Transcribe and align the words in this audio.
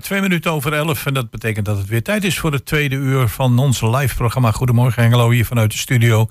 Twee 0.00 0.20
minuten 0.20 0.52
over 0.52 0.72
elf. 0.72 1.06
En 1.06 1.14
dat 1.14 1.30
betekent 1.30 1.66
dat 1.66 1.76
het 1.76 1.86
weer 1.86 2.02
tijd 2.02 2.24
is 2.24 2.38
voor 2.38 2.52
het 2.52 2.66
tweede 2.66 2.96
uur 2.96 3.28
van 3.28 3.58
ons 3.58 3.80
live 3.80 4.14
programma. 4.14 4.52
Goedemorgen 4.52 5.02
Hengelo, 5.02 5.30
hier 5.30 5.44
vanuit 5.44 5.70
de 5.70 5.78
studio 5.78 6.28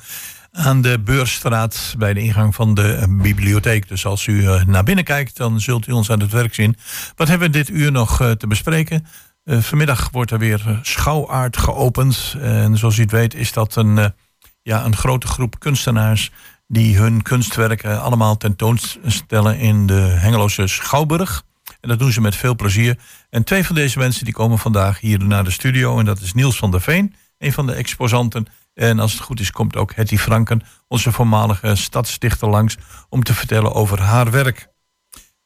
aan 0.51 0.81
de 0.81 0.99
Beursstraat 0.99 1.95
bij 1.97 2.13
de 2.13 2.19
ingang 2.19 2.55
van 2.55 2.73
de 2.73 3.17
bibliotheek. 3.21 3.87
Dus 3.87 4.05
als 4.05 4.27
u 4.27 4.47
eh, 4.47 4.65
naar 4.65 4.83
binnen 4.83 5.03
kijkt, 5.03 5.37
dan 5.37 5.59
zult 5.59 5.87
u 5.87 5.91
ons 5.91 6.11
aan 6.11 6.19
het 6.19 6.31
werk 6.31 6.53
zien. 6.53 6.75
Wat 7.15 7.27
hebben 7.27 7.51
we 7.51 7.57
dit 7.57 7.69
uur 7.69 7.91
nog 7.91 8.21
eh, 8.21 8.31
te 8.31 8.47
bespreken? 8.47 9.05
Uh, 9.45 9.61
vanmiddag 9.61 10.09
wordt 10.11 10.31
er 10.31 10.39
weer 10.39 10.79
schouwaard 10.81 11.57
geopend. 11.57 12.35
En 12.41 12.77
zoals 12.77 12.97
u 12.97 13.01
het 13.01 13.11
weet 13.11 13.33
is 13.35 13.53
dat 13.53 13.75
een, 13.75 14.13
ja, 14.61 14.85
een 14.85 14.95
grote 14.95 15.27
groep 15.27 15.59
kunstenaars... 15.59 16.31
die 16.67 16.97
hun 16.97 17.21
kunstwerken 17.21 18.01
allemaal 18.01 18.37
tentoonstellen 18.37 19.59
in 19.59 19.85
de 19.85 19.93
Hengeloze 19.93 20.67
Schouwburg. 20.67 21.45
Dat 21.87 21.99
doen 21.99 22.11
ze 22.11 22.21
met 22.21 22.35
veel 22.35 22.55
plezier. 22.55 22.97
En 23.29 23.43
twee 23.43 23.65
van 23.65 23.75
deze 23.75 23.99
mensen 23.99 24.25
die 24.25 24.33
komen 24.33 24.57
vandaag 24.57 24.99
hier 24.99 25.23
naar 25.23 25.43
de 25.43 25.51
studio. 25.51 25.99
En 25.99 26.05
dat 26.05 26.19
is 26.19 26.33
Niels 26.33 26.57
van 26.57 26.71
der 26.71 26.81
Veen, 26.81 27.15
een 27.37 27.53
van 27.53 27.65
de 27.65 27.73
exposanten. 27.73 28.45
En 28.73 28.99
als 28.99 29.13
het 29.13 29.21
goed 29.21 29.39
is, 29.39 29.51
komt 29.51 29.75
ook 29.75 29.95
Hetty 29.95 30.17
Franken, 30.17 30.61
onze 30.87 31.11
voormalige 31.11 31.75
stadsstichter, 31.75 32.49
langs 32.49 32.77
om 33.09 33.23
te 33.23 33.33
vertellen 33.33 33.73
over 33.73 34.01
haar 34.01 34.31
werk. 34.31 34.67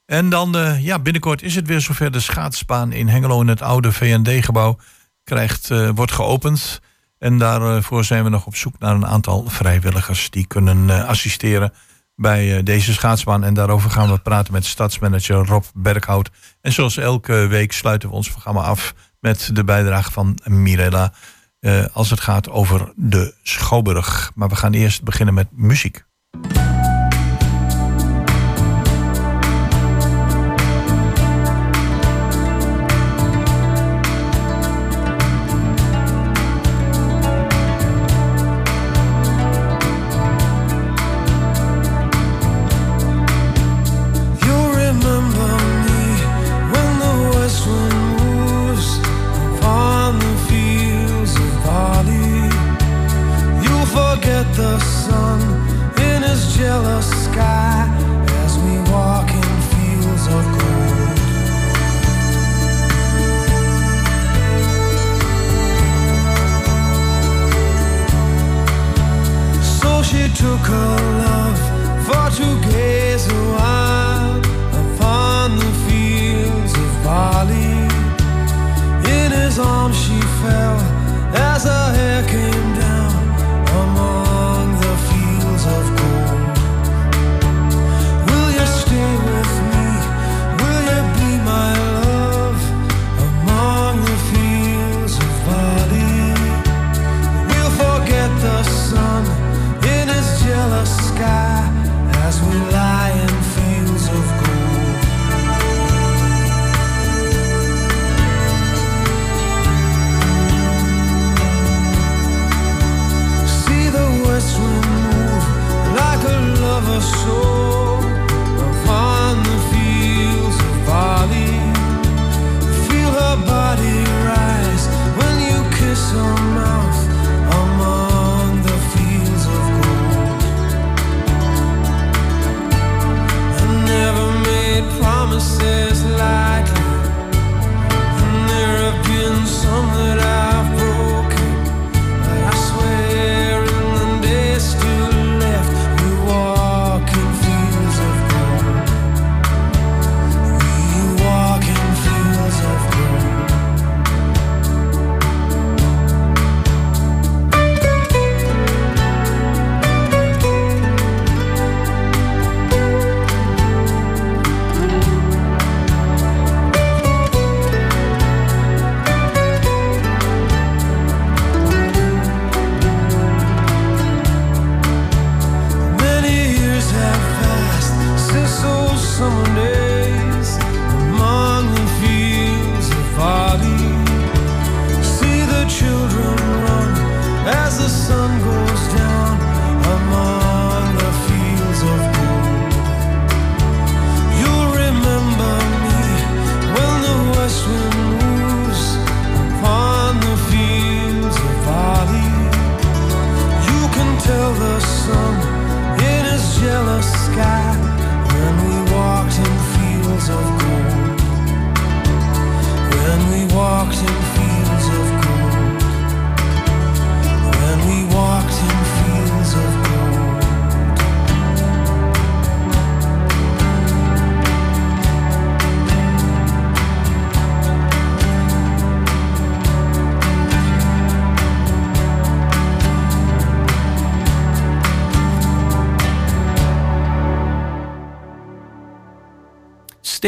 En 0.05 0.29
dan, 0.29 0.57
uh, 0.57 0.83
ja, 0.83 0.99
binnenkort 0.99 1.41
is 1.41 1.55
het 1.55 1.67
weer 1.67 1.81
zover. 1.81 2.11
De 2.11 2.19
schaatsbaan 2.19 2.91
in 2.91 3.07
Hengelo 3.07 3.41
in 3.41 3.47
het 3.47 3.61
oude 3.61 3.91
VND-gebouw 3.91 4.77
krijgt, 5.23 5.69
uh, 5.69 5.89
wordt 5.95 6.11
geopend. 6.11 6.81
En 7.17 7.38
daarvoor 7.38 8.03
zijn 8.03 8.23
we 8.23 8.29
nog 8.29 8.45
op 8.45 8.55
zoek 8.55 8.79
naar 8.79 8.95
een 8.95 9.05
aantal 9.05 9.49
vrijwilligers 9.49 10.29
die 10.29 10.47
kunnen 10.47 10.88
uh, 10.88 11.07
assisteren 11.07 11.73
bij 12.22 12.64
deze 12.64 12.94
schaatsbaan. 12.94 13.44
En 13.44 13.53
daarover 13.53 13.89
gaan 13.89 14.11
we 14.11 14.17
praten 14.17 14.53
met 14.53 14.66
stadsmanager 14.66 15.45
Rob 15.45 15.64
Berghout. 15.73 16.30
En 16.61 16.72
zoals 16.72 16.97
elke 16.97 17.47
week 17.47 17.72
sluiten 17.72 18.09
we 18.09 18.16
ons 18.16 18.30
programma 18.30 18.61
af 18.61 18.94
met 19.19 19.50
de 19.53 19.63
bijdrage 19.63 20.11
van 20.11 20.39
Mirella. 20.44 21.13
Uh, 21.59 21.86
als 21.94 22.09
het 22.09 22.19
gaat 22.19 22.50
over 22.50 22.94
de 22.95 23.33
Schouwburg. 23.44 24.31
Maar 24.36 24.50
we 24.50 24.55
gaan 24.55 24.73
eerst 24.73 25.03
beginnen 25.03 25.33
met 25.33 25.47
muziek. 25.52 26.03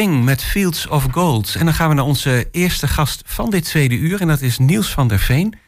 Met 0.01 0.43
Fields 0.43 0.87
of 0.87 1.05
Gold. 1.11 1.55
En 1.55 1.65
dan 1.65 1.73
gaan 1.73 1.89
we 1.89 1.95
naar 1.95 2.05
onze 2.05 2.47
eerste 2.51 2.87
gast 2.87 3.21
van 3.25 3.49
dit 3.49 3.65
tweede 3.65 3.95
uur. 3.95 4.21
En 4.21 4.27
dat 4.27 4.41
is 4.41 4.57
Niels 4.57 4.89
van 4.89 5.07
der 5.07 5.19
Veen. 5.19 5.59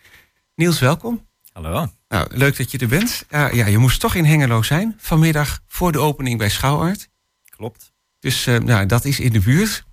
Niels, 0.55 0.79
welkom. 0.79 1.27
Hallo. 1.53 1.87
Nou, 2.07 2.27
leuk 2.29 2.57
dat 2.57 2.71
je 2.71 2.77
er 2.77 2.87
bent. 2.87 3.25
Uh, 3.29 3.53
ja, 3.53 3.65
je 3.65 3.77
moest 3.77 3.99
toch 3.99 4.15
in 4.15 4.25
Hengelo 4.25 4.61
zijn. 4.61 4.95
Vanmiddag 4.97 5.61
voor 5.67 5.91
de 5.91 5.99
opening 5.99 6.37
bij 6.37 6.49
Schouwart. 6.49 7.09
Klopt. 7.49 7.91
Dus 8.19 8.47
uh, 8.47 8.57
nou, 8.57 8.85
dat 8.85 9.05
is 9.05 9.19
in 9.19 9.31
de 9.31 9.39
buurt. 9.39 9.83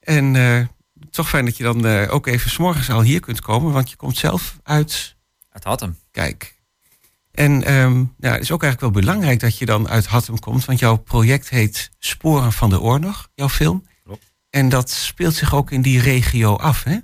En 0.00 0.34
uh, 0.34 0.66
toch 1.10 1.28
fijn 1.28 1.44
dat 1.44 1.56
je 1.56 1.62
dan 1.62 2.08
ook 2.08 2.26
even 2.26 2.50
s'morgens 2.50 2.90
al 2.90 3.02
hier 3.02 3.20
kunt 3.20 3.40
komen, 3.40 3.72
want 3.72 3.90
je 3.90 3.96
komt 3.96 4.16
zelf 4.16 4.58
uit... 4.62 5.16
Uit 5.50 5.64
Hattem. 5.64 5.98
Kijk. 6.10 6.59
En 7.40 7.74
um, 7.74 8.14
ja, 8.18 8.32
het 8.32 8.40
is 8.40 8.52
ook 8.52 8.62
eigenlijk 8.62 8.94
wel 8.94 9.02
belangrijk 9.02 9.40
dat 9.40 9.58
je 9.58 9.66
dan 9.66 9.88
uit 9.88 10.06
Hattem 10.06 10.38
komt, 10.38 10.64
want 10.64 10.78
jouw 10.78 10.96
project 10.96 11.48
heet 11.48 11.90
Sporen 11.98 12.52
van 12.52 12.70
de 12.70 12.80
Oorlog, 12.80 13.28
jouw 13.34 13.48
film. 13.48 13.86
Klopt. 14.04 14.34
En 14.50 14.68
dat 14.68 14.90
speelt 14.90 15.34
zich 15.34 15.54
ook 15.54 15.70
in 15.70 15.82
die 15.82 16.00
regio 16.00 16.56
af, 16.56 16.84
hè? 16.84 16.98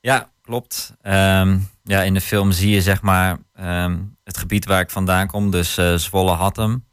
Ja, 0.00 0.30
klopt. 0.42 0.94
Um, 1.02 1.68
ja, 1.82 2.02
in 2.02 2.14
de 2.14 2.20
film 2.20 2.52
zie 2.52 2.70
je 2.70 2.82
zeg 2.82 3.02
maar 3.02 3.38
um, 3.60 4.16
het 4.24 4.36
gebied 4.36 4.64
waar 4.64 4.80
ik 4.80 4.90
vandaan 4.90 5.26
kom, 5.26 5.50
dus 5.50 5.78
uh, 5.78 5.94
Zwolle 5.94 6.32
Hattem. 6.32 6.84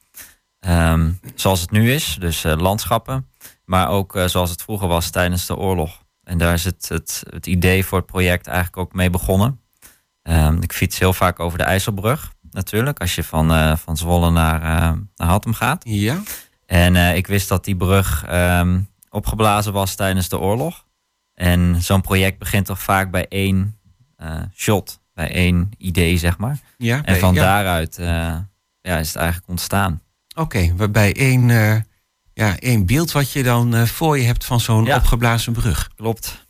Zoals 1.35 1.61
het 1.61 1.71
nu 1.71 1.93
is, 1.93 2.17
dus 2.19 2.45
uh, 2.45 2.55
landschappen. 2.55 3.29
Maar 3.65 3.89
ook 3.89 4.15
uh, 4.15 4.25
zoals 4.25 4.49
het 4.49 4.61
vroeger 4.61 4.87
was 4.87 5.09
tijdens 5.09 5.45
de 5.45 5.55
oorlog. 5.55 6.03
En 6.23 6.37
daar 6.37 6.53
is 6.53 6.63
het, 6.63 6.89
het, 6.89 7.23
het 7.29 7.47
idee 7.47 7.85
voor 7.85 7.97
het 7.97 8.07
project 8.07 8.47
eigenlijk 8.47 8.77
ook 8.77 8.93
mee 8.93 9.09
begonnen. 9.09 9.59
Ik 10.59 10.73
fiets 10.73 10.99
heel 10.99 11.13
vaak 11.13 11.39
over 11.39 11.57
de 11.57 11.63
IJsselbrug, 11.63 12.32
natuurlijk. 12.53 12.99
Als 12.99 13.15
je 13.15 13.23
van, 13.23 13.51
uh, 13.51 13.75
van 13.75 13.97
Zwolle 13.97 14.31
naar, 14.31 14.59
naar 15.15 15.27
Hattem 15.27 15.53
gaat. 15.53 15.83
Ja. 15.87 16.21
En 16.65 17.15
ik 17.15 17.27
wist 17.27 17.49
dat 17.49 17.65
die 17.65 17.75
brug 17.75 18.25
opgeblazen 19.09 19.73
was 19.73 19.95
tijdens 19.95 20.29
de 20.29 20.39
oorlog. 20.39 20.85
En 21.33 21.81
zo'n 21.81 22.01
project 22.01 22.39
begint 22.39 22.65
toch 22.65 22.81
vaak 22.81 23.11
bij 23.11 23.27
één 23.27 23.79
shot. 24.55 25.01
Bij 25.13 25.31
één 25.31 25.71
idee, 25.77 26.17
zeg 26.17 26.37
maar. 26.37 26.57
Ja, 26.77 27.03
en 27.03 27.19
van 27.19 27.33
ja. 27.33 27.41
daaruit 27.41 27.95
ja, 28.81 28.97
is 28.97 29.07
het 29.07 29.15
eigenlijk 29.15 29.49
ontstaan. 29.49 30.01
Oké, 30.35 30.41
okay, 30.41 30.73
waarbij 30.75 31.15
één, 31.15 31.49
uh, 31.49 31.75
ja, 32.33 32.59
één 32.59 32.85
beeld 32.85 33.11
wat 33.11 33.31
je 33.31 33.43
dan 33.43 33.75
uh, 33.75 33.83
voor 33.83 34.17
je 34.17 34.23
hebt 34.23 34.45
van 34.45 34.59
zo'n 34.59 34.85
ja. 34.85 34.95
opgeblazen 34.97 35.53
brug. 35.53 35.89
Klopt. 35.95 36.45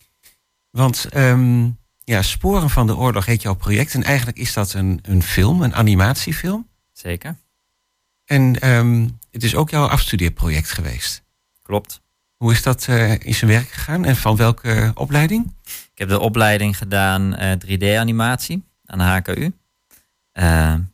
Want 0.69 1.07
um, 1.15 1.77
ja, 2.05 2.21
Sporen 2.21 2.69
van 2.69 2.88
de 2.88 2.95
Oorlog 2.95 3.25
heet 3.25 3.41
jouw 3.41 3.53
project. 3.53 3.94
En 3.94 4.03
eigenlijk 4.03 4.38
is 4.38 4.53
dat 4.53 4.73
een, 4.73 5.00
een 5.01 5.23
film, 5.23 5.61
een 5.61 5.75
animatiefilm. 5.75 6.67
Zeker. 6.91 7.35
En 8.25 8.69
um, 8.69 9.19
het 9.31 9.44
is 9.44 9.55
ook 9.55 9.69
jouw 9.69 9.88
afstudeerproject 9.88 10.71
geweest. 10.71 11.23
Klopt. 11.61 12.01
Hoe 12.38 12.51
is 12.51 12.63
dat 12.63 12.88
uh, 12.89 13.11
in 13.19 13.33
zijn 13.33 13.51
werk 13.51 13.69
gegaan 13.69 14.05
en 14.05 14.15
van 14.15 14.35
welke 14.35 14.91
opleiding? 14.95 15.53
Ik 15.65 15.97
heb 15.97 16.09
de 16.09 16.19
opleiding 16.19 16.77
gedaan 16.77 17.35
3D-animatie 17.65 18.63
aan 18.85 18.97
de 18.97 19.03
HKU. 19.03 19.53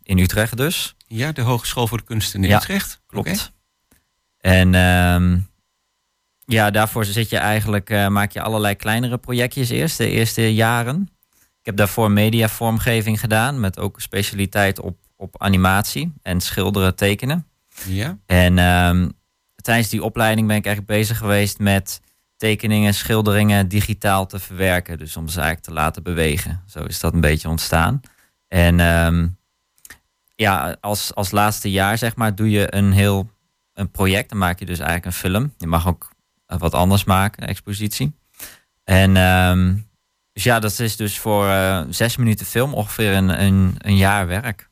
in 0.03 0.17
Utrecht 0.17 0.57
dus. 0.57 0.95
Ja, 1.07 1.31
de 1.31 1.41
Hogeschool 1.41 1.87
voor 1.87 1.97
de 1.97 2.03
Kunsten 2.03 2.43
in 2.43 2.49
ja, 2.49 2.57
Utrecht. 2.57 3.01
Klopt. 3.07 3.27
Okay. 3.27 3.49
En 4.37 4.73
um, 4.73 5.48
ja, 6.49 6.71
daarvoor 6.71 7.05
zit 7.05 7.29
je 7.29 7.37
eigenlijk, 7.37 7.89
uh, 7.89 8.07
maak 8.07 8.31
je 8.31 8.41
allerlei 8.41 8.75
kleinere 8.75 9.17
projectjes 9.17 9.69
eerst, 9.69 9.97
de 9.97 10.09
eerste 10.09 10.53
jaren. 10.53 11.09
Ik 11.59 11.65
heb 11.65 11.75
daarvoor 11.75 12.11
mediavormgeving 12.11 13.19
gedaan, 13.19 13.59
met 13.59 13.79
ook 13.79 14.01
specialiteit 14.01 14.79
op, 14.79 14.97
op 15.15 15.41
animatie 15.41 16.13
en 16.21 16.41
schilderen, 16.41 16.95
tekenen. 16.95 17.47
Ja. 17.85 18.17
En 18.25 18.57
um, 18.57 19.11
tijdens 19.55 19.89
die 19.89 20.03
opleiding 20.03 20.47
ben 20.47 20.55
ik 20.55 20.65
eigenlijk 20.65 20.97
bezig 20.99 21.17
geweest 21.17 21.59
met 21.59 22.01
tekeningen, 22.37 22.93
schilderingen 22.93 23.67
digitaal 23.67 24.27
te 24.27 24.39
verwerken. 24.39 24.97
Dus 24.97 25.17
om 25.17 25.27
ze 25.27 25.39
eigenlijk 25.39 25.67
te 25.67 25.73
laten 25.73 26.03
bewegen. 26.03 26.63
Zo 26.67 26.83
is 26.83 26.99
dat 26.99 27.13
een 27.13 27.21
beetje 27.21 27.49
ontstaan. 27.49 28.01
En 28.47 28.79
um, 28.79 29.37
ja, 30.35 30.77
als, 30.81 31.15
als 31.15 31.31
laatste 31.31 31.71
jaar 31.71 31.97
zeg 31.97 32.15
maar, 32.15 32.35
doe 32.35 32.49
je 32.49 32.75
een 32.75 32.91
heel 32.91 33.29
een 33.73 33.91
project. 33.91 34.29
Dan 34.29 34.37
maak 34.37 34.59
je 34.59 34.65
dus 34.65 34.79
eigenlijk 34.79 35.05
een 35.05 35.29
film. 35.29 35.53
Je 35.57 35.67
mag 35.67 35.87
ook 35.87 36.09
wat 36.57 36.73
anders 36.73 37.03
maken, 37.03 37.43
een 37.43 37.49
expositie. 37.49 38.17
En 38.83 39.17
um, 39.17 39.87
dus 40.33 40.43
ja, 40.43 40.59
dat 40.59 40.79
is 40.79 40.95
dus 40.95 41.17
voor 41.17 41.45
uh, 41.45 41.81
zes 41.89 42.17
minuten 42.17 42.45
film 42.45 42.73
ongeveer 42.73 43.13
een, 43.13 43.41
een, 43.43 43.75
een 43.77 43.97
jaar 43.97 44.27
werk. 44.27 44.69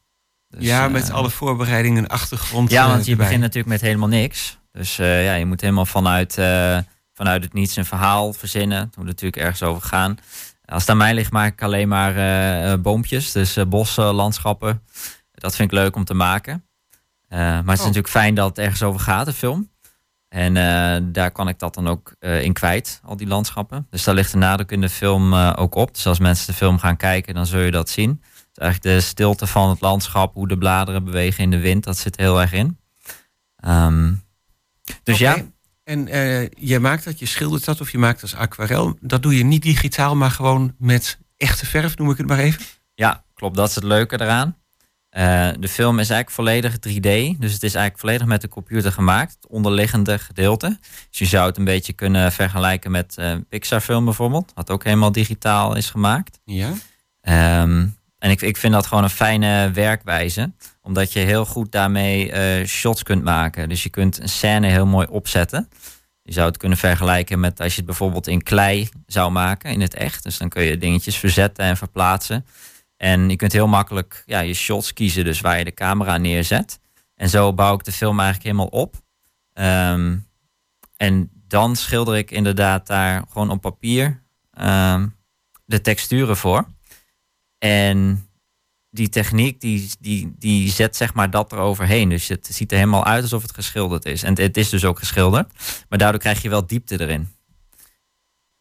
Dus, 0.47 0.63
ja, 0.65 0.87
met 0.87 1.07
uh, 1.07 1.13
alle 1.13 1.29
voorbereidingen 1.29 2.03
en 2.03 2.09
achtergrond. 2.09 2.71
Ja, 2.71 2.87
want 2.87 3.05
je 3.05 3.11
erbij. 3.11 3.25
begint 3.25 3.41
natuurlijk 3.41 3.69
met 3.69 3.81
helemaal 3.81 4.07
niks. 4.07 4.57
Dus 4.71 4.99
uh, 4.99 5.25
ja, 5.25 5.33
je 5.33 5.45
moet 5.45 5.61
helemaal 5.61 5.85
vanuit, 5.85 6.33
vanuit 7.13 7.43
het 7.43 7.53
niets 7.53 7.75
een 7.75 7.85
verhaal 7.85 8.33
verzinnen. 8.33 8.79
Het 8.79 8.97
moet 8.97 9.05
natuurlijk 9.05 9.41
ergens 9.41 9.63
over 9.63 9.81
gaan. 9.81 10.17
Als 10.65 10.81
het 10.81 10.89
aan 10.91 10.97
mij 10.97 11.13
ligt, 11.13 11.31
maak 11.31 11.53
ik 11.53 11.61
alleen 11.61 11.87
maar 11.87 12.81
boompjes. 12.81 13.31
Dus 13.31 13.57
bossen, 13.67 14.13
landschappen. 14.13 14.83
Dat 15.31 15.55
vind 15.55 15.71
ik 15.71 15.77
leuk 15.77 15.95
om 15.95 16.03
te 16.03 16.13
maken. 16.13 16.65
Maar 17.29 17.55
het 17.55 17.67
is 17.67 17.79
Oh. 17.79 17.85
natuurlijk 17.85 18.07
fijn 18.07 18.35
dat 18.35 18.49
het 18.49 18.57
ergens 18.57 18.83
over 18.83 18.99
gaat, 18.99 19.25
de 19.25 19.33
film. 19.33 19.69
En 20.27 20.55
uh, 20.55 21.11
daar 21.13 21.31
kan 21.31 21.47
ik 21.47 21.59
dat 21.59 21.73
dan 21.73 21.87
ook 21.87 22.15
uh, 22.19 22.41
in 22.41 22.53
kwijt, 22.53 23.01
al 23.03 23.17
die 23.17 23.27
landschappen. 23.27 23.87
Dus 23.89 24.03
daar 24.03 24.15
ligt 24.15 24.31
de 24.31 24.37
nadruk 24.37 24.71
in 24.71 24.81
de 24.81 24.89
film 24.89 25.33
ook 25.33 25.75
op. 25.75 25.93
Dus 25.93 26.07
als 26.07 26.19
mensen 26.19 26.47
de 26.47 26.53
film 26.53 26.79
gaan 26.79 26.97
kijken, 26.97 27.33
dan 27.33 27.45
zul 27.45 27.59
je 27.59 27.71
dat 27.71 27.89
zien. 27.89 28.21
Dus 28.21 28.63
eigenlijk 28.63 28.95
de 28.95 29.01
stilte 29.01 29.47
van 29.47 29.69
het 29.69 29.81
landschap, 29.81 30.33
hoe 30.33 30.47
de 30.47 30.57
bladeren 30.57 31.03
bewegen 31.03 31.43
in 31.43 31.51
de 31.51 31.59
wind, 31.59 31.83
dat 31.83 31.97
zit 31.97 32.17
heel 32.17 32.41
erg 32.41 32.53
in. 32.53 32.79
Um, 33.65 34.23
dus 35.03 35.21
okay. 35.21 35.37
ja. 35.37 35.43
En 35.83 36.07
je 36.57 36.79
maakt 36.79 37.03
dat, 37.03 37.19
je 37.19 37.25
schildert 37.25 37.65
dat 37.65 37.81
of 37.81 37.91
je 37.91 37.97
maakt 37.97 38.21
als 38.21 38.35
aquarel. 38.35 38.97
Dat 39.01 39.23
doe 39.23 39.37
je 39.37 39.43
niet 39.43 39.61
digitaal, 39.61 40.15
maar 40.15 40.31
gewoon 40.31 40.75
met 40.77 41.19
echte 41.37 41.65
verf, 41.65 41.97
noem 41.97 42.09
ik 42.09 42.17
het 42.17 42.27
maar 42.27 42.39
even. 42.39 42.65
Ja, 42.93 43.23
klopt. 43.33 43.55
Dat 43.55 43.69
is 43.69 43.75
het 43.75 43.83
leuke 43.83 44.21
eraan. 44.21 44.56
Uh, 45.17 45.49
de 45.59 45.67
film 45.67 45.99
is 45.99 46.09
eigenlijk 46.09 46.29
volledig 46.29 46.73
3D. 46.73 47.39
Dus 47.39 47.53
het 47.53 47.63
is 47.63 47.73
eigenlijk 47.73 47.99
volledig 47.99 48.27
met 48.27 48.41
de 48.41 48.47
computer 48.47 48.91
gemaakt. 48.91 49.33
Het 49.33 49.47
onderliggende 49.47 50.19
gedeelte. 50.19 50.77
Dus 51.09 51.19
je 51.19 51.25
zou 51.25 51.47
het 51.47 51.57
een 51.57 51.63
beetje 51.63 51.93
kunnen 51.93 52.31
vergelijken 52.31 52.91
met 52.91 53.15
uh, 53.19 53.35
Pixar 53.49 53.81
film 53.81 54.05
bijvoorbeeld. 54.05 54.51
Wat 54.55 54.69
ook 54.69 54.83
helemaal 54.83 55.11
digitaal 55.11 55.75
is 55.75 55.89
gemaakt. 55.89 56.39
Ja. 56.45 56.73
Um, 57.61 57.95
en 58.19 58.31
ik, 58.31 58.41
ik 58.41 58.57
vind 58.57 58.73
dat 58.73 58.87
gewoon 58.87 59.03
een 59.03 59.09
fijne 59.09 59.71
werkwijze. 59.71 60.51
Omdat 60.81 61.13
je 61.13 61.19
heel 61.19 61.45
goed 61.45 61.71
daarmee 61.71 62.31
uh, 62.59 62.65
shots 62.65 63.03
kunt 63.03 63.23
maken. 63.23 63.69
Dus 63.69 63.83
je 63.83 63.89
kunt 63.89 64.21
een 64.21 64.29
scène 64.29 64.67
heel 64.67 64.85
mooi 64.85 65.07
opzetten. 65.09 65.69
Je 66.21 66.33
zou 66.33 66.47
het 66.47 66.57
kunnen 66.57 66.77
vergelijken 66.77 67.39
met 67.39 67.59
als 67.59 67.71
je 67.71 67.77
het 67.77 67.85
bijvoorbeeld 67.85 68.27
in 68.27 68.43
klei 68.43 68.89
zou 69.05 69.31
maken. 69.31 69.71
In 69.71 69.81
het 69.81 69.93
echt. 69.93 70.23
Dus 70.23 70.37
dan 70.37 70.49
kun 70.49 70.63
je 70.63 70.77
dingetjes 70.77 71.17
verzetten 71.17 71.65
en 71.65 71.77
verplaatsen. 71.77 72.45
En 72.97 73.29
je 73.29 73.35
kunt 73.35 73.51
heel 73.51 73.67
makkelijk 73.67 74.23
ja, 74.25 74.39
je 74.39 74.53
shots 74.53 74.93
kiezen, 74.93 75.23
dus 75.23 75.41
waar 75.41 75.57
je 75.57 75.63
de 75.63 75.73
camera 75.73 76.17
neerzet. 76.17 76.79
En 77.15 77.29
zo 77.29 77.53
bouw 77.53 77.73
ik 77.73 77.83
de 77.83 77.91
film 77.91 78.19
eigenlijk 78.19 78.43
helemaal 78.43 78.81
op. 78.81 78.95
Um, 79.53 80.27
en 80.97 81.29
dan 81.47 81.75
schilder 81.75 82.17
ik 82.17 82.31
inderdaad 82.31 82.87
daar 82.87 83.23
gewoon 83.29 83.49
op 83.49 83.61
papier 83.61 84.23
um, 84.61 85.15
de 85.65 85.81
texturen 85.81 86.37
voor. 86.37 86.67
En 87.57 88.29
die 88.89 89.09
techniek 89.09 89.61
die, 89.61 89.89
die, 89.99 90.33
die 90.37 90.71
zet 90.71 90.95
zeg 90.95 91.13
maar 91.13 91.29
dat 91.29 91.51
eroverheen. 91.51 92.09
Dus 92.09 92.27
het 92.27 92.47
ziet 92.51 92.71
er 92.71 92.77
helemaal 92.77 93.05
uit 93.05 93.21
alsof 93.21 93.41
het 93.41 93.53
geschilderd 93.53 94.05
is. 94.05 94.23
En 94.23 94.39
het 94.39 94.57
is 94.57 94.69
dus 94.69 94.85
ook 94.85 94.99
geschilderd. 94.99 95.53
Maar 95.89 95.99
daardoor 95.99 96.21
krijg 96.21 96.41
je 96.41 96.49
wel 96.49 96.67
diepte 96.67 97.01
erin. 97.01 97.35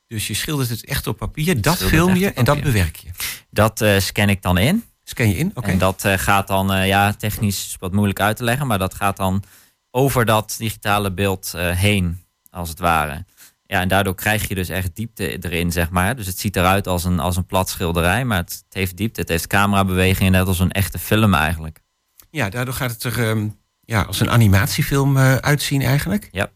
Dus 0.07 0.26
je 0.26 0.35
schildert 0.35 0.69
het 0.69 0.85
echt 0.85 1.07
op 1.07 1.16
papier, 1.16 1.61
dat 1.61 1.76
film 1.76 2.14
je 2.14 2.33
en 2.33 2.45
dat 2.45 2.61
bewerk 2.61 2.97
je. 2.97 3.09
Dat 3.57 3.81
uh, 3.81 3.99
scan 3.99 4.29
ik 4.29 4.43
dan 4.43 4.59
in. 4.59 4.85
Scan 5.05 5.29
je 5.29 5.37
in, 5.37 5.49
oké. 5.49 5.59
Okay. 5.59 5.71
En 5.71 5.79
dat 5.79 6.05
uh, 6.07 6.13
gaat 6.17 6.47
dan, 6.47 6.75
uh, 6.75 6.87
ja, 6.87 7.13
technisch 7.13 7.77
wat 7.79 7.93
moeilijk 7.93 8.21
uit 8.21 8.37
te 8.37 8.45
leggen, 8.45 8.67
maar 8.67 8.79
dat 8.79 8.95
gaat 8.95 9.17
dan 9.17 9.43
over 9.91 10.25
dat 10.25 10.55
digitale 10.59 11.13
beeld 11.13 11.53
heen, 11.57 12.25
als 12.51 12.69
het 12.69 12.79
ware. 12.79 13.25
Ja, 13.67 13.81
en 13.81 13.89
daardoor 13.89 14.15
krijg 14.15 14.49
je 14.49 14.55
dus 14.55 14.69
echt 14.69 14.97
diepte 14.97 15.39
erin, 15.39 15.73
zeg 15.73 15.91
maar. 15.91 16.17
Dus 16.17 16.27
het 16.27 16.39
ziet 16.39 16.57
eruit 16.57 16.87
als 16.87 17.05
een, 17.05 17.21
als 17.21 17.37
een 17.37 17.47
plat 17.47 17.69
schilderij, 17.69 18.25
maar 18.25 18.39
het, 18.39 18.63
het 18.65 18.75
heeft 18.75 18.97
diepte. 18.97 19.21
Het 19.21 19.29
heeft 19.29 19.47
camerabewegingen, 19.47 20.33
net 20.33 20.47
als 20.47 20.59
een 20.59 20.73
echte 20.73 20.99
film 20.99 21.35
eigenlijk. 21.35 21.81
Ja, 22.31 22.49
daardoor 22.49 22.75
gaat 22.75 22.91
het 22.91 23.05
er 23.05 23.29
um, 23.29 23.59
ja, 23.81 24.03
als 24.03 24.21
een 24.21 24.31
animatiefilm 24.31 25.19
uitzien 25.19 25.83
eigenlijk. 25.83 26.29
Ja. 26.33 26.51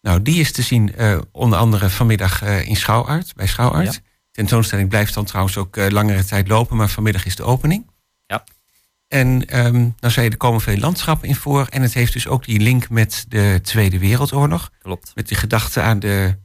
Nou, 0.00 0.22
die 0.22 0.40
is 0.40 0.52
te 0.52 0.62
zien 0.62 0.92
uh, 0.98 1.18
onder 1.32 1.58
andere 1.58 1.90
vanmiddag 1.90 2.42
uh, 2.42 2.68
in 2.68 2.76
Schouwart, 2.76 3.34
bij 3.34 3.46
Schouwart. 3.46 3.94
Ja. 3.94 4.00
Tentoonstelling 4.36 4.88
blijft 4.88 5.14
dan 5.14 5.24
trouwens 5.24 5.56
ook 5.56 5.76
uh, 5.76 5.88
langere 5.88 6.24
tijd 6.24 6.48
lopen, 6.48 6.76
maar 6.76 6.88
vanmiddag 6.88 7.24
is 7.24 7.36
de 7.36 7.42
opening. 7.42 7.90
Ja. 8.26 8.44
En 9.08 9.58
um, 9.66 9.94
dan 9.98 10.10
zei 10.10 10.26
je, 10.26 10.32
er 10.32 10.36
komen 10.36 10.60
veel 10.60 10.78
landschappen 10.78 11.28
in 11.28 11.34
voor. 11.34 11.66
En 11.70 11.82
het 11.82 11.94
heeft 11.94 12.12
dus 12.12 12.26
ook 12.26 12.44
die 12.44 12.60
link 12.60 12.88
met 12.88 13.24
de 13.28 13.60
Tweede 13.62 13.98
Wereldoorlog. 13.98 14.70
Klopt. 14.78 15.12
Met 15.14 15.28
die 15.28 15.36
gedachte 15.36 15.80
aan 15.80 15.98
de 15.98 16.38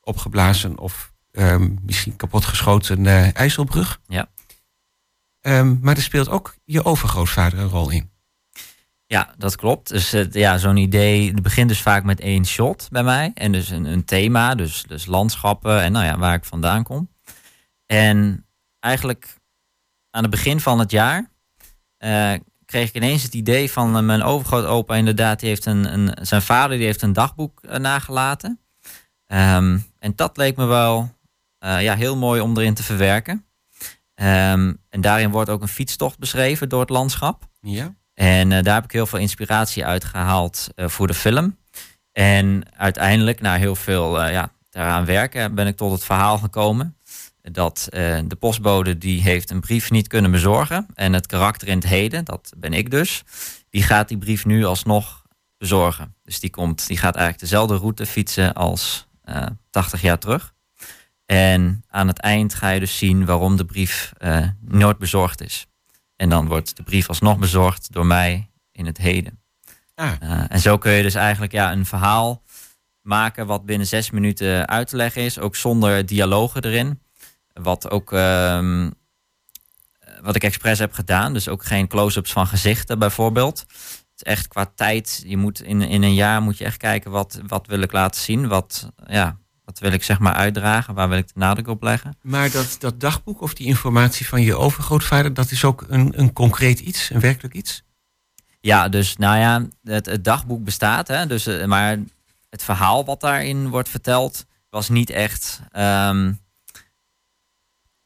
opgeblazen 0.00 0.78
of 0.78 1.12
um, 1.32 1.78
misschien 1.82 2.16
kapotgeschoten 2.16 3.34
IJsselbrug. 3.34 4.00
Ja. 4.06 4.28
Um, 5.40 5.78
maar 5.82 5.96
er 5.96 6.02
speelt 6.02 6.28
ook 6.28 6.54
je 6.64 6.84
overgrootvader 6.84 7.58
een 7.58 7.68
rol 7.68 7.90
in. 7.90 8.10
Ja, 9.12 9.34
dat 9.38 9.56
klopt. 9.56 9.88
Dus 9.88 10.14
ja, 10.30 10.58
zo'n 10.58 10.76
idee 10.76 11.40
begint 11.40 11.68
dus 11.68 11.82
vaak 11.82 12.04
met 12.04 12.20
één 12.20 12.46
shot 12.46 12.88
bij 12.90 13.02
mij. 13.02 13.30
En 13.34 13.52
dus 13.52 13.68
een, 13.70 13.84
een, 13.84 14.04
thema, 14.04 14.54
dus, 14.54 14.82
dus 14.82 15.06
landschappen 15.06 15.82
en 15.82 15.92
nou 15.92 16.04
ja, 16.04 16.18
waar 16.18 16.34
ik 16.34 16.44
vandaan 16.44 16.82
kom. 16.82 17.10
En 17.86 18.46
eigenlijk 18.80 19.36
aan 20.10 20.22
het 20.22 20.30
begin 20.30 20.60
van 20.60 20.78
het 20.78 20.90
jaar 20.90 21.30
uh, 21.98 22.32
kreeg 22.64 22.88
ik 22.88 22.94
ineens 22.94 23.22
het 23.22 23.34
idee 23.34 23.70
van 23.70 23.96
uh, 23.96 24.02
mijn 24.02 24.22
overgrootopa 24.22 24.94
inderdaad. 24.94 25.40
Die 25.40 25.48
heeft 25.48 25.66
een, 25.66 25.92
een, 25.92 26.26
zijn 26.26 26.42
vader 26.42 26.76
die 26.76 26.86
heeft 26.86 27.02
een 27.02 27.12
dagboek 27.12 27.62
nagelaten. 27.62 28.60
Ehm, 29.26 29.78
en 29.98 30.12
dat 30.14 30.36
leek 30.36 30.56
me 30.56 30.64
wel 30.64 31.18
ja, 31.58 31.94
heel 31.94 32.16
mooi 32.16 32.40
om 32.40 32.58
erin 32.58 32.74
te 32.74 32.82
verwerken. 32.82 33.46
Ehm, 34.14 34.74
en 34.88 35.00
daarin 35.00 35.30
wordt 35.30 35.50
ook 35.50 35.62
een 35.62 35.68
fietstocht 35.68 36.18
beschreven 36.18 36.68
door 36.68 36.80
het 36.80 36.90
landschap. 36.90 37.48
Ja. 37.60 37.98
En 38.20 38.48
daar 38.48 38.74
heb 38.74 38.84
ik 38.84 38.92
heel 38.92 39.06
veel 39.06 39.18
inspiratie 39.18 39.84
uit 39.84 40.04
gehaald 40.04 40.68
voor 40.76 41.06
de 41.06 41.14
film. 41.14 41.56
En 42.12 42.62
uiteindelijk, 42.76 43.40
na 43.40 43.56
heel 43.56 43.76
veel 43.76 44.28
ja, 44.28 44.52
daaraan 44.70 45.04
werken, 45.04 45.54
ben 45.54 45.66
ik 45.66 45.76
tot 45.76 45.92
het 45.92 46.04
verhaal 46.04 46.38
gekomen 46.38 46.96
dat 47.42 47.86
de 47.90 48.36
postbode 48.38 48.98
die 48.98 49.22
heeft 49.22 49.50
een 49.50 49.60
brief 49.60 49.90
niet 49.90 50.08
kunnen 50.08 50.30
bezorgen. 50.30 50.86
En 50.94 51.12
het 51.12 51.26
karakter 51.26 51.68
in 51.68 51.76
het 51.76 51.86
heden, 51.86 52.24
dat 52.24 52.52
ben 52.56 52.72
ik 52.72 52.90
dus, 52.90 53.22
die 53.70 53.82
gaat 53.82 54.08
die 54.08 54.18
brief 54.18 54.44
nu 54.44 54.64
alsnog 54.64 55.22
bezorgen. 55.58 56.14
Dus 56.22 56.40
die, 56.40 56.50
komt, 56.50 56.86
die 56.86 56.98
gaat 56.98 57.14
eigenlijk 57.14 57.50
dezelfde 57.50 57.76
route 57.76 58.06
fietsen 58.06 58.54
als 58.54 59.06
uh, 59.24 59.36
eh, 59.36 59.46
80 59.70 60.02
jaar 60.02 60.18
terug. 60.18 60.54
En 61.26 61.84
aan 61.88 62.08
het 62.08 62.18
eind 62.18 62.54
ga 62.54 62.68
je 62.68 62.80
dus 62.80 62.98
zien 62.98 63.24
waarom 63.24 63.56
de 63.56 63.64
brief 63.64 64.12
nooit 64.60 64.98
bezorgd 64.98 65.40
is. 65.40 65.66
En 66.20 66.28
dan 66.28 66.46
wordt 66.46 66.76
de 66.76 66.82
brief 66.82 67.08
alsnog 67.08 67.38
bezorgd 67.38 67.92
door 67.92 68.06
mij 68.06 68.50
in 68.72 68.86
het 68.86 68.98
heden. 68.98 69.42
Ah. 69.94 70.12
en 70.48 70.60
zo 70.60 70.78
kun 70.78 70.92
je 70.92 71.02
dus 71.02 71.14
eigenlijk 71.14 71.52
ja, 71.52 71.72
een 71.72 71.86
verhaal 71.86 72.42
maken 73.02 73.46
wat 73.46 73.66
binnen 73.66 73.86
zes 73.86 74.10
minuten 74.10 74.68
uit 74.68 74.88
te 74.88 74.96
leggen 74.96 75.22
is, 75.22 75.38
ook 75.38 75.56
zonder 75.56 76.06
dialogen 76.06 76.64
erin. 76.64 77.02
Wat 77.52 77.90
ook 77.90 78.12
ehm, 78.12 78.90
wat 80.22 80.36
ik 80.36 80.44
expres 80.44 80.78
heb 80.78 80.92
gedaan. 80.92 81.32
Dus 81.32 81.48
ook 81.48 81.64
geen 81.64 81.88
close-ups 81.88 82.32
van 82.32 82.46
gezichten 82.46 82.98
bijvoorbeeld. 82.98 83.58
Het 83.58 84.16
is 84.16 84.22
echt 84.22 84.48
qua 84.48 84.72
tijd. 84.74 85.22
Je 85.26 85.36
moet 85.36 85.62
in, 85.62 85.82
in 85.82 86.02
een 86.02 86.14
jaar 86.14 86.42
moet 86.42 86.58
je 86.58 86.64
echt 86.64 86.76
kijken 86.76 87.10
wat, 87.10 87.40
wat 87.46 87.66
wil 87.66 87.80
ik 87.80 87.92
laten 87.92 88.20
zien. 88.20 88.48
Wat, 88.48 88.92
ja, 89.06 89.38
wat 89.70 89.78
wil 89.78 89.92
ik 89.92 90.02
zeg 90.02 90.18
maar 90.18 90.32
uitdragen? 90.32 90.94
Waar 90.94 91.08
wil 91.08 91.18
ik 91.18 91.26
de 91.26 91.32
nadruk 91.34 91.68
op 91.68 91.82
leggen? 91.82 92.16
Maar 92.22 92.50
dat, 92.50 92.76
dat 92.78 93.00
dagboek 93.00 93.40
of 93.40 93.54
die 93.54 93.66
informatie 93.66 94.28
van 94.28 94.42
je 94.42 94.56
overgrootvader, 94.56 95.34
dat 95.34 95.50
is 95.50 95.64
ook 95.64 95.84
een, 95.88 96.12
een 96.16 96.32
concreet 96.32 96.80
iets, 96.80 97.10
een 97.10 97.20
werkelijk 97.20 97.54
iets? 97.54 97.82
Ja, 98.60 98.88
dus 98.88 99.16
nou 99.16 99.38
ja, 99.38 99.66
het, 99.82 100.06
het 100.06 100.24
dagboek 100.24 100.64
bestaat. 100.64 101.08
Hè, 101.08 101.26
dus, 101.26 101.46
eh, 101.46 101.66
maar 101.66 101.98
het 102.48 102.62
verhaal 102.62 103.04
wat 103.04 103.20
daarin 103.20 103.68
wordt 103.68 103.88
verteld, 103.88 104.46
was 104.70 104.88
niet 104.88 105.10
echt. 105.10 105.60
Ehm, 105.70 106.32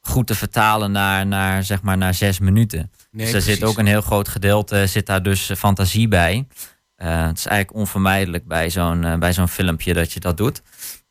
goed 0.00 0.26
te 0.26 0.34
vertalen 0.34 0.92
naar, 0.92 1.26
naar, 1.26 1.64
zeg 1.64 1.82
maar, 1.82 1.96
naar 1.96 2.14
zes 2.14 2.38
minuten. 2.38 2.90
dus 3.10 3.32
er 3.32 3.42
zit 3.42 3.64
ook 3.64 3.78
een 3.78 3.86
heel 3.86 4.00
groot 4.00 4.28
gedeelte, 4.28 4.86
zit 4.86 5.06
daar 5.06 5.22
dus 5.22 5.50
eh, 5.50 5.56
fantasie 5.56 6.08
bij. 6.08 6.46
Uh, 6.96 7.26
het 7.26 7.38
is 7.38 7.46
eigenlijk 7.46 7.78
onvermijdelijk 7.78 8.46
bij 8.46 8.70
zo'n 8.70 9.02
uh, 9.02 9.16
bij 9.16 9.32
zo'n 9.32 9.48
filmpje 9.48 9.94
dat 9.94 10.12
je 10.12 10.20
dat 10.20 10.36
doet. 10.36 10.62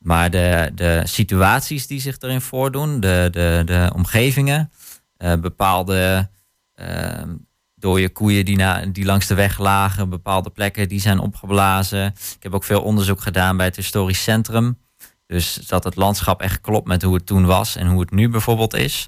Maar 0.03 0.29
de, 0.29 0.71
de 0.75 1.01
situaties 1.03 1.87
die 1.87 1.99
zich 1.99 2.17
erin 2.19 2.41
voordoen, 2.41 2.99
de, 2.99 3.27
de, 3.31 3.61
de 3.65 3.91
omgevingen, 3.95 4.71
uh, 5.17 5.33
bepaalde 5.35 6.29
ehm, 6.73 7.35
dode 7.75 8.09
koeien 8.09 8.45
die, 8.45 8.57
na, 8.57 8.85
die 8.85 9.05
langs 9.05 9.27
de 9.27 9.33
weg 9.33 9.57
lagen, 9.57 10.09
bepaalde 10.09 10.49
plekken 10.49 10.89
die 10.89 10.99
zijn 10.99 11.19
opgeblazen. 11.19 12.05
Ik 12.05 12.43
heb 12.43 12.53
ook 12.53 12.63
veel 12.63 12.81
onderzoek 12.81 13.21
gedaan 13.21 13.57
bij 13.57 13.65
het 13.65 13.75
historisch 13.75 14.23
centrum. 14.23 14.77
Dus 15.25 15.53
dat 15.53 15.83
het 15.83 15.95
landschap 15.95 16.41
echt 16.41 16.61
klopt 16.61 16.87
met 16.87 17.01
hoe 17.01 17.13
het 17.13 17.25
toen 17.25 17.45
was 17.45 17.75
en 17.75 17.87
hoe 17.87 17.99
het 17.99 18.11
nu 18.11 18.29
bijvoorbeeld 18.29 18.73
is. 18.73 19.07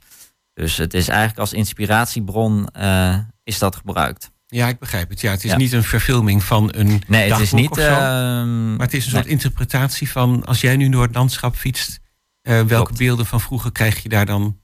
Dus 0.54 0.78
het 0.78 0.94
is 0.94 1.08
eigenlijk 1.08 1.40
als 1.40 1.54
inspiratiebron 1.54 2.68
uh, 2.78 3.18
is 3.44 3.60
dat 3.60 3.75
gebruikt. 3.75 4.32
Ja, 4.56 4.68
ik 4.68 4.80
begrijp 4.80 5.10
het. 5.10 5.22
Ja, 5.22 5.32
het 5.32 5.44
is 5.44 5.56
niet 5.56 5.72
een 5.72 5.84
verfilming 5.84 6.44
van 6.44 6.72
een 6.76 7.02
nee, 7.08 7.32
het 7.32 7.42
is 7.42 7.52
niet, 7.52 7.78
uh, 7.78 7.86
maar 7.86 8.86
het 8.86 8.94
is 8.94 9.06
een 9.06 9.12
soort 9.12 9.26
interpretatie 9.26 10.12
van 10.12 10.46
als 10.46 10.62
jij 10.62 10.76
nu 10.76 10.90
door 10.90 11.04
het 11.04 11.16
landschap 11.16 11.56
fietst, 11.56 12.00
uh, 12.44 12.62
welke 12.62 12.94
beelden 12.94 13.26
van 13.26 13.42
vroeger 13.42 13.72
krijg 13.72 14.04
je 14.04 14.10
daar 14.10 14.26
dan 14.26 14.60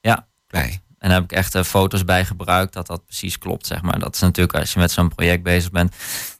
ja. 0.00 0.28
bij? 0.46 0.80
En 0.98 1.08
daar 1.08 1.20
heb 1.20 1.30
ik 1.30 1.36
echt 1.36 1.58
foto's 1.58 2.04
bij 2.04 2.24
gebruikt 2.24 2.72
dat 2.72 2.86
dat 2.86 3.06
precies 3.06 3.38
klopt, 3.38 3.66
zeg 3.66 3.82
maar. 3.82 3.98
Dat 3.98 4.14
is 4.14 4.20
natuurlijk 4.20 4.58
als 4.58 4.72
je 4.72 4.78
met 4.78 4.90
zo'n 4.90 5.08
project 5.08 5.42
bezig 5.42 5.70
bent, 5.70 5.94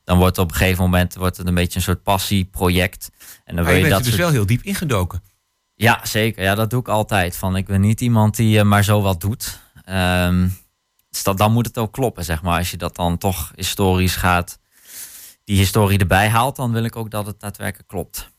dan 0.04 0.18
wordt 0.18 0.36
het 0.36 0.44
op 0.44 0.50
een 0.50 0.56
gegeven 0.56 0.82
moment 0.82 1.14
wordt 1.14 1.36
het 1.36 1.46
een 1.46 1.54
beetje 1.54 1.76
een 1.76 1.84
soort 1.84 2.02
passieproject. 2.02 3.10
En 3.44 3.56
dan 3.56 3.64
wil 3.64 3.74
je, 3.74 3.82
je 3.82 3.88
dat 3.88 4.04
dus 4.04 4.16
wel 4.16 4.30
heel 4.30 4.46
diep 4.46 4.62
ingedoken. 4.62 5.22
Ja, 5.74 6.00
zeker. 6.02 6.42
Ja, 6.42 6.54
dat 6.54 6.70
doe 6.70 6.80
ik 6.80 6.88
altijd. 6.88 7.36
Van, 7.36 7.56
ik 7.56 7.66
ben 7.66 7.80
niet 7.80 8.00
iemand 8.00 8.36
die 8.36 8.58
uh, 8.58 8.62
maar 8.62 8.84
zo 8.84 9.02
wat 9.02 9.20
doet. 9.20 9.60
Um, 9.90 10.62
dus 11.14 11.22
dat, 11.22 11.38
dan 11.38 11.52
moet 11.52 11.66
het 11.66 11.78
ook 11.78 11.92
kloppen, 11.92 12.24
zeg 12.24 12.42
maar. 12.42 12.58
Als 12.58 12.70
je 12.70 12.76
dat 12.76 12.96
dan 12.96 13.18
toch 13.18 13.52
historisch 13.54 14.16
gaat, 14.16 14.58
die 15.44 15.56
historie 15.56 15.98
erbij 15.98 16.28
haalt, 16.28 16.56
dan 16.56 16.72
wil 16.72 16.84
ik 16.84 16.96
ook 16.96 17.10
dat 17.10 17.26
het 17.26 17.40
daadwerkelijk 17.40 17.88
klopt. 17.88 18.32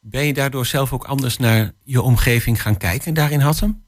Ben 0.00 0.24
je 0.24 0.32
daardoor 0.32 0.66
zelf 0.66 0.92
ook 0.92 1.04
anders 1.04 1.36
naar 1.36 1.72
je 1.84 2.02
omgeving 2.02 2.62
gaan 2.62 2.76
kijken 2.76 3.14
daarin 3.14 3.40
Hattem? 3.40 3.84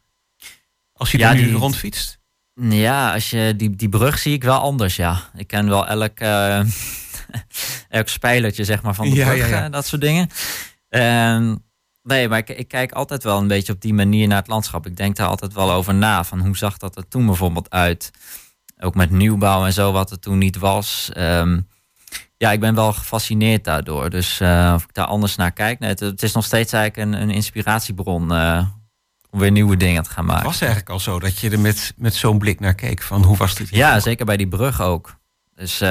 Als 0.92 1.10
je 1.10 1.18
ja, 1.18 1.32
nu 1.32 1.52
rondfietst? 1.52 2.18
Ja, 2.54 3.12
als 3.12 3.30
je, 3.30 3.54
die, 3.56 3.76
die 3.76 3.88
brug 3.88 4.18
zie 4.18 4.32
ik 4.32 4.44
wel 4.44 4.58
anders, 4.58 4.96
ja. 4.96 5.30
Ik 5.34 5.46
ken 5.46 5.68
wel 5.68 5.86
elk, 5.86 6.20
uh, 6.20 6.60
elk 7.88 8.08
spijlertje 8.08 8.64
zeg 8.64 8.82
maar, 8.82 8.94
van 8.94 9.10
de 9.10 9.24
brug, 9.24 9.48
ja, 9.48 9.68
dat 9.68 9.86
soort 9.86 10.00
dingen. 10.00 10.28
Uh, 10.90 11.54
nee, 12.08 12.28
maar 12.28 12.38
ik, 12.38 12.48
ik, 12.48 12.68
kijk 12.68 12.92
altijd 12.92 13.22
wel 13.22 13.38
een 13.38 13.48
beetje 13.48 13.72
op 13.72 13.80
die 13.80 13.94
manier 13.94 14.28
naar 14.28 14.38
het 14.38 14.48
landschap. 14.48 14.86
Ik 14.86 14.96
denk 14.96 15.16
daar 15.16 15.28
altijd 15.28 15.54
wel 15.54 15.72
over 15.72 15.94
na, 15.94 16.24
van 16.24 16.40
hoe 16.40 16.56
zag 16.56 16.76
dat 16.76 16.96
er 16.96 17.08
toen 17.08 17.26
bijvoorbeeld 17.26 17.70
uit? 17.70 18.10
Ook 18.78 18.94
met 18.94 19.10
nieuwbouw 19.10 19.64
en 19.64 19.72
zo, 19.72 19.92
wat 19.92 20.10
er 20.10 20.18
toen 20.18 20.38
niet 20.38 20.58
was. 20.58 21.10
Um, 21.16 21.66
ja, 22.36 22.52
ik 22.52 22.60
ben 22.60 22.74
wel 22.74 22.92
gefascineerd 22.92 23.64
daardoor. 23.64 24.10
Dus 24.10 24.40
uh, 24.40 24.72
of 24.74 24.82
ik 24.82 24.94
daar 24.94 25.06
anders 25.06 25.36
naar 25.36 25.52
kijk. 25.52 25.78
Nee, 25.78 25.90
het, 25.90 26.00
het, 26.00 26.22
is 26.22 26.32
nog 26.32 26.44
steeds 26.44 26.72
eigenlijk 26.72 27.12
een, 27.12 27.22
een 27.22 27.30
inspiratiebron 27.30 28.32
uh, 28.32 28.66
om 29.30 29.38
weer 29.38 29.50
nieuwe 29.50 29.76
dingen 29.76 30.02
te 30.02 30.10
gaan 30.10 30.24
maken. 30.24 30.42
Het 30.42 30.50
was 30.50 30.60
eigenlijk 30.60 30.90
al 30.90 31.00
zo 31.00 31.18
dat 31.18 31.38
je 31.38 31.50
er 31.50 31.60
met, 31.60 31.94
met 31.96 32.14
zo'n 32.14 32.38
blik 32.38 32.60
naar 32.60 32.74
keek 32.74 33.02
van 33.02 33.22
hoe 33.22 33.36
was 33.36 33.54
dit? 33.54 33.68
Ja, 33.68 34.00
zeker 34.00 34.26
bij 34.26 34.36
die 34.36 34.48
brug 34.48 34.80
ook. 34.80 35.16
Dus 35.54 35.82
uh, 35.82 35.88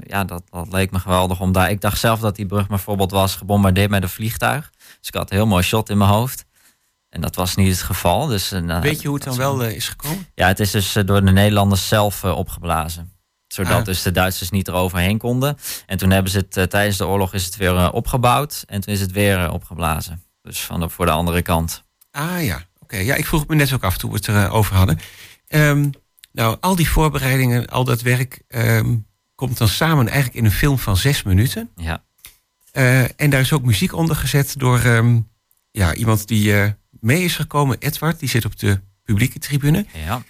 ja, 0.00 0.24
dat, 0.26 0.42
dat 0.50 0.72
leek 0.72 0.90
me 0.90 0.98
geweldig 0.98 1.40
om 1.40 1.52
daar. 1.52 1.70
Ik 1.70 1.80
dacht 1.80 1.98
zelf 1.98 2.20
dat 2.20 2.36
die 2.36 2.46
brug 2.46 2.66
bijvoorbeeld 2.66 3.10
was 3.10 3.36
gebombardeerd 3.36 3.90
met 3.90 4.02
een 4.02 4.08
vliegtuig. 4.08 4.70
Dus 4.98 5.08
ik 5.08 5.14
had 5.14 5.30
een 5.30 5.36
heel 5.36 5.46
mooi 5.46 5.62
shot 5.62 5.88
in 5.90 5.98
mijn 5.98 6.10
hoofd. 6.10 6.44
En 7.08 7.20
dat 7.20 7.34
was 7.34 7.54
niet 7.54 7.70
het 7.70 7.82
geval. 7.82 8.26
Dus, 8.26 8.52
uh, 8.52 8.80
Weet 8.80 9.00
je 9.02 9.08
hoe 9.08 9.16
het 9.16 9.26
dan 9.26 9.36
wel 9.36 9.64
uh, 9.64 9.70
is 9.70 9.88
gekomen? 9.88 10.26
Ja, 10.34 10.46
het 10.46 10.60
is 10.60 10.70
dus 10.70 10.92
door 10.92 11.24
de 11.24 11.32
Nederlanders 11.32 11.88
zelf 11.88 12.24
opgeblazen. 12.24 13.12
Zodat 13.46 13.78
ah. 13.78 13.84
dus 13.84 14.02
de 14.02 14.10
Duitsers 14.10 14.50
niet 14.50 14.68
eroverheen 14.68 15.18
konden. 15.18 15.58
En 15.86 15.98
toen 15.98 16.10
hebben 16.10 16.32
ze 16.32 16.46
het 16.48 16.70
tijdens 16.70 16.96
de 16.96 17.06
oorlog 17.06 17.34
is 17.34 17.44
het 17.44 17.56
weer 17.56 17.92
opgebouwd. 17.92 18.64
En 18.66 18.80
toen 18.80 18.94
is 18.94 19.00
het 19.00 19.12
weer 19.12 19.52
opgeblazen. 19.52 20.22
Dus 20.42 20.60
van 20.60 20.80
de, 20.80 20.88
voor 20.88 21.06
de 21.06 21.12
andere 21.12 21.42
kant. 21.42 21.84
Ah 22.10 22.44
ja, 22.44 22.62
oké. 22.78 22.96
Ja, 22.96 23.14
ik 23.14 23.26
vroeg 23.26 23.46
me 23.46 23.54
net 23.54 23.72
ook 23.72 23.84
af 23.84 23.98
toen 23.98 24.10
we 24.10 24.16
het 24.16 24.28
erover 24.28 24.76
hadden. 24.76 24.98
Um, 25.48 25.90
nou, 26.32 26.56
al 26.60 26.76
die 26.76 26.90
voorbereidingen, 26.90 27.66
al 27.66 27.84
dat 27.84 28.02
werk 28.02 28.42
um, 28.48 29.06
komt 29.34 29.58
dan 29.58 29.68
samen 29.68 30.06
eigenlijk 30.06 30.38
in 30.38 30.44
een 30.44 30.50
film 30.50 30.78
van 30.78 30.96
zes 30.96 31.22
minuten. 31.22 31.70
Ja. 31.76 32.02
Uh, 32.78 33.20
en 33.20 33.30
daar 33.30 33.40
is 33.40 33.52
ook 33.52 33.64
muziek 33.64 33.92
onder 33.92 34.16
gezet 34.16 34.54
door 34.58 34.84
um, 34.84 35.28
ja, 35.70 35.94
iemand 35.94 36.28
die 36.28 36.52
uh, 36.52 36.66
mee 36.90 37.22
is 37.22 37.36
gekomen, 37.36 37.78
Edward. 37.78 38.18
Die 38.18 38.28
zit 38.28 38.44
op 38.44 38.58
de 38.58 38.80
publieke 39.04 39.38
tribune. 39.38 39.86
Ja. 39.92 40.22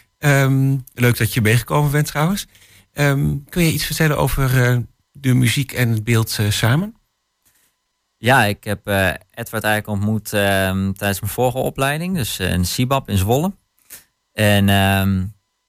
Um, 0.42 0.84
leuk 0.94 1.16
dat 1.16 1.34
je 1.34 1.40
meegekomen 1.40 1.90
bent 1.90 2.06
trouwens. 2.06 2.46
kun 3.48 3.62
je 3.64 3.72
iets 3.72 3.84
vertellen 3.84 4.18
over 4.18 4.70
uh, 4.70 4.78
de 5.12 5.34
muziek 5.34 5.72
en 5.72 5.90
het 5.90 6.04
beeld 6.04 6.38
samen? 6.48 6.96
Ja, 8.16 8.44
ik 8.44 8.64
heb 8.64 8.86
Edward 9.30 9.64
eigenlijk 9.64 9.86
ontmoet 9.86 10.28
tijdens 10.28 11.20
mijn 11.20 11.32
vorige 11.32 11.58
opleiding. 11.58 12.14
Dus 12.14 12.38
in 12.38 12.64
Sibab 12.64 13.08
in 13.08 13.18
Zwolle. 13.18 13.52
En 14.32 14.66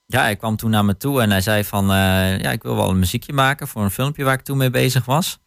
ja, 0.06 0.22
hij 0.22 0.36
kwam 0.36 0.56
toen 0.56 0.70
naar 0.70 0.86
me 0.86 0.98
toe 0.98 1.22
en 1.22 1.30
hij 1.30 1.42
zei 1.42 1.64
van, 1.64 1.84
uh, 1.84 2.40
ja, 2.40 2.52
ik 2.52 2.64
wil 2.64 2.76
wel 2.76 2.90
een 2.90 3.00
muziekje 3.00 3.34
maken 3.34 3.68
voor 3.68 3.84
een 3.84 3.92
filmpje 3.92 4.24
waar 4.24 4.34
ik 4.34 4.42
toen 4.42 4.58
mee 4.58 4.70
bezig 4.70 5.06
was. 5.06 5.40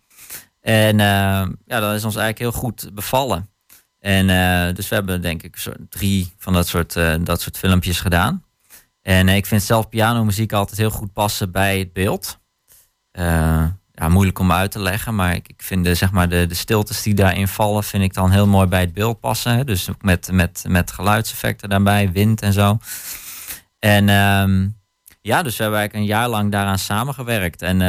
En 0.63 0.99
uh, 0.99 1.47
ja, 1.67 1.81
dat 1.81 1.95
is 1.95 2.05
ons 2.05 2.17
eigenlijk 2.17 2.39
heel 2.39 2.53
goed 2.53 2.91
bevallen. 2.95 3.51
En 3.99 4.29
uh, 4.29 4.75
dus 4.75 4.89
we 4.89 4.95
hebben 4.95 5.23
denk 5.23 5.43
ik 5.43 5.57
drie 5.89 6.33
van 6.39 6.53
dat 6.53 6.67
soort, 6.67 6.95
dat 7.21 7.41
soort 7.41 7.59
filmpjes 7.59 8.01
gedaan. 8.01 8.45
En 9.03 9.29
ik 9.29 9.47
vind 9.47 9.63
zelf 9.63 9.89
pianomuziek 9.89 10.53
altijd 10.53 10.79
heel 10.79 10.91
goed 10.91 11.13
passen 11.13 11.51
bij 11.51 11.79
het 11.79 11.93
beeld. 11.93 12.39
ja, 13.93 14.09
moeilijk 14.09 14.39
om 14.39 14.53
uit 14.53 14.71
te 14.71 14.79
leggen, 14.81 15.15
maar 15.15 15.35
ik, 15.35 15.49
ik 15.49 15.63
vind 15.63 15.85
de, 15.85 15.95
zeg 15.95 16.11
maar 16.11 16.29
de, 16.29 16.47
de 16.47 16.55
stiltes 16.55 17.03
die 17.03 17.15
daarin 17.15 17.49
vallen, 17.49 17.85
vind 17.85 18.03
ik 18.03 18.15
dan 18.15 18.31
heel 18.31 18.47
mooi 18.47 18.67
bij 18.67 18.81
het 18.81 18.93
beeld 18.93 19.21
passen. 19.21 19.67
Dus 19.67 19.91
ook 19.91 20.03
met, 20.03 20.33
met, 20.33 20.65
met 20.69 20.91
geluidseffecten 20.93 21.69
daarbij, 21.69 22.13
wind 22.13 22.43
en 22.43 22.53
zo. 22.53 22.79
En 23.79 24.09
um, 24.09 24.81
ja, 25.21 25.43
dus 25.43 25.57
we 25.57 25.63
hebben 25.63 25.81
eigenlijk 25.81 25.95
een 25.95 26.17
jaar 26.17 26.29
lang 26.29 26.53
daaraan 26.53 26.79
samengewerkt. 26.79 27.63
En 27.63 27.81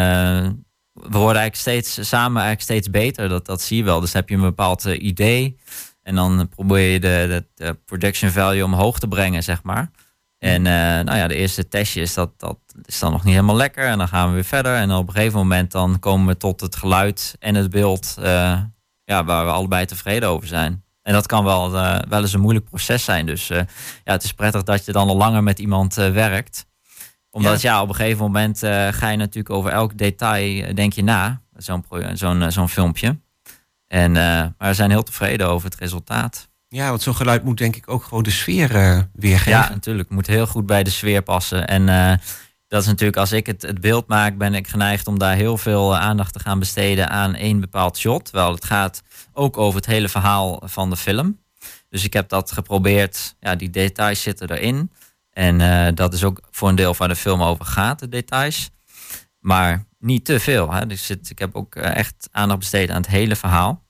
we 0.93 1.17
worden 1.17 1.41
eigenlijk 1.41 1.55
steeds 1.55 2.09
samen 2.09 2.41
eigenlijk 2.41 2.61
steeds 2.61 2.89
beter. 2.89 3.29
Dat, 3.29 3.45
dat 3.45 3.61
zie 3.61 3.77
je 3.77 3.83
wel. 3.83 3.99
Dus 3.99 4.13
heb 4.13 4.29
je 4.29 4.35
een 4.35 4.41
bepaald 4.41 4.85
uh, 4.85 5.01
idee. 5.01 5.57
En 6.03 6.15
dan 6.15 6.49
probeer 6.49 6.91
je 6.91 6.99
de, 6.99 7.45
de, 7.55 7.73
production 7.85 8.31
value 8.31 8.63
omhoog 8.63 8.99
te 8.99 9.07
brengen, 9.07 9.43
zeg 9.43 9.63
maar. 9.63 9.91
En 10.37 10.65
uh, 10.65 10.71
nou 10.73 11.17
ja, 11.17 11.27
de 11.27 11.35
eerste 11.35 11.67
testjes, 11.67 12.13
dat, 12.13 12.39
dat 12.39 12.57
is 12.85 12.99
dan 12.99 13.11
nog 13.11 13.23
niet 13.23 13.33
helemaal 13.33 13.55
lekker. 13.55 13.85
En 13.85 13.97
dan 13.97 14.07
gaan 14.07 14.27
we 14.27 14.33
weer 14.33 14.43
verder. 14.43 14.75
En 14.75 14.91
op 14.91 15.07
een 15.07 15.13
gegeven 15.13 15.37
moment 15.37 15.71
dan 15.71 15.99
komen 15.99 16.27
we 16.27 16.37
tot 16.37 16.61
het 16.61 16.75
geluid 16.75 17.35
en 17.39 17.55
het 17.55 17.69
beeld 17.69 18.15
ja, 19.05 19.23
waar 19.23 19.45
we 19.45 19.51
allebei 19.51 19.85
tevreden 19.85 20.29
over 20.29 20.47
zijn. 20.47 20.83
En 21.01 21.13
dat 21.13 21.25
kan 21.25 21.43
wel, 21.43 21.71
wel 22.09 22.21
eens 22.21 22.33
een 22.33 22.41
moeilijk 22.41 22.69
proces 22.69 23.03
zijn. 23.03 23.25
Dus 23.25 23.47
ja, 23.47 23.65
het 24.03 24.23
is 24.23 24.33
prettig 24.33 24.63
dat 24.63 24.85
je 24.85 24.91
dan 24.91 25.07
al 25.07 25.17
langer 25.17 25.43
met 25.43 25.59
iemand 25.59 25.93
werkt. 25.93 26.65
Omdat 27.33 27.61
ja. 27.61 27.81
op 27.81 27.89
een 27.89 27.95
gegeven 27.95 28.23
moment 28.23 28.59
ga 28.91 29.09
je 29.09 29.17
natuurlijk 29.17 29.55
over 29.55 29.71
elk 29.71 29.97
detail 29.97 30.75
denk 30.75 30.93
je 30.93 31.03
na. 31.03 31.41
Zo'n 31.55 31.85
zo'n 32.13 32.51
zo'n 32.51 32.69
filmpje. 32.69 33.19
En, 33.87 34.11
maar 34.11 34.53
we 34.57 34.73
zijn 34.73 34.89
heel 34.89 35.03
tevreden 35.03 35.47
over 35.47 35.69
het 35.69 35.79
resultaat. 35.79 36.51
Ja, 36.67 36.89
want 36.89 37.01
zo'n 37.01 37.15
geluid 37.15 37.43
moet 37.43 37.57
denk 37.57 37.75
ik 37.75 37.89
ook 37.89 38.03
gewoon 38.03 38.23
de 38.23 38.31
sfeer 38.31 38.75
uh, 38.75 38.99
weergeven. 39.13 39.51
Ja, 39.51 39.69
natuurlijk. 39.69 40.07
Het 40.07 40.17
moet 40.17 40.27
heel 40.27 40.47
goed 40.47 40.65
bij 40.65 40.83
de 40.83 40.89
sfeer 40.89 41.21
passen. 41.21 41.67
En 41.67 41.87
uh, 41.87 42.13
dat 42.67 42.81
is 42.81 42.87
natuurlijk, 42.87 43.17
als 43.17 43.31
ik 43.31 43.45
het, 43.45 43.61
het 43.61 43.81
beeld 43.81 44.07
maak, 44.07 44.37
ben 44.37 44.53
ik 44.53 44.67
geneigd 44.67 45.07
om 45.07 45.19
daar 45.19 45.35
heel 45.35 45.57
veel 45.57 45.97
aandacht 45.97 46.33
te 46.33 46.39
gaan 46.39 46.59
besteden 46.59 47.09
aan 47.09 47.35
één 47.35 47.59
bepaald 47.59 47.97
shot. 47.97 48.25
Terwijl 48.25 48.51
het 48.51 48.65
gaat 48.65 49.03
ook 49.33 49.57
over 49.57 49.75
het 49.75 49.85
hele 49.85 50.09
verhaal 50.09 50.61
van 50.65 50.89
de 50.89 50.97
film. 50.97 51.39
Dus 51.89 52.03
ik 52.03 52.13
heb 52.13 52.29
dat 52.29 52.51
geprobeerd. 52.51 53.35
Ja, 53.39 53.55
die 53.55 53.69
details 53.69 54.21
zitten 54.21 54.51
erin. 54.51 54.91
En 55.33 55.59
uh, 55.59 55.87
dat 55.93 56.13
is 56.13 56.23
ook 56.23 56.41
voor 56.51 56.69
een 56.69 56.75
deel 56.75 56.95
waar 56.97 57.07
de 57.07 57.15
film 57.15 57.41
over 57.41 57.65
gaat, 57.65 57.99
de 57.99 58.09
details. 58.09 58.69
Maar 59.39 59.85
niet 59.99 60.25
te 60.25 60.39
veel. 60.39 60.73
Hè. 60.73 60.87
Dus 60.87 61.09
ik 61.09 61.39
heb 61.39 61.55
ook 61.55 61.75
echt 61.75 62.29
aandacht 62.31 62.59
besteed 62.59 62.89
aan 62.89 63.01
het 63.01 63.07
hele 63.07 63.35
verhaal. 63.35 63.81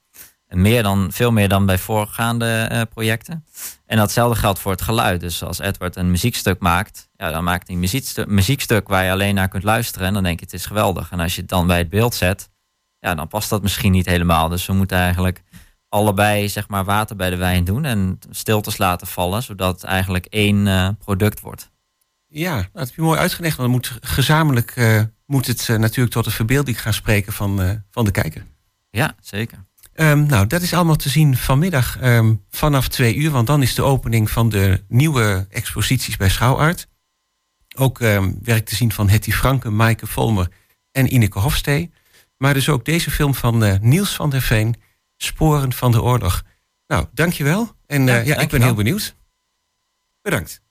Meer 0.48 0.84
dan, 0.84 1.12
veel 1.12 1.32
meer 1.32 1.50
dan 1.50 1.66
bij 1.66 1.78
voorgaande 1.78 2.70
uh, 2.72 2.82
projecten. 2.94 3.46
En 3.86 3.98
datzelfde 3.98 4.40
geldt 4.40 4.60
voor 4.60 4.72
het 4.72 4.82
geluid. 4.82 5.20
Dus 5.20 5.44
als 5.44 5.60
Edward 5.60 5.96
een 5.96 6.12
muziekstuk 6.12 6.60
maakt, 6.60 7.10
ja, 7.16 7.32
dan 7.32 7.44
maakt 7.44 7.68
hij 7.68 7.76
een 7.76 8.34
muziekstuk 8.34 8.88
waar 8.88 9.04
je 9.04 9.12
alleen 9.12 9.36
naar 9.36 9.48
kunt 9.48 9.64
luisteren. 9.64 10.08
En 10.08 10.14
dan 10.14 10.24
denk 10.24 10.40
je, 10.40 10.46
het 10.46 10.54
is 10.54 10.66
geweldig. 10.66 11.12
En 11.12 11.20
als 11.20 11.36
je 11.36 11.42
het 11.42 11.50
dan 11.50 11.68
bij 11.68 11.78
het 11.78 11.90
beeld 11.90 12.16
zet, 12.16 12.50
ja, 13.00 13.16
dan 13.16 13.28
past 13.28 13.50
dat 13.50 13.62
misschien 13.62 13.92
niet 13.92 14.06
helemaal. 14.06 14.50
Dus 14.50 14.66
we 14.66 14.74
moeten 14.74 14.98
eigenlijk 14.98 15.44
allebei 15.94 16.50
zeg 16.50 16.68
maar, 16.68 16.84
water 16.84 17.16
bij 17.16 17.30
de 17.30 17.36
wijn 17.36 17.64
doen 17.64 17.86
en 17.86 18.20
stiltes 18.30 18.78
laten 18.78 19.08
vallen, 19.08 19.44
zodat 19.44 19.74
het 19.74 19.84
eigenlijk 19.84 20.26
één 20.26 20.66
uh, 20.66 20.90
product 21.00 21.40
wordt. 21.40 21.72
Ja, 22.28 22.54
nou, 22.54 22.68
dat 22.74 22.88
heb 22.88 22.96
je 22.96 23.02
mooi 23.02 23.20
uitgelegd. 23.20 23.58
Want 23.58 23.72
moet 23.72 23.98
gezamenlijk 24.02 24.76
uh, 24.76 25.02
moet 25.26 25.48
het 25.48 25.68
natuurlijk 25.68 26.14
tot 26.14 26.24
de 26.24 26.32
verbeelding 26.32 26.82
gaan 26.82 26.94
spreken 26.94 27.34
van, 27.34 27.84
van 27.92 28.06
de 28.06 28.12
kijker. 28.12 28.46
Ja, 28.90 29.16
zeker. 29.22 29.66
Um, 29.96 30.26
nou, 30.26 30.48
dat 30.48 30.62
is 30.62 30.74
allemaal 30.74 30.96
te 30.96 31.10
zien 31.10 31.38
vanmiddag 31.38 32.04
um, 32.04 32.44
vanaf 32.50 32.88
twee 32.88 33.16
uur, 33.16 33.32
want 33.32 33.48
dan 33.48 33.62
is 33.62 33.76
de 33.76 33.82
opening 33.82 34.32
van 34.32 34.50
de 34.50 34.84
nieuwe 34.88 35.48
exposities 35.50 36.18
bij 36.18 36.30
Schouwart. 36.30 36.88
Ook 37.76 38.00
um, 38.00 38.40
werk 38.44 38.66
te 38.66 38.76
zien 38.76 38.92
van 38.92 39.10
Hetty 39.10 39.32
Franke, 39.32 39.70
Maaike 39.70 40.08
Volmer 40.08 40.48
en 40.92 41.14
Ineke 41.14 41.40
Hofstee. 41.40 41.92
Maar 42.38 42.54
dus 42.54 42.70
ook 42.70 42.86
deze 42.86 43.12
film 43.12 43.36
van 43.36 43.80
Niels 43.82 44.16
van 44.16 44.30
der 44.30 44.42
Veen, 44.42 44.76
Sporen 45.24 45.74
van 45.74 45.92
de 45.92 46.02
Oorlog. 46.02 46.44
Nou, 46.88 47.06
dankjewel. 47.14 47.72
En 47.86 48.02
uh, 48.08 48.08
ja, 48.08 48.36
ja 48.36 48.42
ik 48.42 48.50
ben 48.50 48.62
heel 48.62 48.74
benieuwd. 48.74 49.16
Bedankt. 50.22 50.62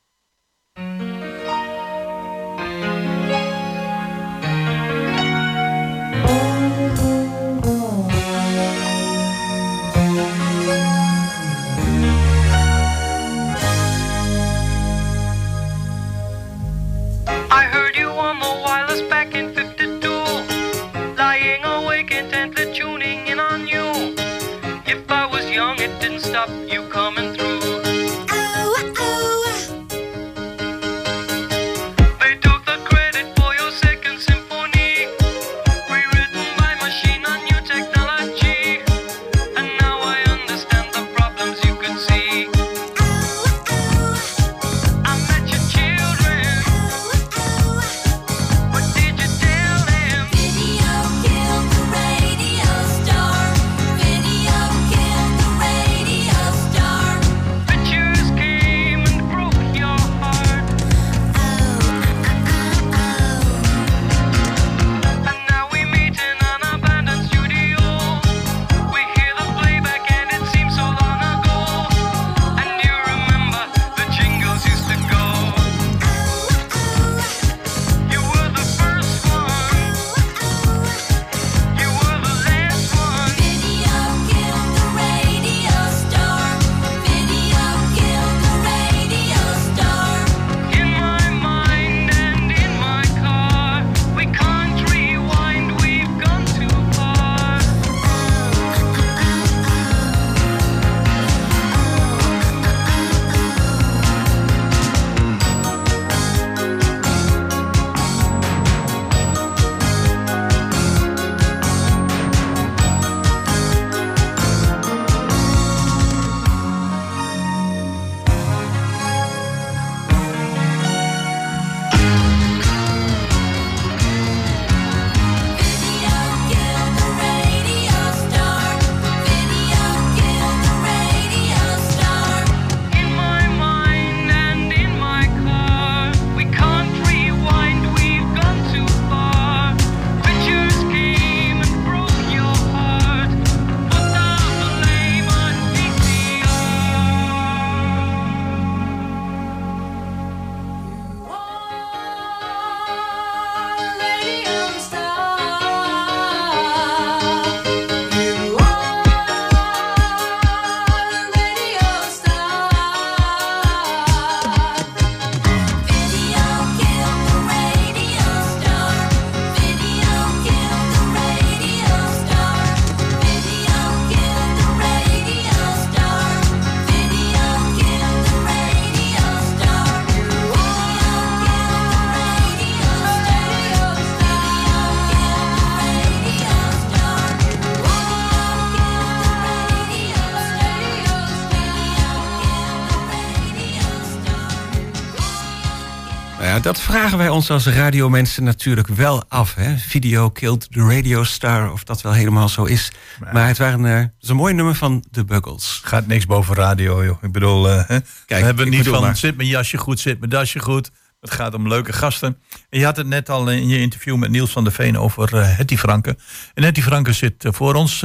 Ja, 196.52 196.60
dat 196.60 196.80
vragen 196.80 197.18
wij 197.18 197.28
ons 197.28 197.50
als 197.50 197.66
radiomensen 197.66 198.44
natuurlijk 198.44 198.88
wel 198.88 199.24
af. 199.28 199.54
Hè? 199.54 199.76
Video 199.76 200.30
killed 200.30 200.72
the 200.72 200.80
radio 200.80 201.24
star, 201.24 201.72
of 201.72 201.84
dat 201.84 202.02
wel 202.02 202.12
helemaal 202.12 202.48
zo 202.48 202.64
is. 202.64 202.92
Maar 203.32 203.46
het, 203.46 203.58
waren, 203.58 203.84
uh, 203.84 203.94
het 203.94 204.12
is 204.20 204.28
een 204.28 204.36
mooi 204.36 204.54
nummer 204.54 204.74
van 204.74 205.04
The 205.10 205.24
Buggles. 205.24 205.80
Gaat 205.84 206.06
niks 206.06 206.26
boven 206.26 206.54
radio, 206.54 207.04
joh. 207.04 207.22
Ik 207.22 207.32
bedoel, 207.32 207.68
uh, 207.68 207.84
Kijk, 207.86 208.02
we 208.26 208.36
hebben 208.36 208.70
niet 208.70 208.88
van 208.88 209.16
zit 209.16 209.36
mijn 209.36 209.48
jasje 209.48 209.76
goed, 209.76 210.00
zit 210.00 210.18
mijn 210.18 210.30
dasje 210.30 210.58
goed. 210.58 210.90
Het 211.20 211.30
gaat 211.30 211.54
om 211.54 211.68
leuke 211.68 211.92
gasten. 211.92 212.38
En 212.70 212.78
je 212.78 212.84
had 212.84 212.96
het 212.96 213.06
net 213.06 213.30
al 213.30 213.50
in 213.50 213.68
je 213.68 213.78
interview 213.78 214.16
met 214.16 214.30
Niels 214.30 214.50
van 214.50 214.64
der 214.64 214.72
Veen 214.72 214.98
over 214.98 215.34
uh, 215.34 215.56
Hetty 215.56 215.76
Franke. 215.76 216.16
En 216.54 216.62
Hetty 216.62 216.82
Franke 216.82 217.12
zit 217.12 217.46
voor 217.48 217.74
ons. 217.74 218.00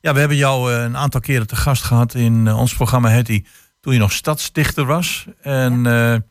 ja, 0.00 0.12
we 0.12 0.18
hebben 0.18 0.36
jou 0.36 0.72
een 0.72 0.96
aantal 0.96 1.20
keren 1.20 1.46
te 1.46 1.56
gast 1.56 1.82
gehad 1.82 2.14
in 2.14 2.52
ons 2.52 2.74
programma 2.74 3.08
Hetty. 3.08 3.44
Toen 3.80 3.92
je 3.92 3.98
nog 3.98 4.12
stadsdichter 4.12 4.84
was. 4.84 5.26
En... 5.42 5.82
Ja 5.82 6.22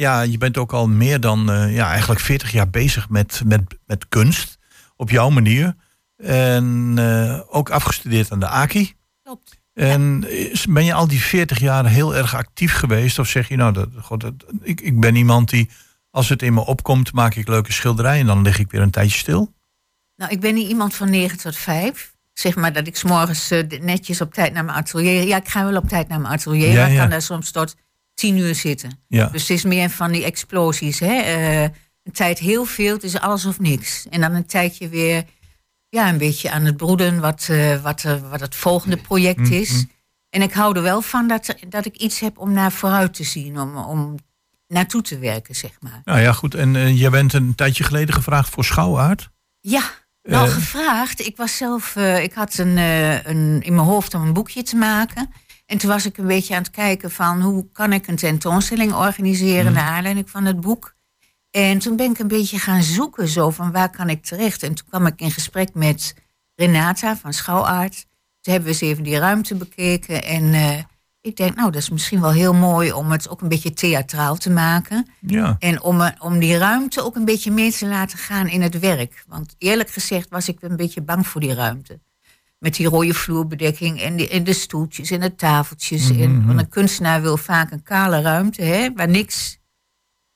ja, 0.00 0.20
je 0.20 0.38
bent 0.38 0.58
ook 0.58 0.72
al 0.72 0.88
meer 0.88 1.20
dan 1.20 1.50
uh, 1.50 1.74
ja, 1.74 1.90
eigenlijk 1.90 2.20
40 2.20 2.52
jaar 2.52 2.70
bezig 2.70 3.08
met, 3.08 3.42
met, 3.44 3.78
met 3.86 4.08
kunst. 4.08 4.58
Op 4.96 5.10
jouw 5.10 5.30
manier. 5.30 5.76
En 6.16 6.94
uh, 6.98 7.40
ook 7.46 7.70
afgestudeerd 7.70 8.32
aan 8.32 8.40
de 8.40 8.48
AKI. 8.48 8.94
Klopt. 9.22 9.58
En 9.74 10.20
ben 10.68 10.84
je 10.84 10.94
al 10.94 11.08
die 11.08 11.20
40 11.20 11.58
jaar 11.58 11.86
heel 11.86 12.16
erg 12.16 12.34
actief 12.34 12.72
geweest? 12.72 13.18
Of 13.18 13.28
zeg 13.28 13.48
je 13.48 13.56
nou, 13.56 13.72
dat, 13.72 13.88
god, 14.00 14.20
dat, 14.20 14.34
ik, 14.62 14.80
ik 14.80 15.00
ben 15.00 15.16
iemand 15.16 15.50
die, 15.50 15.70
als 16.10 16.28
het 16.28 16.42
in 16.42 16.54
me 16.54 16.66
opkomt, 16.66 17.12
maak 17.12 17.34
ik 17.34 17.48
leuke 17.48 17.72
schilderijen 17.72 18.20
en 18.20 18.26
dan 18.26 18.42
lig 18.42 18.58
ik 18.58 18.70
weer 18.70 18.80
een 18.80 18.90
tijdje 18.90 19.18
stil? 19.18 19.54
Nou, 20.16 20.32
ik 20.32 20.40
ben 20.40 20.54
niet 20.54 20.68
iemand 20.68 20.94
van 20.94 21.10
9 21.10 21.38
tot 21.38 21.56
5. 21.56 22.14
Zeg 22.32 22.56
maar 22.56 22.72
dat 22.72 22.86
ik 22.86 22.96
s'morgens 22.96 23.52
uh, 23.52 23.80
netjes 23.80 24.20
op 24.20 24.34
tijd 24.34 24.52
naar 24.52 24.64
mijn 24.64 24.76
atelier. 24.76 25.26
Ja, 25.26 25.36
ik 25.36 25.48
ga 25.48 25.64
wel 25.64 25.76
op 25.76 25.88
tijd 25.88 26.08
naar 26.08 26.20
mijn 26.20 26.32
atelier. 26.32 26.68
Ja, 26.68 26.80
maar 26.80 26.90
ik 26.90 26.98
kan 26.98 27.10
daar 27.10 27.22
soms 27.22 27.50
tot 27.50 27.76
tien 28.20 28.36
uur 28.36 28.54
zitten. 28.54 28.98
Ja. 29.08 29.26
Dus 29.26 29.40
het 29.40 29.50
is 29.50 29.64
meer 29.64 29.90
van 29.90 30.12
die 30.12 30.24
explosies. 30.24 30.98
Hè? 30.98 31.06
Uh, 31.06 31.62
een 31.62 32.12
tijd 32.12 32.38
heel 32.38 32.64
veel, 32.64 32.94
het 32.94 33.04
is 33.04 33.20
alles 33.20 33.44
of 33.44 33.60
niks. 33.60 34.06
En 34.10 34.20
dan 34.20 34.34
een 34.34 34.46
tijdje 34.46 34.88
weer 34.88 35.24
ja, 35.88 36.08
een 36.08 36.18
beetje 36.18 36.50
aan 36.50 36.64
het 36.64 36.76
broeden 36.76 37.20
wat, 37.20 37.48
uh, 37.50 37.82
wat, 37.82 38.04
uh, 38.04 38.30
wat 38.30 38.40
het 38.40 38.54
volgende 38.54 38.96
project 38.96 39.38
mm, 39.38 39.52
is. 39.52 39.72
Mm. 39.72 39.90
En 40.30 40.42
ik 40.42 40.52
hou 40.52 40.76
er 40.76 40.82
wel 40.82 41.02
van 41.02 41.28
dat, 41.28 41.54
dat 41.68 41.86
ik 41.86 41.96
iets 41.96 42.20
heb 42.20 42.38
om 42.38 42.52
naar 42.52 42.72
vooruit 42.72 43.14
te 43.14 43.24
zien, 43.24 43.60
om, 43.60 43.76
om 43.76 44.14
naartoe 44.66 45.02
te 45.02 45.18
werken, 45.18 45.54
zeg 45.54 45.70
maar. 45.80 46.00
Nou 46.04 46.20
ja, 46.20 46.32
goed. 46.32 46.54
En 46.54 46.96
jij 46.96 47.10
bent 47.10 47.32
een 47.32 47.54
tijdje 47.54 47.84
geleden 47.84 48.14
gevraagd 48.14 48.48
voor 48.48 48.64
schouwaard? 48.64 49.30
Ja, 49.60 49.82
wel 50.22 50.46
gevraagd. 50.46 51.26
Ik 51.26 51.36
was 51.36 51.56
zelf, 51.56 51.96
ik 51.96 52.32
had 52.32 52.58
een, 52.58 52.76
een, 52.76 53.62
in 53.62 53.74
mijn 53.74 53.86
hoofd 53.86 54.14
om 54.14 54.22
een 54.22 54.32
boekje 54.32 54.62
te 54.62 54.76
maken. 54.76 55.30
En 55.70 55.78
toen 55.78 55.90
was 55.90 56.06
ik 56.06 56.18
een 56.18 56.26
beetje 56.26 56.54
aan 56.54 56.62
het 56.62 56.70
kijken 56.70 57.10
van 57.10 57.40
hoe 57.40 57.66
kan 57.72 57.92
ik 57.92 58.06
een 58.06 58.16
tentoonstelling 58.16 58.92
organiseren 58.94 59.66
mm. 59.66 59.72
naar 59.72 59.88
aanleiding 59.88 60.30
van 60.30 60.44
het 60.44 60.60
boek. 60.60 60.94
En 61.50 61.78
toen 61.78 61.96
ben 61.96 62.10
ik 62.10 62.18
een 62.18 62.28
beetje 62.28 62.58
gaan 62.58 62.82
zoeken 62.82 63.28
zo 63.28 63.50
van 63.50 63.72
waar 63.72 63.90
kan 63.90 64.08
ik 64.08 64.24
terecht. 64.24 64.62
En 64.62 64.74
toen 64.74 64.86
kwam 64.88 65.06
ik 65.06 65.20
in 65.20 65.30
gesprek 65.30 65.74
met 65.74 66.14
Renata 66.54 67.16
van 67.16 67.32
Schouwaard. 67.32 68.06
Toen 68.40 68.52
hebben 68.52 68.62
we 68.62 68.68
eens 68.68 68.90
even 68.92 69.04
die 69.04 69.18
ruimte 69.18 69.54
bekeken. 69.54 70.24
En 70.24 70.42
uh, 70.42 70.78
ik 71.20 71.36
denk, 71.36 71.54
nou, 71.54 71.70
dat 71.70 71.82
is 71.82 71.90
misschien 71.90 72.20
wel 72.20 72.32
heel 72.32 72.54
mooi 72.54 72.92
om 72.92 73.10
het 73.10 73.28
ook 73.28 73.40
een 73.40 73.48
beetje 73.48 73.72
theatraal 73.72 74.36
te 74.36 74.50
maken. 74.50 75.08
Ja. 75.20 75.56
En 75.58 75.82
om, 75.82 76.10
om 76.18 76.38
die 76.38 76.58
ruimte 76.58 77.04
ook 77.04 77.16
een 77.16 77.24
beetje 77.24 77.50
mee 77.50 77.72
te 77.72 77.86
laten 77.86 78.18
gaan 78.18 78.48
in 78.48 78.62
het 78.62 78.78
werk. 78.78 79.24
Want 79.28 79.54
eerlijk 79.58 79.90
gezegd 79.90 80.28
was 80.28 80.48
ik 80.48 80.62
een 80.62 80.76
beetje 80.76 81.02
bang 81.02 81.26
voor 81.26 81.40
die 81.40 81.54
ruimte 81.54 82.00
met 82.60 82.74
die 82.74 82.88
rode 82.88 83.14
vloerbedekking 83.14 84.00
en, 84.00 84.30
en 84.30 84.44
de 84.44 84.52
stoeltjes 84.52 85.10
en 85.10 85.20
de 85.20 85.34
tafeltjes. 85.34 86.10
en, 86.10 86.36
mhm. 86.36 86.46
want 86.46 86.58
een 86.58 86.68
kunstenaar 86.68 87.22
wil 87.22 87.36
vaak 87.36 87.70
een 87.70 87.82
kale 87.82 88.20
ruimte, 88.20 88.62
hè, 88.62 88.92
waar 88.92 89.08
niks 89.08 89.58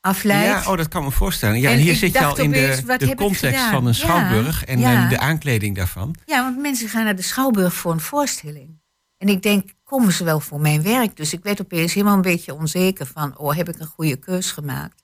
afleidt. 0.00 0.64
Ja, 0.64 0.70
oh, 0.70 0.76
dat 0.76 0.88
kan 0.88 1.04
me 1.04 1.10
voorstellen. 1.10 1.60
Ja, 1.60 1.70
hier 1.70 1.94
zit 1.94 2.12
je 2.12 2.24
al 2.24 2.38
in 2.38 2.50
de, 2.50 2.96
de 2.98 3.14
context 3.14 3.64
van 3.64 3.86
een 3.86 3.94
schouwburg 3.94 4.64
en, 4.64 4.82
en, 4.82 5.08
de 5.08 5.18
aankleding 5.18 5.76
daarvan. 5.76 6.14
Ja, 6.26 6.42
want 6.42 6.58
mensen 6.58 6.88
gaan 6.88 7.04
naar 7.04 7.16
de 7.16 7.22
schouwburg 7.22 7.74
voor 7.74 7.92
een 7.92 8.00
voorstelling. 8.00 8.82
En 9.18 9.28
ik 9.28 9.42
denk, 9.42 9.70
komen 9.84 10.12
ze 10.12 10.24
wel 10.24 10.40
voor 10.40 10.60
mijn 10.60 10.82
werk? 10.82 11.16
Dus 11.16 11.32
ik 11.32 11.42
werd 11.42 11.60
opeens 11.60 11.94
helemaal 11.94 12.14
een 12.14 12.22
beetje 12.22 12.54
onzeker 12.54 13.06
van, 13.06 13.38
oh, 13.38 13.56
heb 13.56 13.68
ik 13.68 13.78
een 13.78 13.86
goede 13.86 14.16
keus 14.16 14.52
gemaakt? 14.52 15.02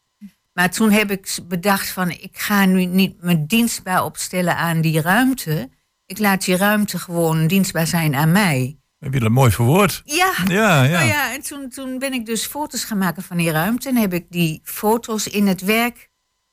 Maar 0.52 0.70
toen 0.70 0.90
heb 0.90 1.10
ik 1.10 1.38
bedacht 1.48 1.88
van, 1.88 2.10
ik 2.10 2.38
ga 2.38 2.64
nu 2.64 2.84
niet 2.84 3.22
mijn 3.22 3.46
dienstbaar 3.46 4.04
opstellen 4.04 4.56
aan 4.56 4.80
die 4.80 5.00
ruimte 5.00 5.70
ik 6.10 6.18
laat 6.18 6.44
die 6.44 6.56
ruimte 6.56 6.98
gewoon 6.98 7.46
dienstbaar 7.46 7.86
zijn 7.86 8.14
aan 8.14 8.32
mij. 8.32 8.78
Heb 8.98 9.14
je 9.14 9.20
dat 9.20 9.30
mooi 9.30 9.50
verwoord? 9.50 10.02
Ja. 10.04 10.32
Ja, 10.46 10.82
ja. 10.82 10.98
Nou 10.98 11.06
ja 11.06 11.34
en 11.34 11.42
toen, 11.42 11.68
toen 11.68 11.98
ben 11.98 12.12
ik 12.12 12.26
dus 12.26 12.46
foto's 12.46 12.84
gaan 12.84 12.98
maken 12.98 13.22
van 13.22 13.36
die 13.36 13.50
ruimte. 13.50 13.88
En 13.88 13.96
heb 13.96 14.12
ik 14.12 14.26
die 14.28 14.60
foto's 14.64 15.26
in 15.26 15.46
het 15.46 15.60
werk 15.60 16.10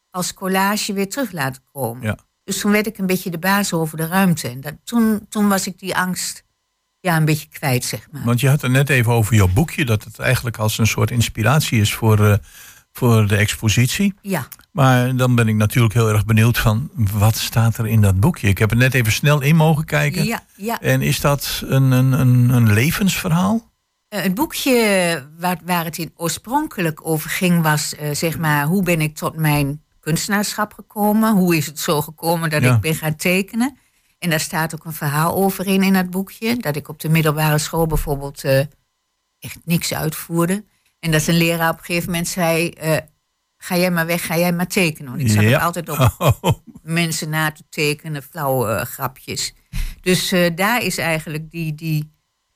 als 0.09 0.33
collage 0.33 0.93
weer 0.93 1.09
terug 1.09 1.31
laten 1.31 1.61
komen. 1.71 2.03
Ja. 2.03 2.17
Dus 2.43 2.59
toen 2.59 2.71
werd 2.71 2.87
ik 2.87 2.97
een 2.97 3.05
beetje 3.05 3.29
de 3.29 3.39
baas 3.39 3.73
over 3.73 3.97
de 3.97 4.07
ruimte. 4.07 4.47
En 4.47 4.61
dat, 4.61 4.73
toen, 4.83 5.25
toen 5.29 5.47
was 5.47 5.67
ik 5.67 5.79
die 5.79 5.95
angst 5.95 6.43
ja, 6.99 7.17
een 7.17 7.25
beetje 7.25 7.47
kwijt, 7.47 7.85
zeg 7.85 8.07
maar. 8.11 8.23
Want 8.23 8.39
je 8.39 8.49
had 8.49 8.61
het 8.61 8.71
net 8.71 8.89
even 8.89 9.11
over 9.11 9.35
jouw 9.35 9.47
boekje, 9.47 9.85
dat 9.85 10.03
het 10.03 10.19
eigenlijk 10.19 10.57
als 10.57 10.77
een 10.77 10.87
soort 10.87 11.11
inspiratie 11.11 11.81
is 11.81 11.93
voor, 11.93 12.19
uh, 12.19 12.33
voor 12.91 13.27
de 13.27 13.35
expositie. 13.35 14.13
Ja. 14.21 14.47
Maar 14.77 15.15
dan 15.15 15.35
ben 15.35 15.47
ik 15.47 15.55
natuurlijk 15.55 15.93
heel 15.93 16.09
erg 16.09 16.25
benieuwd 16.25 16.57
van 16.57 16.89
wat 17.11 17.35
staat 17.35 17.77
er 17.77 17.87
in 17.87 18.01
dat 18.01 18.19
boekje. 18.19 18.47
Ik 18.47 18.57
heb 18.57 18.71
er 18.71 18.77
net 18.77 18.93
even 18.93 19.11
snel 19.11 19.41
in 19.41 19.55
mogen 19.55 19.85
kijken. 19.85 20.25
Ja, 20.25 20.43
ja. 20.55 20.81
En 20.81 21.01
is 21.01 21.19
dat 21.19 21.63
een, 21.65 21.91
een, 21.91 22.11
een, 22.11 22.49
een 22.49 22.73
levensverhaal? 22.73 23.71
Uh, 24.09 24.21
het 24.21 24.33
boekje 24.33 25.27
waar, 25.39 25.59
waar 25.65 25.85
het 25.85 25.97
in 25.97 26.11
oorspronkelijk 26.15 27.07
over 27.07 27.29
ging 27.29 27.61
was, 27.61 27.93
uh, 28.01 28.09
zeg 28.13 28.37
maar, 28.37 28.65
hoe 28.65 28.83
ben 28.83 29.01
ik 29.01 29.15
tot 29.15 29.35
mijn 29.35 29.83
kunstenaarschap 29.99 30.73
gekomen? 30.73 31.33
Hoe 31.35 31.57
is 31.57 31.65
het 31.65 31.79
zo 31.79 32.01
gekomen 32.01 32.49
dat 32.49 32.63
ik 32.63 32.79
ben 32.79 32.95
gaan 32.95 33.15
tekenen? 33.15 33.77
En 34.19 34.29
daar 34.29 34.39
staat 34.39 34.75
ook 34.75 34.85
een 34.85 34.93
verhaal 34.93 35.35
over 35.35 35.67
in, 35.67 35.83
in 35.83 35.95
het 35.95 36.09
boekje. 36.09 36.57
Dat 36.57 36.75
ik 36.75 36.89
op 36.89 36.99
de 36.99 37.09
middelbare 37.09 37.57
school 37.57 37.87
bijvoorbeeld 37.87 38.43
uh, 38.43 38.59
echt 39.39 39.59
niks 39.65 39.93
uitvoerde. 39.93 40.65
En 40.99 41.11
dat 41.11 41.27
een 41.27 41.37
leraar 41.37 41.71
op 41.71 41.77
een 41.77 41.85
gegeven 41.85 42.09
moment 42.09 42.27
zei 42.27 42.73
ga 43.57 43.77
jij 43.77 43.91
maar 43.91 44.05
weg, 44.05 44.25
ga 44.25 44.37
jij 44.37 44.53
maar 44.53 44.67
tekenen. 44.67 45.11
Want 45.11 45.23
ik 45.23 45.29
zat 45.29 45.43
ja. 45.43 45.59
altijd 45.59 45.89
op 45.89 46.15
oh. 46.41 46.53
mensen 46.83 47.29
na 47.29 47.51
te 47.51 47.63
tekenen, 47.69 48.23
flauwe 48.23 48.67
uh, 48.67 48.81
grapjes. 48.81 49.53
Dus 50.01 50.33
uh, 50.33 50.49
daar 50.55 50.81
is 50.81 50.97
eigenlijk 50.97 51.51
die, 51.51 51.75
die 51.75 52.11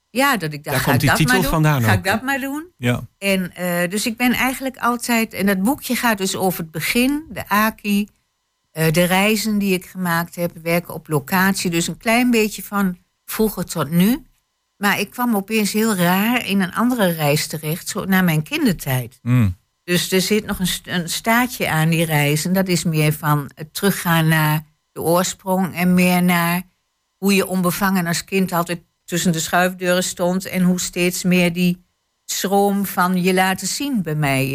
ja, 0.09 0.37
dat 0.37 0.53
ik 0.53 0.63
dacht, 0.63 0.75
daar 0.75 0.85
ga 0.85 0.89
komt 0.89 0.99
die 0.99 1.09
ik 1.09 1.17
dat 1.17 1.27
titel 1.27 1.33
maar 1.33 1.43
doen. 1.43 1.51
vandaan 1.51 1.81
Ga 1.83 1.91
ook. 1.91 1.97
ik 1.97 2.03
dat 2.03 2.21
maar 2.21 2.39
doen. 2.39 2.67
Ja. 2.77 3.07
En 3.17 3.51
uh, 3.59 3.89
dus 3.89 4.05
ik 4.05 4.17
ben 4.17 4.31
eigenlijk 4.31 4.77
altijd, 4.77 5.33
en 5.33 5.45
dat 5.45 5.61
boekje 5.61 5.95
gaat 5.95 6.17
dus 6.17 6.35
over 6.35 6.59
het 6.59 6.71
begin, 6.71 7.25
de 7.29 7.49
AKI, 7.49 8.07
de 8.71 9.03
reizen 9.03 9.57
die 9.57 9.73
ik 9.73 9.85
gemaakt 9.85 10.35
heb, 10.35 10.51
werken 10.63 10.93
op 10.93 11.07
locatie. 11.07 11.69
Dus 11.69 11.87
een 11.87 11.97
klein 11.97 12.31
beetje 12.31 12.63
van 12.63 12.97
vroeger 13.25 13.65
tot 13.65 13.89
nu. 13.89 14.25
Maar 14.77 14.99
ik 14.99 15.09
kwam 15.09 15.35
opeens 15.35 15.71
heel 15.71 15.95
raar 15.95 16.45
in 16.45 16.61
een 16.61 16.73
andere 16.73 17.11
reis 17.11 17.47
terecht, 17.47 17.87
zo 17.87 18.05
naar 18.05 18.23
mijn 18.23 18.43
kindertijd. 18.43 19.19
Mm. 19.21 19.55
Dus 19.83 20.11
er 20.11 20.21
zit 20.21 20.45
nog 20.45 20.59
een, 20.59 20.69
een 20.83 21.09
staartje 21.09 21.69
aan 21.69 21.89
die 21.89 22.05
reis. 22.05 22.45
En 22.45 22.53
dat 22.53 22.67
is 22.67 22.83
meer 22.83 23.13
van 23.13 23.51
het 23.55 23.73
teruggaan 23.73 24.27
naar 24.27 24.63
de 24.91 25.01
oorsprong. 25.01 25.75
En 25.75 25.93
meer 25.93 26.23
naar 26.23 26.61
hoe 27.17 27.35
je 27.35 27.47
onbevangen 27.47 28.07
als 28.07 28.23
kind 28.23 28.51
altijd 28.51 28.81
tussen 29.05 29.31
de 29.31 29.39
schuifdeuren 29.39 30.03
stond. 30.03 30.45
En 30.45 30.63
hoe 30.63 30.79
steeds 30.79 31.23
meer 31.23 31.53
die 31.53 31.83
stroom 32.25 32.85
van 32.85 33.21
je 33.21 33.33
laten 33.33 33.67
zien 33.67 34.01
bij 34.01 34.15
mij 34.15 34.45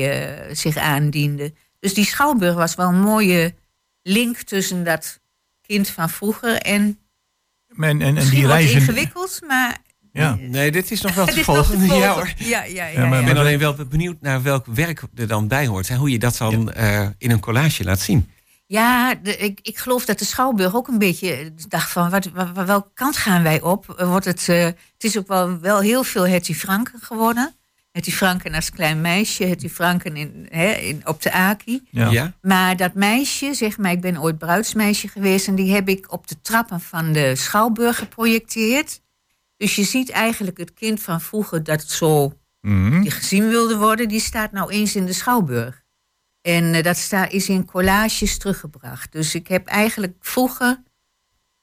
uh, 0.49 0.55
zich 0.55 0.77
aandiende. 0.77 1.53
Dus 1.79 1.95
die 1.95 2.05
schouwburg 2.05 2.55
was 2.55 2.75
wel 2.75 2.89
een 2.89 3.01
mooie 3.01 3.55
link 4.03 4.37
tussen 4.37 4.85
dat 4.85 5.21
kind 5.61 5.89
van 5.89 6.11
vroeger 6.11 6.57
en. 6.57 6.99
En, 7.77 8.03
en, 8.03 8.17
en 8.17 8.29
die 8.29 8.47
reizen. 8.47 8.81
ingewikkeld, 8.81 9.41
maar 9.47 9.79
ja. 10.17 10.39
Nee, 10.41 10.71
dit 10.71 10.91
is 10.91 11.01
nog 11.01 11.15
wel 11.15 11.27
te 11.35 11.45
volgen. 11.45 11.85
Ja, 11.97 12.15
hoor. 12.15 12.33
Ja, 12.37 12.65
ja, 12.65 12.87
ja, 12.87 13.07
maar, 13.07 13.21
ik 13.21 13.27
ben 13.27 13.37
alleen 13.37 13.59
wel 13.59 13.75
benieuwd 13.89 14.17
naar 14.21 14.43
welk 14.43 14.67
werk 14.67 15.03
er 15.15 15.27
dan 15.27 15.49
bij 15.49 15.67
hoort. 15.67 15.89
Hoe 15.89 16.11
je 16.11 16.19
dat 16.19 16.37
dan 16.37 16.73
uh, 16.77 17.07
in 17.19 17.31
een 17.31 17.41
collage 17.41 17.85
laat 17.85 18.01
zien. 18.01 18.31
Ja, 18.67 19.15
de, 19.15 19.37
ik, 19.37 19.59
ik 19.63 19.79
geloof 19.79 20.05
dat 20.05 20.19
de 20.19 20.25
Schouwburg 20.25 20.75
ook 20.75 20.89
een 20.89 20.99
beetje 20.99 21.53
dacht 21.69 21.91
van... 21.91 22.11
Wat, 22.11 22.29
wat, 22.35 22.67
welke 22.67 22.91
kant 22.95 23.17
gaan 23.17 23.43
wij 23.43 23.61
op? 23.61 23.95
Wordt 23.99 24.25
het, 24.25 24.47
uh, 24.51 24.65
het 24.65 24.75
is 24.99 25.19
ook 25.19 25.29
wel, 25.29 25.59
wel 25.61 25.81
heel 25.81 26.03
veel 26.03 26.27
Hetty 26.27 26.55
Franken 26.55 27.01
geworden. 27.01 27.55
Hetty 27.93 28.11
Franken 28.11 28.55
als 28.55 28.71
klein 28.71 29.01
meisje, 29.01 29.45
Hetty 29.45 29.69
Franken 29.69 30.17
in, 30.17 30.47
hè, 30.51 30.73
in, 30.73 31.01
op 31.05 31.23
de 31.23 31.33
Aki. 31.33 31.87
Ja. 31.91 32.11
ja. 32.11 32.33
Maar 32.43 32.77
dat 32.77 32.95
meisje, 32.95 33.55
zeg 33.55 33.79
maar, 33.79 33.91
ik 33.91 34.01
ben 34.01 34.21
ooit 34.21 34.39
bruidsmeisje 34.39 35.09
geweest... 35.09 35.49
en 35.49 35.55
die 35.55 35.75
heb 35.75 35.89
ik 35.89 36.13
op 36.13 36.29
de 36.29 36.37
trappen 36.43 36.81
van 36.81 37.13
de 37.13 37.37
Schouwburg 37.37 37.99
geprojecteerd... 37.99 39.01
Dus 39.57 39.77
je 39.77 39.85
ziet 39.85 40.11
eigenlijk 40.11 40.59
het 40.59 40.75
kind 40.75 41.03
van 41.03 41.21
vroeger 41.21 41.65
dat 41.65 41.81
het 41.81 41.91
zo 41.91 42.33
mm. 42.61 43.03
die 43.03 43.11
gezien 43.11 43.49
wilde 43.49 43.77
worden, 43.77 44.09
die 44.09 44.21
staat 44.21 44.53
nou 44.53 44.71
eens 44.71 44.97
in 44.97 45.07
de 45.07 45.13
schouwburg. 45.13 45.85
En 46.41 46.75
uh, 46.75 46.83
dat 46.83 46.97
sta, 46.97 47.29
is 47.29 47.49
in 47.49 47.65
collages 47.65 48.39
teruggebracht. 48.39 49.13
Dus 49.13 49.35
ik 49.35 49.49
heb 49.49 49.67
eigenlijk 49.67 50.17
vroeger, 50.21 50.83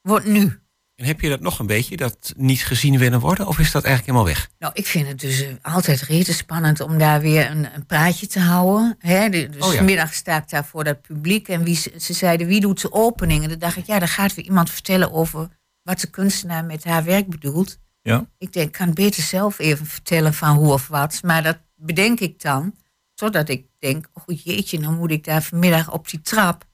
wordt 0.01 0.25
nu. 0.25 0.61
En 0.95 1.05
heb 1.05 1.21
je 1.21 1.29
dat 1.29 1.39
nog 1.39 1.59
een 1.59 1.65
beetje, 1.65 1.97
dat 1.97 2.33
niet 2.37 2.65
gezien 2.65 2.97
willen 2.97 3.19
worden? 3.19 3.47
Of 3.47 3.59
is 3.59 3.71
dat 3.71 3.83
eigenlijk 3.83 4.05
helemaal 4.17 4.35
weg? 4.35 4.49
Nou, 4.59 4.73
ik 4.75 4.87
vind 4.87 5.07
het 5.07 5.19
dus 5.19 5.41
eh, 5.41 5.53
altijd 5.61 6.01
rete 6.01 6.33
spannend 6.33 6.79
om 6.79 6.97
daar 6.97 7.21
weer 7.21 7.51
een, 7.51 7.75
een 7.75 7.85
praatje 7.85 8.27
te 8.27 8.39
houden. 8.39 8.95
Hè? 8.99 9.29
De- 9.29 9.49
Dus 9.49 9.61
Oh 9.65 9.71
ja. 9.71 9.77
vanmiddag 9.77 10.13
sta 10.13 10.37
ik 10.37 10.49
daar 10.49 10.65
voor 10.65 10.83
dat 10.83 11.01
publiek. 11.01 11.47
En 11.47 11.63
wie, 11.63 11.75
ze 11.75 11.93
ze 11.97 12.13
zeiden, 12.13 12.47
wie 12.47 12.59
doet 12.59 12.81
de 12.81 12.91
opening? 12.91 13.43
En 13.43 13.49
dan 13.49 13.59
dacht 13.59 13.77
ik, 13.77 13.85
ja, 13.85 13.99
dan 13.99 14.07
gaat 14.07 14.33
weer 14.33 14.45
iemand 14.45 14.69
vertellen 14.69 15.11
over 15.11 15.49
wat 15.83 15.99
de 15.99 16.07
kunstenaar 16.09 16.65
met 16.65 16.83
haar 16.83 17.03
werk 17.03 17.29
bedoelt. 17.29 17.79
Ja. 18.01 18.29
Ik 18.37 18.53
denk, 18.53 18.65
ik 18.67 18.71
kan 18.71 18.93
beter 18.93 19.23
zelf 19.23 19.59
even 19.59 19.85
vertellen 19.85 20.33
van 20.33 20.55
hoe 20.55 20.73
of 20.73 20.87
wat. 20.87 21.19
Maar 21.23 21.43
dat 21.43 21.57
bedenk 21.75 22.19
ik 22.19 22.41
dan. 22.41 22.75
Totdat 23.13 23.49
ik 23.49 23.65
denk, 23.79 24.07
oh 24.13 24.37
jeetje, 24.43 24.79
dan 24.79 24.97
moet 24.97 25.11
ik 25.11 25.23
daar 25.23 25.43
vanmiddag 25.43 25.91
op 25.91 26.09
die 26.09 26.21
trap. 26.21 26.65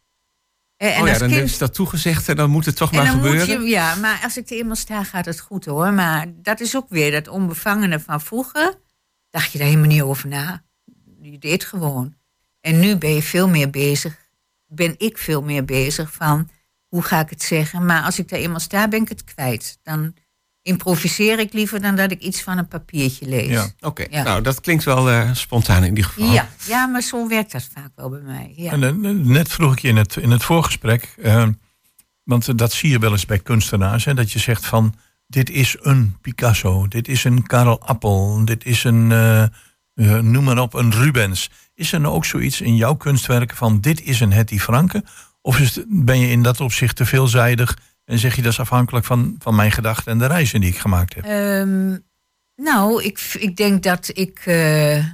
Eh, 0.75 0.95
En 0.95 1.01
oh 1.01 1.07
ja, 1.07 1.17
dan 1.17 1.29
kind- 1.29 1.49
ze 1.49 1.57
dat 1.57 1.73
toegezegd 1.73 2.29
en 2.29 2.35
dan 2.35 2.49
moet 2.49 2.65
het 2.65 2.75
toch 2.75 2.91
en 2.91 2.97
maar 2.97 3.05
gebeuren. 3.07 3.61
je, 3.61 3.69
ja, 3.69 3.95
maar 3.95 4.19
als 4.23 4.37
ik 4.37 4.49
er 4.49 4.57
eenmaal 4.57 4.75
sta, 4.75 5.03
gaat 5.03 5.25
het 5.25 5.39
goed 5.39 5.65
hoor. 5.65 5.93
Maar 5.93 6.27
dat 6.35 6.59
is 6.59 6.75
ook 6.75 6.89
weer 6.89 7.11
dat 7.11 7.27
onbevangene 7.27 7.99
van 7.99 8.21
vroeger. 8.21 8.79
Dacht 9.29 9.51
je 9.51 9.57
daar 9.57 9.67
helemaal 9.67 9.87
niet 9.89 10.01
over 10.01 10.27
na. 10.29 10.63
Je 11.21 11.37
deed 11.37 11.65
gewoon. 11.65 12.15
En 12.61 12.79
nu 12.79 12.95
ben 12.95 13.13
je 13.13 13.21
veel 13.21 13.47
meer 13.49 13.69
bezig. 13.69 14.17
Ben 14.67 14.95
ik 14.97 15.17
veel 15.17 15.41
meer 15.41 15.65
bezig 15.65 16.13
van 16.13 16.49
hoe 16.89 17.01
ga 17.01 17.19
ik 17.19 17.29
het 17.29 17.41
zeggen. 17.43 17.85
Maar 17.85 18.03
als 18.03 18.19
ik 18.19 18.29
daar 18.29 18.39
eenmaal 18.39 18.59
sta, 18.59 18.87
ben 18.87 19.01
ik 19.01 19.09
het 19.09 19.23
kwijt. 19.23 19.79
Dan 19.83 20.13
improviseer 20.61 21.39
ik 21.39 21.53
liever 21.53 21.81
dan 21.81 21.95
dat 21.95 22.11
ik 22.11 22.19
iets 22.21 22.41
van 22.41 22.57
een 22.57 22.67
papiertje 22.67 23.25
lees. 23.27 23.47
Ja. 23.49 23.67
Oké, 23.79 24.05
Ja. 24.09 24.23
nou 24.23 24.41
dat 24.41 24.61
klinkt 24.61 24.83
wel 24.83 25.09
eh, 25.09 25.29
spontaan 25.33 25.83
in 25.83 25.89
ieder 25.89 26.03
geval. 26.11 26.31
Ja, 26.33 26.47
ja, 26.67 26.85
maar 26.85 27.01
zo 27.01 27.27
werkt 27.27 27.51
dat 27.51 27.69
vaak 27.73 27.91
wel 27.95 28.09
bij 28.09 28.19
mij. 28.21 28.53
Ja. 28.55 28.71
En, 28.71 28.83
eh, 28.83 29.11
net 29.11 29.51
vroeg 29.51 29.71
ik 29.73 29.79
je 29.79 29.87
in 29.87 29.95
het, 29.97 30.15
in 30.15 30.31
het 30.31 30.43
voorgesprek, 30.43 31.13
eh, 31.21 31.47
want 32.23 32.47
eh, 32.47 32.55
dat 32.55 32.71
zie 32.73 32.89
je 32.89 32.99
wel 32.99 33.11
eens 33.11 33.25
bij 33.25 33.39
kunstenaars, 33.39 34.05
hè, 34.05 34.13
dat 34.13 34.31
je 34.31 34.39
zegt 34.39 34.65
van 34.65 34.95
dit 35.27 35.49
is 35.49 35.75
een 35.79 36.17
Picasso, 36.21 36.87
dit 36.87 37.07
is 37.07 37.23
een 37.23 37.47
Karel 37.47 37.81
Appel, 37.81 38.45
dit 38.45 38.65
is 38.65 38.83
een, 38.83 39.11
eh, 39.11 39.41
eh, 39.43 39.49
noem 40.19 40.43
maar 40.43 40.57
op, 40.59 40.73
een 40.73 40.91
Rubens. 40.91 41.49
Is 41.73 41.91
er 41.91 41.99
nou 41.99 42.13
ook 42.13 42.25
zoiets 42.25 42.61
in 42.61 42.75
jouw 42.75 42.95
kunstwerken 42.95 43.57
van 43.57 43.79
dit 43.81 44.01
is 44.01 44.19
een 44.19 44.31
Hetty 44.33 44.59
Franke? 44.59 45.03
Of 45.41 45.59
is 45.59 45.79
ben 45.87 46.19
je 46.19 46.27
in 46.27 46.43
dat 46.43 46.59
opzicht 46.61 46.95
te 46.95 47.05
veelzijdig 47.05 47.77
en 48.05 48.19
zeg 48.19 48.35
je 48.35 48.41
dat 48.41 48.51
is 48.51 48.59
afhankelijk 48.59 49.05
van, 49.05 49.35
van 49.39 49.55
mijn 49.55 49.71
gedachten 49.71 50.11
en 50.11 50.17
de 50.17 50.25
reizen 50.25 50.61
die 50.61 50.69
ik 50.69 50.77
gemaakt 50.77 51.15
heb? 51.15 51.23
Ehm, 51.23 51.97
nou, 52.55 53.03
ik, 53.03 53.19
ik 53.39 53.55
denk 53.55 53.83
dat 53.83 54.09
ik. 54.13 54.39
eh, 54.45 55.05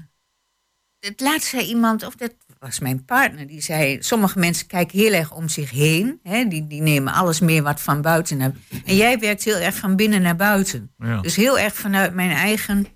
het 0.99 1.19
laatst 1.21 1.49
zei 1.49 1.63
iemand, 1.65 2.05
of 2.05 2.15
dat 2.15 2.33
was 2.59 2.79
mijn 2.79 3.05
partner, 3.05 3.47
die 3.47 3.61
zei: 3.61 3.97
Sommige 3.99 4.39
mensen 4.39 4.67
kijken 4.67 4.99
heel 4.99 5.13
erg 5.13 5.31
om 5.33 5.49
zich 5.49 5.69
heen. 5.71 6.19
Hè, 6.23 6.47
die, 6.47 6.67
die 6.67 6.81
nemen 6.81 7.13
alles 7.13 7.39
meer 7.39 7.63
wat 7.63 7.81
van 7.81 8.01
buiten 8.01 8.37
naar. 8.37 8.51
En 8.85 8.95
jij 8.95 9.19
werkt 9.19 9.43
heel 9.43 9.57
erg 9.57 9.75
van 9.75 9.95
binnen 9.95 10.21
naar 10.21 10.35
buiten. 10.35 10.91
Ja. 10.97 11.21
Dus 11.21 11.35
heel 11.35 11.59
erg 11.59 11.75
vanuit 11.75 12.13
mijn 12.13 12.31
eigen. 12.31 12.87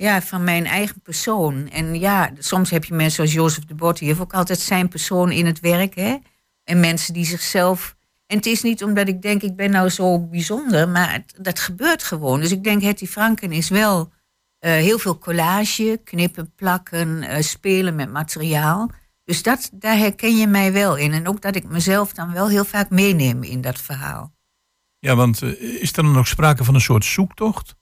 Ja, 0.00 0.22
van 0.22 0.44
mijn 0.44 0.66
eigen 0.66 1.00
persoon. 1.00 1.68
En 1.68 1.98
ja, 1.98 2.30
soms 2.38 2.70
heb 2.70 2.84
je 2.84 2.94
mensen 2.94 3.14
zoals 3.14 3.32
Jozef 3.32 3.64
de 3.64 3.74
Bot, 3.74 3.98
die 3.98 4.08
heeft 4.08 4.20
ook 4.20 4.32
altijd 4.32 4.58
zijn 4.58 4.88
persoon 4.88 5.30
in 5.30 5.46
het 5.46 5.60
werk. 5.60 5.94
Hè? 5.94 6.16
En 6.64 6.80
mensen 6.80 7.14
die 7.14 7.24
zichzelf. 7.24 7.96
En 8.26 8.36
het 8.36 8.46
is 8.46 8.62
niet 8.62 8.84
omdat 8.84 9.08
ik 9.08 9.22
denk, 9.22 9.42
ik 9.42 9.56
ben 9.56 9.70
nou 9.70 9.88
zo 9.88 10.26
bijzonder, 10.26 10.88
maar 10.88 11.24
dat 11.36 11.58
gebeurt 11.58 12.02
gewoon. 12.02 12.40
Dus 12.40 12.52
ik 12.52 12.64
denk, 12.64 12.82
Hetty 12.82 13.06
Franken 13.06 13.52
is 13.52 13.68
wel 13.68 14.12
eh, 14.58 14.72
heel 14.72 14.98
veel 14.98 15.18
collage, 15.18 16.00
knippen, 16.04 16.52
plakken, 16.54 17.22
eh, 17.22 17.42
spelen 17.42 17.94
met 17.94 18.12
materiaal. 18.12 18.90
Dus 19.24 19.42
dat, 19.42 19.70
daar 19.72 19.96
herken 19.96 20.36
je 20.36 20.46
mij 20.46 20.72
wel 20.72 20.96
in. 20.96 21.12
En 21.12 21.28
ook 21.28 21.40
dat 21.40 21.56
ik 21.56 21.68
mezelf 21.68 22.12
dan 22.12 22.32
wel 22.32 22.48
heel 22.48 22.64
vaak 22.64 22.90
meeneem 22.90 23.42
in 23.42 23.60
dat 23.60 23.80
verhaal. 23.80 24.34
Ja, 24.98 25.14
want 25.16 25.42
eh, 25.42 25.62
is 25.82 25.96
er 25.96 26.02
dan 26.02 26.18
ook 26.18 26.26
sprake 26.26 26.64
van 26.64 26.74
een 26.74 26.80
soort 26.80 27.04
zoektocht? 27.04 27.76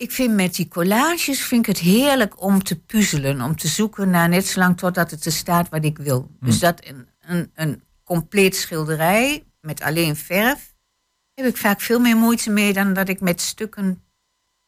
Ik 0.00 0.10
vind 0.10 0.34
met 0.34 0.54
die 0.54 0.68
collages 0.68 1.42
vind 1.42 1.66
ik 1.68 1.74
het 1.76 1.84
heerlijk 1.84 2.42
om 2.42 2.62
te 2.62 2.80
puzzelen, 2.80 3.40
om 3.40 3.56
te 3.56 3.68
zoeken 3.68 4.10
naar 4.10 4.28
net 4.28 4.46
zolang 4.46 4.78
totdat 4.78 5.10
het 5.10 5.24
er 5.24 5.32
staat 5.32 5.68
wat 5.68 5.84
ik 5.84 5.98
wil. 5.98 6.30
Dus 6.40 6.58
dat 6.58 6.86
een, 6.86 7.08
een, 7.20 7.50
een 7.54 7.82
compleet 8.04 8.56
schilderij 8.56 9.44
met 9.60 9.80
alleen 9.80 10.16
verf, 10.16 10.74
heb 11.34 11.46
ik 11.46 11.56
vaak 11.56 11.80
veel 11.80 12.00
meer 12.00 12.16
moeite 12.16 12.50
mee 12.50 12.72
dan 12.72 12.92
dat 12.92 13.08
ik 13.08 13.20
met 13.20 13.40
stukken 13.40 14.02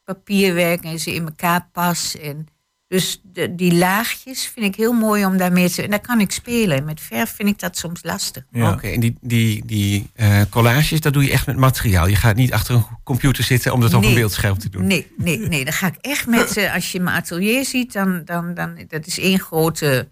papier 0.03 0.53
werk 0.53 0.83
en 0.83 0.99
ze 0.99 1.13
in 1.13 1.25
elkaar 1.25 1.69
pas. 1.71 2.17
En 2.17 2.47
dus 2.93 3.21
de, 3.23 3.55
die 3.55 3.73
laagjes 3.73 4.45
vind 4.45 4.65
ik 4.65 4.75
heel 4.75 4.93
mooi 4.93 5.25
om 5.25 5.37
daarmee 5.37 5.69
te. 5.69 5.81
En 5.83 5.89
daar 5.89 5.99
kan 5.99 6.19
ik 6.19 6.31
spelen. 6.31 6.85
Met 6.85 7.01
verf 7.01 7.35
vind 7.35 7.49
ik 7.49 7.59
dat 7.59 7.77
soms 7.77 8.03
lastig. 8.03 8.45
Ja. 8.51 8.71
Oké, 8.71 8.87
en 8.87 8.99
die, 8.99 9.17
die, 9.21 9.65
die 9.65 10.09
eh, 10.13 10.41
collages, 10.49 11.01
dat 11.01 11.13
doe 11.13 11.23
je 11.23 11.31
echt 11.31 11.45
met 11.45 11.57
materiaal. 11.57 12.07
Je 12.07 12.15
gaat 12.15 12.35
niet 12.35 12.53
achter 12.53 12.75
een 12.75 12.85
computer 13.03 13.43
zitten 13.43 13.73
om 13.73 13.81
dat 13.81 13.93
op 13.93 14.03
een 14.03 14.13
beeldscherm 14.13 14.57
te 14.57 14.69
doen. 14.69 14.87
Nee, 14.87 15.11
nee, 15.17 15.37
nee. 15.37 15.63
Dan 15.63 15.73
ga 15.73 15.87
ik 15.87 15.95
echt 16.01 16.27
met, 16.27 16.57
eh, 16.57 16.73
als 16.73 16.91
je 16.91 16.99
mijn 16.99 17.15
atelier 17.15 17.65
ziet, 17.65 17.93
dan, 17.93 18.21
dan, 18.25 18.53
dan 18.53 18.85
dat 18.87 19.05
is 19.05 19.19
één 19.19 19.39
grote 19.39 20.09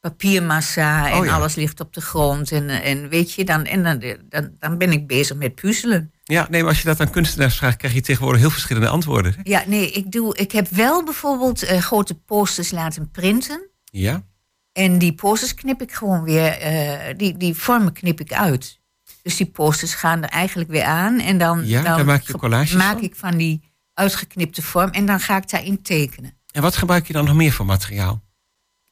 papiermassa 0.00 1.10
en 1.10 1.18
Oh 1.18 1.24
ja. 1.24 1.34
alles 1.34 1.54
ligt 1.54 1.80
op 1.80 1.94
de 1.94 2.00
grond. 2.00 2.52
En, 2.52 2.68
eh, 2.68 2.90
en 2.90 3.08
weet 3.08 3.32
je, 3.32 3.44
dan, 3.44 3.64
en 3.64 3.82
dan, 3.82 4.16
dan, 4.28 4.50
dan 4.58 4.78
ben 4.78 4.92
ik 4.92 5.06
bezig 5.06 5.36
met 5.36 5.54
puzzelen. 5.54 6.12
Ja, 6.28 6.46
nee, 6.50 6.60
maar 6.60 6.70
als 6.70 6.78
je 6.82 6.88
dat 6.88 7.00
aan 7.00 7.10
kunstenaars 7.10 7.56
vraagt, 7.56 7.76
krijg 7.76 7.94
je 7.94 8.00
tegenwoordig 8.00 8.40
heel 8.40 8.50
verschillende 8.50 8.88
antwoorden. 8.88 9.32
hè? 9.34 9.40
Ja, 9.42 9.62
nee, 9.66 9.90
ik, 9.90 10.12
doe, 10.12 10.36
ik 10.36 10.52
heb 10.52 10.68
wel 10.68 11.04
bijvoorbeeld 11.04 11.62
eh, 11.62 11.80
grote 11.80 12.14
posters 12.14 12.70
laten 12.70 13.10
printen. 13.10 13.68
Ja? 13.84 14.24
En 14.72 14.98
die 14.98 15.14
posters 15.14 15.54
knip 15.54 15.82
ik 15.82 15.92
gewoon 15.92 16.22
weer, 16.22 16.58
eh, 16.58 17.14
die, 17.16 17.36
die 17.36 17.54
vormen 17.54 17.92
knip 17.92 18.20
ik 18.20 18.32
uit. 18.32 18.80
Dus 19.22 19.36
die 19.36 19.46
posters 19.46 19.94
gaan 19.94 20.22
er 20.22 20.28
eigenlijk 20.28 20.70
weer 20.70 20.84
aan. 20.84 21.20
En 21.20 21.38
dan, 21.38 21.66
Ja, 21.66 21.82
dan 21.96 22.06
maak 22.06 22.22
je 22.22 22.32
ge- 22.32 22.38
collages 22.38 22.72
maak 22.72 22.92
van? 22.92 23.02
ik 23.02 23.14
van 23.16 23.36
die 23.36 23.60
uitgeknipte 23.94 24.62
vorm. 24.62 24.90
En 24.90 25.06
dan 25.06 25.20
ga 25.20 25.36
ik 25.36 25.50
daarin 25.50 25.82
tekenen. 25.82 26.38
En 26.52 26.62
wat 26.62 26.76
gebruik 26.76 27.06
je 27.06 27.12
dan 27.12 27.24
nog 27.24 27.34
meer 27.34 27.52
voor 27.52 27.66
materiaal? 27.66 28.24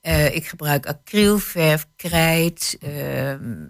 Eh, 0.01 0.35
ik 0.35 0.47
gebruik 0.47 0.87
acrylverf, 0.87 1.87
krijt, 1.97 2.77
ehm, 2.81 3.65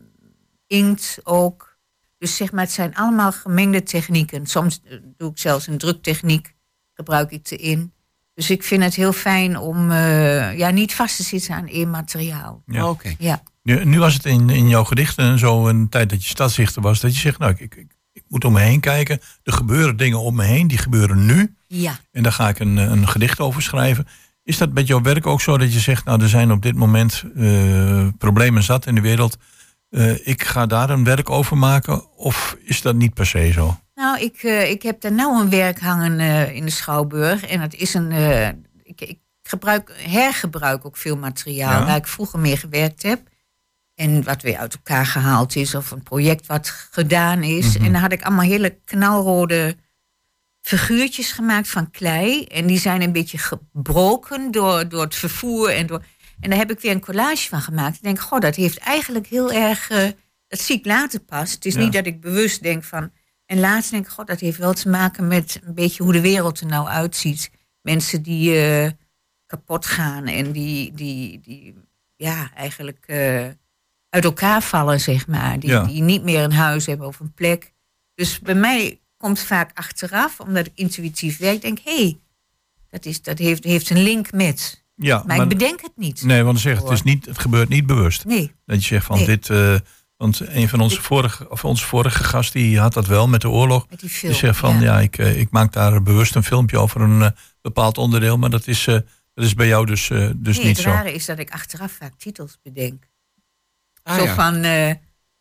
inkt 0.66 1.18
ook. 1.22 1.73
Dus 2.18 2.36
zeg 2.36 2.52
maar, 2.52 2.64
het 2.64 2.72
zijn 2.72 2.94
allemaal 2.94 3.32
gemengde 3.32 3.82
technieken. 3.82 4.46
Soms 4.46 4.80
eh, 4.84 4.98
doe 5.16 5.30
ik 5.30 5.38
zelfs 5.38 5.66
een 5.66 5.78
druktechniek, 5.78 6.54
gebruik 6.94 7.30
ik 7.30 7.50
erin. 7.50 7.92
Dus 8.34 8.50
ik 8.50 8.62
vind 8.62 8.82
het 8.82 8.94
heel 8.94 9.12
fijn 9.12 9.58
om 9.58 9.90
eh, 9.90 10.58
ja, 10.58 10.70
niet 10.70 10.94
vast 10.94 11.16
te 11.16 11.22
zitten 11.22 11.54
aan 11.54 11.66
één 11.66 11.90
materiaal. 11.90 12.62
Ja. 12.66 12.88
Oké. 12.88 13.14
Ja, 13.18 13.42
Nu, 13.62 13.84
nu 13.84 13.98
was 13.98 14.14
het 14.14 14.24
in, 14.24 14.50
in 14.50 14.68
jouw 14.68 14.84
gedichten 14.84 15.24
en 15.24 15.38
zo 15.38 15.68
een 15.68 15.88
tijd 15.88 16.10
dat 16.10 16.22
je 16.22 16.28
stadsdichter 16.28 16.82
was, 16.82 17.00
dat 17.00 17.14
je 17.14 17.20
zegt, 17.20 17.38
nou, 17.38 17.52
ik, 17.52 17.60
ik, 17.60 17.92
ik, 18.12 18.22
moet 18.28 18.44
om 18.44 18.52
me 18.52 18.60
heen 18.60 18.80
kijken. 18.80 19.20
Er 19.42 19.52
gebeuren 19.52 19.96
dingen 19.96 20.20
om 20.20 20.34
me 20.34 20.44
heen, 20.44 20.68
die 20.68 20.78
gebeuren 20.78 21.26
nu. 21.26 21.54
ja. 21.66 21.98
En 22.12 22.22
daar 22.22 22.32
ga 22.32 22.48
ik 22.48 22.58
een, 22.58 22.78
eh, 22.78 22.90
een 22.90 23.08
gedicht 23.08 23.40
over 23.40 23.62
schrijven. 23.62 24.06
Is 24.42 24.58
dat 24.58 24.72
met 24.72 24.86
jouw 24.86 25.00
werk 25.00 25.26
ook 25.26 25.40
zo 25.40 25.58
dat 25.58 25.72
je 25.72 25.80
zegt, 25.80 26.04
nou, 26.04 26.22
er 26.22 26.28
zijn 26.28 26.52
op 26.52 26.62
dit 26.62 26.74
moment 26.74 27.24
eh, 27.36 28.06
problemen 28.18 28.62
zat 28.62 28.86
in 28.86 28.94
de 28.94 29.00
wereld. 29.00 29.36
Eh, 29.94 30.26
ik 30.26 30.44
ga 30.44 30.66
daar 30.66 30.90
een 30.90 31.04
werk 31.04 31.30
over 31.30 31.56
maken? 31.56 32.16
Of 32.16 32.56
is 32.64 32.82
dat 32.82 32.94
niet 32.94 33.14
per 33.14 33.26
se 33.26 33.52
zo? 33.52 33.76
Nou, 33.94 34.20
ik, 34.20 34.42
eh, 34.42 34.70
ik 34.70 34.82
heb 34.82 35.00
daar 35.00 35.12
nou 35.12 35.40
een 35.40 35.50
werk 35.50 35.80
hangen 35.80 36.20
eh, 36.20 36.54
in 36.54 36.64
de 36.64 36.70
Schouwburg. 36.70 37.44
En 37.46 37.60
dat 37.60 37.74
is 37.74 37.94
een. 37.94 38.12
ik, 38.82 39.00
ik 39.00 39.18
gebruik, 39.42 39.94
hergebruik 39.96 40.86
ook 40.86 40.96
veel 40.96 41.16
materiaal 41.16 41.80
Ja. 41.80 41.86
waar 41.86 41.96
ik 41.96 42.06
vroeger 42.06 42.38
mee 42.38 42.56
gewerkt 42.56 43.02
heb. 43.02 43.20
En 43.94 44.24
wat 44.24 44.42
weer 44.42 44.56
uit 44.56 44.74
elkaar 44.74 45.06
gehaald 45.06 45.56
is, 45.56 45.74
of 45.74 45.90
een 45.90 46.02
project 46.02 46.46
wat 46.46 46.68
gedaan 46.90 47.42
is. 47.42 47.76
En 47.76 47.92
dan 47.92 48.00
had 48.00 48.12
ik 48.12 48.22
allemaal 48.22 48.44
hele 48.44 48.78
knalrode 48.84 49.76
figuurtjes 50.60 51.32
gemaakt 51.32 51.68
van 51.68 51.90
klei. 51.90 52.44
En 52.44 52.66
die 52.66 52.78
zijn 52.78 53.02
een 53.02 53.12
beetje 53.12 53.38
gebroken 53.38 54.50
door, 54.50 54.88
door 54.88 55.02
het 55.02 55.14
vervoer. 55.14 55.70
En, 55.70 55.86
door, 55.86 56.02
en 56.44 56.50
daar 56.50 56.58
heb 56.58 56.70
ik 56.70 56.80
weer 56.80 56.90
een 56.92 57.00
collage 57.00 57.48
van 57.48 57.60
gemaakt. 57.60 57.96
Ik 57.96 58.02
denk, 58.02 58.20
goh, 58.20 58.40
dat 58.40 58.54
heeft 58.54 58.78
eigenlijk 58.78 59.26
heel 59.26 59.52
erg. 59.52 59.90
eh, 59.90 60.08
dat 60.48 60.60
zie 60.60 60.78
ik 60.78 60.84
later 60.86 61.20
pas. 61.20 61.52
Het 61.52 61.64
is 61.64 61.74
Ja. 61.74 61.80
niet 61.80 61.92
dat 61.92 62.06
ik 62.06 62.20
bewust 62.20 62.62
denk 62.62 62.84
van. 62.84 63.12
En 63.46 63.60
later 63.60 63.90
denk 63.90 64.04
ik, 64.06 64.10
god, 64.12 64.26
dat 64.26 64.40
heeft 64.40 64.58
wel 64.58 64.72
te 64.72 64.88
maken 64.88 65.26
met 65.28 65.60
een 65.64 65.74
beetje 65.74 66.02
hoe 66.02 66.12
de 66.12 66.20
wereld 66.20 66.60
er 66.60 66.66
nou 66.66 66.88
uitziet. 66.88 67.50
Mensen 67.82 68.22
die 68.22 68.56
eh, 68.66 68.90
kapot 69.46 69.86
gaan 69.86 70.26
en 70.26 70.52
die, 70.52 70.92
die, 70.92 71.40
die 71.40 71.74
ja, 72.16 72.50
eigenlijk 72.54 73.04
eh, 73.06 73.46
uit 74.08 74.24
elkaar 74.24 74.62
vallen, 74.62 75.00
zeg 75.00 75.26
maar. 75.26 75.58
Die, 75.60 75.70
Ja. 75.70 75.84
die 75.84 76.02
niet 76.02 76.22
meer 76.22 76.40
een 76.42 76.52
huis 76.52 76.86
hebben 76.86 77.06
of 77.06 77.20
een 77.20 77.32
plek. 77.34 77.72
Dus 78.14 78.40
bij 78.40 78.54
mij 78.54 79.00
komt 79.16 79.40
vaak 79.40 79.70
achteraf, 79.74 80.40
omdat 80.40 80.66
ik 80.66 80.72
intuïtief 80.74 81.38
werk, 81.38 81.60
denk 81.60 81.78
hé, 81.84 81.96
hey, 81.96 82.18
dat, 82.90 83.04
is, 83.04 83.22
dat 83.22 83.38
heeft, 83.38 83.64
heeft 83.64 83.90
een 83.90 84.02
link 84.02 84.32
met. 84.32 84.83
Ja, 84.94 85.22
Maar, 85.26 85.42
ik 85.42 85.48
bedenk 85.48 85.80
het 85.82 85.92
niet. 85.96 86.22
nee, 86.22 86.42
want 86.42 86.60
zeg, 86.60 86.80
het, 86.82 86.90
is 86.90 87.02
niet, 87.02 87.26
het 87.26 87.38
gebeurt 87.38 87.68
niet 87.68 87.86
bewust. 87.86 88.24
Nee. 88.24 88.52
Dat 88.64 88.80
je 88.80 88.86
zegt 88.86 89.06
van 89.06 89.16
Nee. 89.16 89.26
dit. 89.26 89.50
eh, 89.50 89.74
want 90.16 90.40
een 90.40 90.68
van 90.68 90.80
onze 90.80 91.02
vorige, 91.02 91.50
of 91.50 91.64
onze 91.64 91.84
vorige 91.84 92.24
gast 92.24 92.52
die 92.52 92.78
had 92.78 92.92
dat 92.92 93.06
wel 93.06 93.28
met 93.28 93.40
de 93.40 93.48
oorlog. 93.48 93.86
Met 93.90 94.00
die 94.00 94.08
film. 94.10 94.32
Die 94.32 94.40
zegt 94.40 94.58
van 94.58 94.80
ja, 94.80 95.00
ik, 95.00 95.18
eh, 95.18 95.40
ik 95.40 95.50
maak 95.50 95.72
daar 95.72 96.02
bewust 96.02 96.34
een 96.34 96.44
filmpje 96.44 96.78
over 96.78 97.00
een 97.00 97.22
eh, 97.22 97.30
bepaald 97.60 97.98
onderdeel. 97.98 98.38
Maar 98.38 98.50
dat 98.50 98.66
is, 98.66 98.86
eh, 98.86 98.94
dat 99.34 99.44
is 99.44 99.54
bij 99.54 99.66
jou 99.66 99.86
dus, 99.86 100.10
eh, 100.10 100.30
dus 100.36 100.56
nee, 100.56 100.66
niet 100.66 100.76
het 100.76 100.84
zo. 100.86 100.90
rare 100.90 101.12
is 101.12 101.24
dat 101.26 101.38
ik 101.38 101.50
achteraf 101.50 101.92
vaak 101.92 102.12
titels 102.18 102.58
bedenk. 102.62 103.04
Ah, 104.02 104.16
Zo 104.16 104.22
ja. 104.24 104.34
van, 104.34 104.54
eh, 104.62 104.94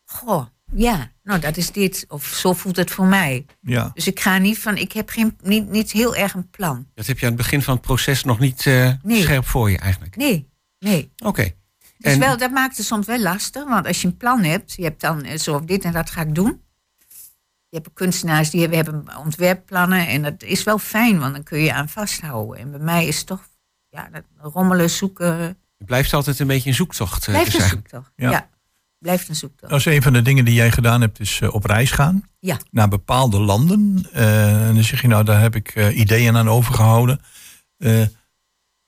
goh, 0.04 0.46
ja, 0.72 1.10
nou 1.22 1.40
dat 1.40 1.56
is 1.56 1.72
dit. 1.72 2.04
Of 2.08 2.24
zo 2.26 2.52
voelt 2.52 2.76
het 2.76 2.90
voor 2.90 3.06
mij. 3.06 3.46
Ja. 3.60 3.90
Dus 3.94 4.06
ik 4.06 4.20
ga 4.20 4.38
niet 4.38 4.58
van, 4.58 4.76
ik 4.76 4.92
heb 4.92 5.08
geen, 5.08 5.36
niet, 5.42 5.70
niet 5.70 5.92
heel 5.92 6.16
erg 6.16 6.34
een 6.34 6.50
plan. 6.50 6.86
Dat 6.94 7.06
heb 7.06 7.18
je 7.18 7.26
aan 7.26 7.32
het 7.32 7.40
begin 7.42 7.62
van 7.62 7.74
het 7.74 7.82
proces 7.82 8.24
nog 8.24 8.38
niet 8.38 8.64
uh, 8.64 8.92
Nee. 9.02 9.22
scherp 9.22 9.46
voor 9.46 9.70
je 9.70 9.78
eigenlijk. 9.78 10.16
Nee, 10.16 10.48
nee. 10.78 11.12
Oké. 11.24 11.52
Dus 11.98 12.12
En- 12.12 12.18
wel, 12.18 12.36
dat 12.38 12.50
maakt 12.50 12.76
het 12.76 12.86
soms 12.86 13.06
wel 13.06 13.18
lastig. 13.20 13.64
Want 13.64 13.86
als 13.86 14.00
je 14.02 14.06
een 14.08 14.16
plan 14.16 14.42
hebt, 14.42 14.72
je 14.72 14.82
hebt 14.82 15.00
dan 15.00 15.22
eh, 15.22 15.38
zo 15.38 15.54
of 15.54 15.62
dit 15.62 15.84
en 15.84 15.92
dat 15.92 16.10
ga 16.10 16.20
ik 16.20 16.34
doen. 16.34 16.62
Je 17.68 17.80
hebt 17.80 17.90
kunstenaars 17.94 18.50
die 18.50 18.60
hebben, 18.60 18.78
hebben 18.78 19.16
ontwerpplannen. 19.18 20.06
En 20.08 20.22
dat 20.22 20.42
is 20.42 20.64
wel 20.64 20.78
fijn, 20.78 21.18
want 21.18 21.34
dan 21.34 21.42
kun 21.42 21.58
je 21.58 21.72
aan 21.72 21.88
vasthouden. 21.88 22.58
En 22.60 22.70
bij 22.70 22.80
mij 22.80 23.06
is 23.06 23.24
toch, 23.24 23.48
ja, 23.88 24.08
dat 24.12 24.22
rommelen, 24.38 24.90
zoeken. 24.90 25.28
Het 25.78 25.86
blijft 25.86 26.12
altijd 26.12 26.38
een 26.38 26.46
beetje 26.46 26.68
een 26.68 26.74
zoektocht. 26.74 27.22
eh, 27.26 27.28
Blijft 27.34 27.52
dus 27.52 27.62
een 27.62 27.68
zoektocht. 27.68 28.12
Ja. 28.16 28.30
Ja. 28.30 28.48
Blijft 29.04 29.28
een 29.28 29.36
zoektocht. 29.36 29.70
Dat 29.70 29.80
is 29.80 29.86
een 29.86 30.02
van 30.02 30.12
de 30.12 30.22
dingen 30.22 30.44
die 30.44 30.54
jij 30.54 30.70
gedaan 30.70 31.00
hebt, 31.00 31.20
is 31.20 31.40
eh, 31.40 31.54
op 31.54 31.64
reis 31.64 31.90
gaan. 31.90 32.28
Ja. 32.38 32.58
Naar 32.70 32.88
bepaalde 32.88 33.40
landen. 33.40 34.06
Eh, 34.12 34.68
en 34.68 34.74
dan 34.74 34.84
zeg 34.84 35.02
je, 35.02 35.08
nou, 35.08 35.24
daar 35.24 35.40
heb 35.40 35.54
ik 35.54 35.68
eh, 35.68 35.98
ideeën 35.98 36.36
aan 36.36 36.48
overgehouden. 36.48 37.20
Eh, 37.78 38.02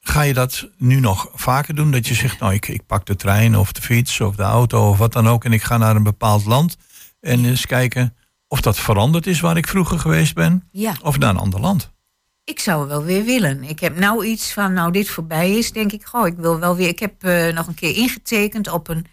ga 0.00 0.22
je 0.22 0.35
dat 0.35 0.68
nu 0.76 1.00
nog 1.00 1.29
vaker 1.35 1.74
doen? 1.74 1.90
Dat 1.90 2.07
je 2.07 2.14
zegt, 2.14 2.40
nou, 2.40 2.55
ik, 2.55 2.68
ik 2.68 2.87
pak 2.87 3.07
de 3.07 3.16
trein 3.16 3.57
of 3.57 3.72
de 3.72 3.83
fiets 3.83 4.20
of 4.20 4.37
de 4.37 4.42
auto 4.42 4.88
of 4.88 4.98
wat 4.98 5.12
dan 5.12 5.29
ook. 5.29 5.44
En 5.44 5.52
ik 5.52 5.62
ga 5.62 5.76
naar 5.76 5.96
een 5.96 6.02
bepaald 6.02 6.44
land. 6.44 6.76
En 7.20 7.44
eens 7.44 7.66
kijken 7.66 8.16
of 8.48 8.61
dat 8.61 8.79
veranderd 8.79 9.26
is 9.26 9.40
waar 9.40 9.57
ik 9.57 9.68
vroeger 9.68 9.98
geweest 9.98 10.35
ben. 10.35 10.68
Ja. 10.70 10.96
Of 11.02 11.18
naar 11.18 11.31
een 11.31 11.37
ander 11.37 11.61
land. 11.61 11.92
Ik 12.44 12.61
zou 12.61 12.88
wel 12.88 13.02
weer 13.02 13.24
willen. 13.24 13.64
Ik 13.64 13.81
heb 13.81 13.98
nou 13.98 14.24
iets 14.24 14.52
van, 14.52 14.72
nou 14.72 14.92
dit 14.92 15.09
voorbij 15.09 15.59
is, 15.59 15.72
denk 15.72 15.92
ik, 15.92 16.05
goh, 16.05 16.26
ik 16.26 16.37
wil 16.37 16.59
wel 16.59 16.76
weer. 16.76 16.88
Ik 16.88 16.98
heb 16.98 17.22
nog 17.55 17.66
een 17.66 17.74
keer 17.74 17.96
ingetekend 17.96 18.68
op 18.68 18.88
een, 18.88 19.07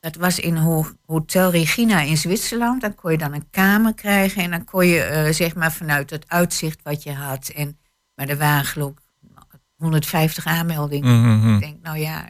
dat 0.00 0.16
was 0.16 0.38
in 0.38 0.56
Ho- 0.56 0.92
Hotel 1.06 1.50
Regina 1.50 2.00
in 2.00 2.16
Zwitserland. 2.16 2.80
Dan 2.80 2.94
kon 2.94 3.10
je 3.12 3.18
dan 3.18 3.32
een 3.32 3.50
kamer 3.50 3.94
krijgen 3.94 4.42
en 4.42 4.50
dan 4.50 4.64
kon 4.64 4.86
je, 4.86 5.00
eh, 5.02 5.32
zeg 5.32 5.54
maar, 5.54 5.72
vanuit 5.72 6.10
het 6.10 6.24
uitzicht 6.28 6.80
wat 6.82 7.02
je 7.02 7.12
had. 7.12 7.48
En, 7.48 7.78
maar 8.14 8.28
er 8.28 8.38
waren 8.38 8.64
geloof 8.64 8.90
ik 8.90 8.98
150 9.76 10.46
aanmeldingen. 10.46 11.38
Mhm. 11.38 11.54
Ik 11.54 11.60
denk, 11.60 11.76
nou 11.82 11.98
ja, 11.98 12.28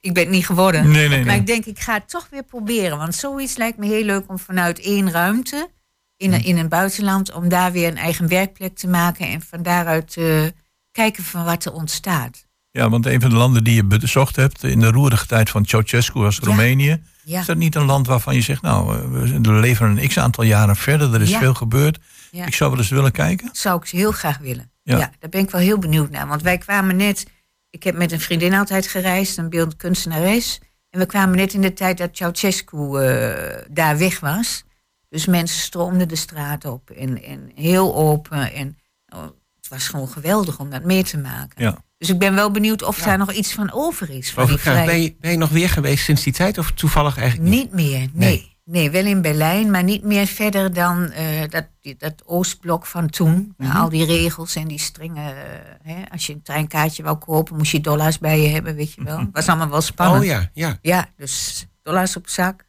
ik 0.00 0.14
ben 0.14 0.22
het 0.22 0.32
niet 0.32 0.46
geworden. 0.46 0.90
Nee, 0.90 1.08
nee, 1.08 1.16
Maar 1.18 1.26
nee. 1.26 1.38
ik 1.40 1.46
denk, 1.46 1.64
ik 1.64 1.78
ga 1.78 1.94
het 1.94 2.08
toch 2.08 2.28
weer 2.30 2.42
proberen. 2.44 2.98
Want 2.98 3.14
zoiets 3.14 3.56
lijkt 3.56 3.78
me 3.78 3.86
heel 3.86 4.04
leuk 4.04 4.28
om 4.28 4.38
vanuit 4.38 4.80
één 4.80 5.10
ruimte 5.10 5.70
in 6.16 6.32
een, 6.32 6.44
in 6.44 6.58
een 6.58 6.68
buitenland, 6.68 7.32
om 7.32 7.48
daar 7.48 7.72
weer 7.72 7.88
een 7.88 7.96
eigen 7.96 8.28
werkplek 8.28 8.76
te 8.76 8.88
maken 8.88 9.26
en 9.28 9.40
van 9.42 9.62
daaruit 9.62 10.12
te 10.12 10.54
kijken 10.92 11.24
van 11.24 11.44
wat 11.44 11.64
er 11.64 11.72
ontstaat. 11.72 12.46
Ja, 12.70 12.88
want 12.90 13.06
een 13.06 13.20
van 13.20 13.30
de 13.30 13.36
landen 13.36 13.64
die 13.64 13.74
je 13.74 13.84
bezocht 13.84 14.36
hebt 14.36 14.64
in 14.64 14.80
de 14.80 14.90
roerige 14.90 15.26
tijd 15.26 15.50
van 15.50 15.64
Ceausescu 15.66 16.18
was. 16.20 16.38
Roemenië. 16.38 17.02
Ja, 17.24 17.40
Is 17.40 17.46
dat 17.46 17.56
niet 17.56 17.74
een 17.74 17.84
land 17.84 18.06
waarvan 18.06 18.34
je 18.34 18.40
zegt, 18.40 18.62
nou, 18.62 18.94
eh, 18.96 19.38
we 19.42 19.52
leven 19.52 19.86
een 19.98 20.08
x 20.08 20.18
aantal 20.18 20.44
jaren 20.44 20.76
verder, 20.76 21.14
er 21.14 21.20
is 21.20 21.30
Ja. 21.30 21.38
veel 21.38 21.54
gebeurd. 21.54 21.98
ja. 22.30 22.46
Ik 22.46 22.54
zou 22.54 22.70
wel 22.70 22.78
eens 22.78 22.88
willen 22.88 23.12
kijken. 23.12 23.48
zou 23.52 23.80
ik 23.82 23.88
heel 23.88 24.12
graag 24.12 24.38
willen. 24.38 24.70
Ja. 24.82 24.96
Daar 25.18 25.30
ben 25.30 25.40
ik 25.40 25.50
wel 25.50 25.60
heel 25.60 25.78
benieuwd 25.78 26.10
naar. 26.10 26.26
Want 26.26 26.42
wij 26.42 26.58
kwamen 26.58 26.96
net, 26.96 27.26
ik 27.70 27.82
heb 27.82 27.96
met 27.96 28.12
een 28.12 28.20
vriendin 28.20 28.54
altijd 28.54 28.86
gereisd, 28.86 29.38
een 29.38 29.50
beeldend 29.50 29.76
kunstenares. 29.76 30.60
En 30.90 30.98
we 30.98 31.06
kwamen 31.06 31.36
net 31.36 31.54
in 31.54 31.60
de 31.60 31.72
tijd 31.72 31.98
dat 31.98 32.16
Ceausescu 32.16 32.76
eh, 32.98 33.62
daar 33.70 33.98
weg 33.98 34.20
was. 34.20 34.64
Dus 35.08 35.26
mensen 35.26 35.60
stroomden 35.60 36.08
de 36.08 36.16
straat 36.16 36.64
op 36.64 36.90
en, 36.90 37.22
en 37.22 37.50
heel 37.54 37.94
open. 37.96 38.52
En 38.52 38.78
oh, 39.08 39.22
het 39.56 39.68
was 39.68 39.88
gewoon 39.88 40.08
geweldig 40.08 40.58
om 40.58 40.70
dat 40.70 40.84
mee 40.84 41.04
te 41.04 41.18
maken. 41.18 41.62
Ja. 41.64 41.84
Dus 42.00 42.08
ik 42.08 42.18
ben 42.18 42.34
wel 42.34 42.50
benieuwd 42.50 42.82
of 42.82 42.98
Ja. 42.98 43.04
daar 43.04 43.18
nog 43.18 43.32
iets 43.32 43.52
van 43.54 43.72
over 43.72 44.10
is. 44.10 44.30
Van 44.32 44.46
die 44.46 44.58
Ben, 44.64 45.02
je, 45.02 45.16
ben 45.20 45.30
je 45.30 45.36
nog 45.36 45.50
weer 45.50 45.68
geweest 45.68 46.04
sinds 46.04 46.22
die 46.22 46.32
tijd 46.32 46.58
of 46.58 46.70
toevallig 46.70 47.18
eigenlijk 47.18 47.50
niet? 47.50 47.60
Niet 47.60 47.72
meer, 47.72 48.08
nee. 48.12 48.56
nee. 48.64 48.90
wel 48.90 49.04
in 49.04 49.22
Berlijn, 49.22 49.70
maar 49.70 49.82
niet 49.84 50.02
meer 50.02 50.26
verder 50.26 50.72
dan 50.72 51.10
eh, 51.10 51.48
dat, 51.48 51.66
dat 51.98 52.22
Oostblok 52.24 52.86
van 52.86 53.08
toen. 53.10 53.54
Mhm. 53.56 53.68
Nou, 53.68 53.80
al 53.82 53.88
die 53.88 54.04
regels 54.04 54.56
en 54.56 54.68
die 54.68 54.78
strenge... 54.78 55.20
eh, 55.30 55.94
hè, 55.94 56.02
als 56.10 56.26
je 56.26 56.32
een 56.32 56.42
treinkaartje 56.42 57.02
wou 57.02 57.16
kopen, 57.16 57.56
moest 57.56 57.72
je 57.72 57.80
dollars 57.80 58.18
bij 58.18 58.40
je 58.40 58.48
hebben, 58.48 58.74
weet 58.74 58.92
je 58.92 59.04
wel. 59.04 59.28
was 59.32 59.46
allemaal 59.48 59.68
wel 59.70 59.80
spannend. 59.80 60.20
Oh 60.22 60.26
ja, 60.28 60.50
ja. 60.54 60.78
Ja, 60.82 61.08
dus 61.16 61.66
dollars 61.82 62.16
op 62.16 62.28
zak. 62.28 62.64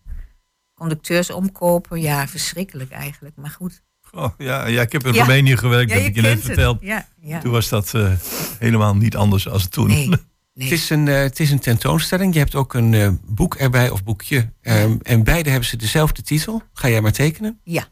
Conducteurs 0.74 1.30
omkopen, 1.30 2.02
ja, 2.02 2.28
verschrikkelijk 2.28 2.91
eigenlijk. 2.91 3.36
Maar 3.36 3.50
goed. 3.50 3.82
Oh, 4.12 4.30
ja, 4.38 4.67
ja, 4.67 4.82
ik 4.82 4.91
heb 4.91 5.06
in 5.06 5.13
Ja. 5.13 5.19
Roemenië 5.19 5.58
gewerkt, 5.58 5.91
Ja, 5.91 5.97
heb 5.97 6.06
ik 6.06 6.15
je 6.15 6.21
net 6.21 6.34
het. 6.34 6.43
verteld. 6.43 6.78
Ja, 6.82 7.08
ja. 7.21 7.39
Toen 7.39 7.52
was 7.52 7.69
dat 7.69 7.93
eh, 7.93 8.12
helemaal 8.60 8.95
niet 8.95 9.15
anders 9.15 9.47
als 9.47 9.67
toen. 9.67 9.88
Nee, 9.88 10.08
nee. 10.10 10.17
Het, 10.54 10.71
is 10.71 10.89
een, 10.89 11.08
eh, 11.08 11.15
het 11.21 11.39
is 11.39 11.52
een 11.52 11.60
tentoonstelling. 11.60 12.34
Je 12.34 12.39
hebt 12.39 12.56
ook 12.56 12.74
een 12.74 12.93
eh, 12.93 13.10
boek 13.26 13.56
erbij, 13.56 13.89
of 13.89 14.04
boekje. 14.04 14.54
Ehm, 14.62 14.95
en 15.02 15.24
beide 15.24 15.50
hebben 15.50 15.67
ze 15.69 15.78
dezelfde 15.78 16.21
titel. 16.21 16.62
Ga 16.74 16.89
jij 16.89 17.02
maar 17.02 17.12
tekenen. 17.12 17.60
Ja. 17.63 17.88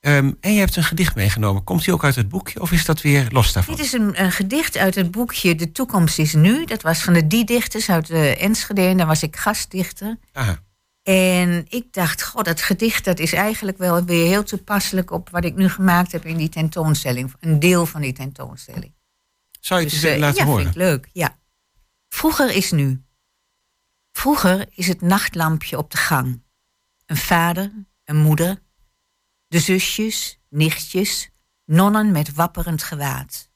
Ehm, 0.00 0.32
en 0.40 0.52
je 0.52 0.58
hebt 0.58 0.76
een 0.76 0.84
gedicht 0.84 1.14
meegenomen. 1.14 1.64
Komt 1.64 1.84
die 1.84 1.92
ook 1.94 2.04
uit 2.04 2.14
het 2.14 2.28
boekje 2.28 2.60
of 2.60 2.72
is 2.72 2.84
dat 2.84 3.00
weer 3.00 3.26
los 3.30 3.52
daarvan? 3.52 3.74
Dit 3.76 3.84
is 3.84 3.92
een, 3.92 4.22
een 4.22 4.32
gedicht 4.32 4.76
uit 4.76 4.94
het 4.94 5.10
boekje 5.10 5.54
De 5.54 5.72
Toekomst 5.72 6.18
is 6.18 6.32
Nu. 6.34 6.64
Dat 6.64 6.82
was 6.82 7.02
van 7.02 7.12
de 7.12 7.26
Die 7.26 7.44
Dichters 7.44 7.90
uit 7.90 8.06
de 8.06 8.36
Enschede. 8.36 8.80
En 8.82 8.96
daar 8.96 9.06
was 9.06 9.22
ik 9.22 9.36
gastdichter. 9.36 10.18
Aha. 10.32 10.58
En 11.06 11.66
ik 11.68 11.92
dacht, 11.92 12.22
god, 12.22 12.44
dat 12.44 12.62
gedicht 12.62 13.04
dat 13.04 13.18
is 13.18 13.32
eigenlijk 13.32 13.78
wel 13.78 14.04
weer 14.04 14.26
heel 14.26 14.42
toepasselijk 14.42 15.10
op 15.10 15.30
wat 15.30 15.44
ik 15.44 15.54
nu 15.54 15.68
gemaakt 15.68 16.12
heb 16.12 16.24
in 16.24 16.36
die 16.36 16.48
tentoonstelling. 16.48 17.34
Een 17.40 17.60
deel 17.60 17.86
van 17.86 18.00
die 18.00 18.12
tentoonstelling. 18.12 18.94
Zou 19.60 19.80
je 19.80 19.86
het 19.86 19.94
Dus, 19.94 20.04
eens 20.04 20.14
eh, 20.14 20.20
laten 20.20 20.38
ja, 20.38 20.44
horen? 20.44 20.62
vind 20.62 20.74
ik 20.74 20.80
leuk, 20.80 21.08
ja. 21.12 21.38
Vroeger 22.08 22.50
is 22.50 22.70
nu. 22.70 23.04
Vroeger 24.12 24.66
is 24.70 24.88
het 24.88 25.00
nachtlampje 25.00 25.78
op 25.78 25.90
de 25.90 25.96
gang. 25.96 26.42
Een 27.06 27.16
vader, 27.16 27.72
een 28.04 28.16
moeder, 28.16 28.62
de 29.48 29.58
zusjes, 29.58 30.40
nichtjes, 30.48 31.30
nonnen 31.64 32.12
met 32.12 32.34
wapperend 32.34 32.82
gewaad. 32.82 33.50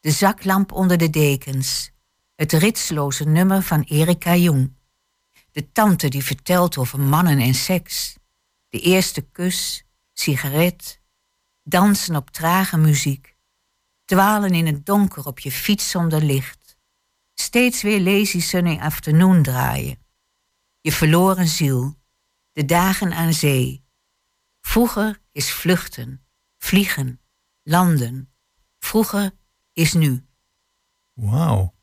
De 0.00 0.10
zaklamp 0.10 0.72
onder 0.72 0.98
de 0.98 1.10
dekens. 1.10 1.90
Het 2.34 2.52
ritsloze 2.52 3.24
nummer 3.24 3.62
van 3.62 3.82
Erika 3.82 4.36
Jong. 4.36 4.78
De 5.52 5.72
tante 5.72 6.08
die 6.08 6.24
vertelt 6.24 6.76
over 6.76 7.00
mannen 7.00 7.38
en 7.38 7.54
seks. 7.54 8.16
De 8.68 8.80
eerste 8.80 9.20
kus, 9.20 9.84
sigaret. 10.12 11.00
Dansen 11.62 12.16
op 12.16 12.30
trage 12.30 12.76
muziek. 12.76 13.36
Dwalen 14.04 14.54
in 14.54 14.66
het 14.66 14.86
donker 14.86 15.26
op 15.26 15.38
je 15.38 15.52
fiets 15.52 15.90
zonder 15.90 16.22
licht. 16.22 16.76
Steeds 17.34 17.82
weer 17.82 18.00
lazy 18.00 18.40
sunny 18.40 18.78
afternoon 18.78 19.42
draaien. 19.42 19.98
Je 20.80 20.92
verloren 20.92 21.48
ziel. 21.48 21.98
De 22.52 22.64
dagen 22.64 23.12
aan 23.12 23.32
zee. 23.32 23.84
Vroeger 24.60 25.22
is 25.32 25.52
vluchten, 25.52 26.24
vliegen, 26.58 27.20
landen. 27.62 28.32
Vroeger 28.78 29.30
is 29.72 29.92
nu. 29.92 30.26
Wauw. 31.12 31.74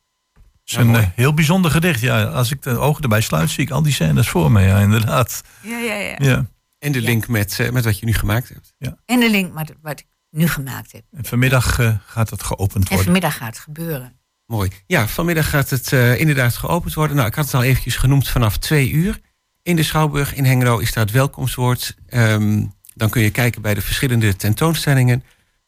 Het 0.70 0.78
is 0.80 0.84
Ja, 0.86 0.90
een 0.94 0.96
eh, 1.04 1.08
heel 1.16 1.34
bijzonder 1.34 1.72
gedicht. 1.72 2.00
Ja, 2.02 2.24
als 2.24 2.52
ik 2.52 2.62
de 2.62 2.78
ogen 2.78 3.04
erbij 3.04 3.22
sluit, 3.22 3.50
zie 3.50 3.64
ik 3.64 3.70
al 3.72 3.82
die 3.82 3.94
scènes 3.94 4.30
voor 4.30 4.52
me. 4.52 4.62
Ja, 4.62 4.80
inderdaad. 4.80 5.44
Ja, 5.62 5.78
ja, 5.78 5.94
ja. 5.94 6.16
Ja. 6.18 6.46
En 6.80 6.92
de 6.92 7.02
Ja. 7.02 7.08
link 7.08 7.28
met, 7.28 7.60
eh, 7.60 7.70
met 7.70 7.84
wat 7.86 8.00
je 8.00 8.06
nu 8.06 8.14
gemaakt 8.14 8.50
hebt. 8.50 8.74
En 9.06 9.20
de 9.20 9.30
link 9.30 9.54
met 9.54 9.74
wat 9.82 10.00
ik 10.00 10.06
nu 10.32 10.48
gemaakt 10.48 10.92
heb. 10.92 11.04
En 11.12 11.26
vanmiddag 11.26 11.80
eh, 11.80 11.94
gaat 12.06 12.30
het 12.30 12.44
geopend 12.44 12.74
En 12.84 12.88
worden. 12.88 13.04
vanmiddag 13.04 13.38
gaat 13.38 13.48
het 13.48 13.60
gebeuren. 13.60 14.20
Mooi. 14.46 14.70
Ja, 14.88 15.08
vanmiddag 15.08 15.50
gaat 15.50 15.70
het 15.70 15.94
eh, 15.94 16.20
inderdaad 16.20 16.56
geopend 16.56 16.94
worden. 16.94 17.16
Nou, 17.16 17.28
ik 17.28 17.36
had 17.36 17.46
het 17.46 17.54
al 17.54 17.64
eventjes 17.64 17.96
genoemd 17.96 18.28
vanaf 18.28 18.58
twee 18.58 18.92
uur. 18.92 19.20
In 19.64 19.76
de 19.76 19.84
Schouwburg 19.84 20.34
in 20.34 20.46
Hengelo 20.46 20.78
is 20.78 20.94
daar 20.94 21.04
het 21.04 21.14
welkomstwoord. 21.14 21.96
Ehm, 22.08 22.66
dan 22.96 23.10
kun 23.10 23.22
je 23.22 23.30
kijken 23.30 23.62
bij 23.62 23.74
de 23.74 23.82
verschillende 23.82 24.36
tentoonstellingen. 24.36 25.24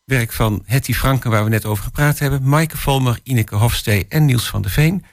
Werk 0.10 0.32
van 0.32 0.64
Hetty 0.66 0.94
Franken, 0.94 1.32
waar 1.32 1.44
we 1.44 1.50
net 1.50 1.66
over 1.66 1.84
gepraat 1.84 2.20
hebben. 2.20 2.44
Maaike 2.44 2.78
Volmer, 2.78 3.20
Ineke 3.24 3.56
Hofstee 3.56 4.06
en 4.10 4.26
Niels 4.26 4.50
van 4.50 4.62
de 4.62 4.70
Veen. 4.70 5.06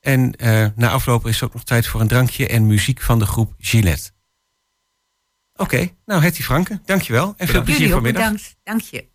En 0.00 0.32
eh, 0.36 0.66
na 0.76 0.90
aflopen 0.90 1.30
is 1.30 1.40
er 1.40 1.44
ook 1.46 1.52
nog 1.54 1.64
tijd 1.64 1.86
voor 1.86 2.00
een 2.00 2.08
drankje 2.08 2.46
en 2.46 2.66
muziek 2.66 3.00
van 3.00 3.18
de 3.18 3.26
groep 3.26 3.54
Gillette. 3.58 4.10
Oké, 5.54 5.90
nou 6.04 6.22
Hetty 6.22 6.42
Franken, 6.42 6.82
dankjewel. 6.84 7.34
En 7.36 7.48
veel 7.48 7.62
plezier 7.62 7.80
Jullie 7.80 7.94
vanmiddag. 7.94 8.22
bedankt. 8.22 8.56
Dank 8.62 8.80
je. 8.80 9.08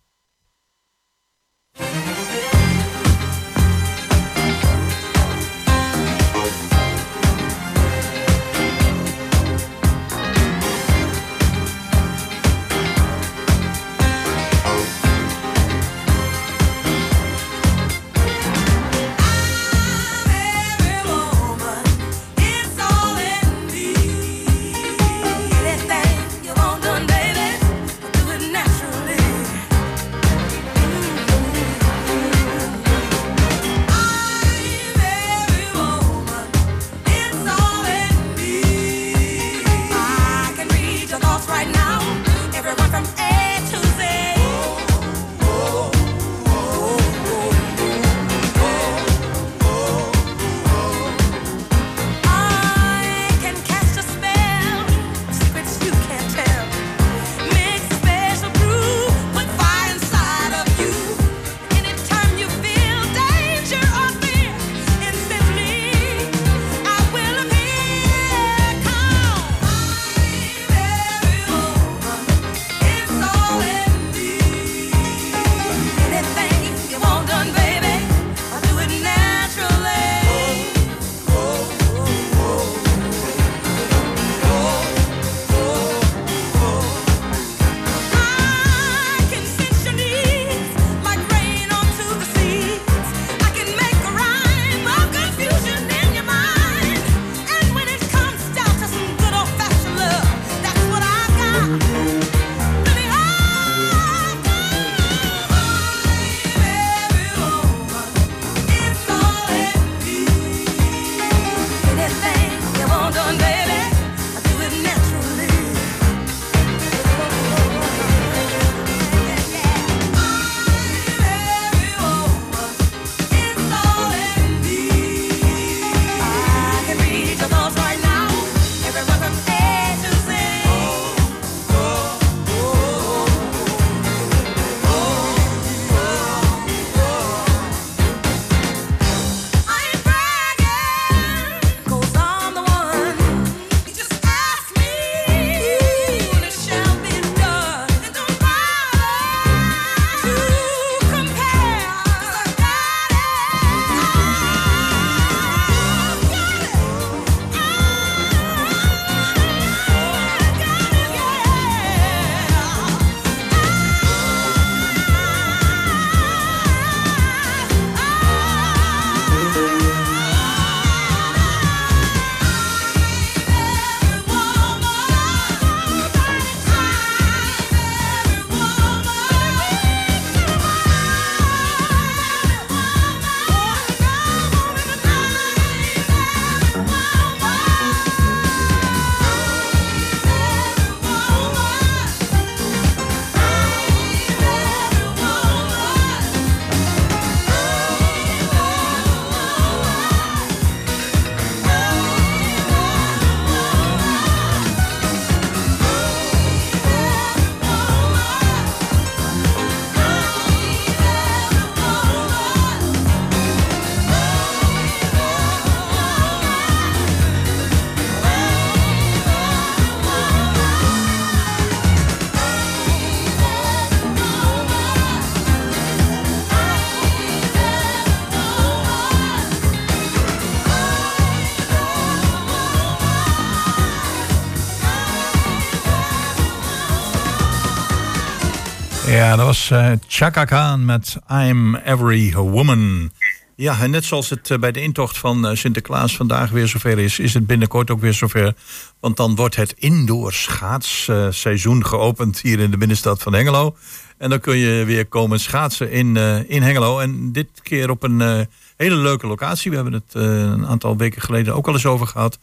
Was 239.46 239.70
eh, 239.70 239.92
Chaka 240.06 240.44
Khan 240.44 240.84
met 240.84 241.16
I'm 241.30 241.74
Every 241.74 242.34
Woman. 242.34 243.10
Ja, 243.56 243.80
en 243.80 243.90
net 243.90 244.04
zoals 244.04 244.30
het 244.30 244.50
eh, 244.50 244.58
bij 244.58 244.72
de 244.72 244.80
intocht 244.80 245.18
van 245.18 245.46
eh, 245.46 245.56
Sinterklaas 245.56 246.16
vandaag 246.16 246.50
weer 246.50 246.68
zover 246.68 246.98
is, 246.98 247.18
is 247.18 247.34
het 247.34 247.46
binnenkort 247.46 247.90
ook 247.90 248.00
weer 248.00 248.14
zover. 248.14 248.54
Want 249.00 249.16
dan 249.16 249.34
wordt 249.34 249.56
het 249.56 249.74
indoor 249.78 250.32
schaatsseizoen 250.32 251.86
geopend 251.86 252.40
hier 252.40 252.60
in 252.60 252.70
de 252.70 252.76
binnenstad 252.76 253.22
van 253.22 253.34
Hengelo. 253.34 253.76
En 254.18 254.30
dan 254.30 254.40
kun 254.40 254.56
je 254.56 254.84
weer 254.84 255.06
komen 255.06 255.40
schaatsen 255.40 255.90
in, 255.90 256.16
in 256.48 256.62
Hengelo. 256.62 256.98
En 256.98 257.32
dit 257.32 257.48
keer 257.62 257.90
op 257.90 258.02
een 258.02 258.46
hele 258.76 258.96
leuke 258.96 259.26
locatie. 259.26 259.70
We 259.70 259.76
hebben 259.76 259.94
het 259.94 260.14
een 260.14 260.66
aantal 260.66 260.96
weken 260.96 261.22
geleden 261.22 261.54
ook 261.54 261.66
al 261.66 261.72
eens 261.72 261.86
over 261.86 262.06
gehad. 262.06 262.38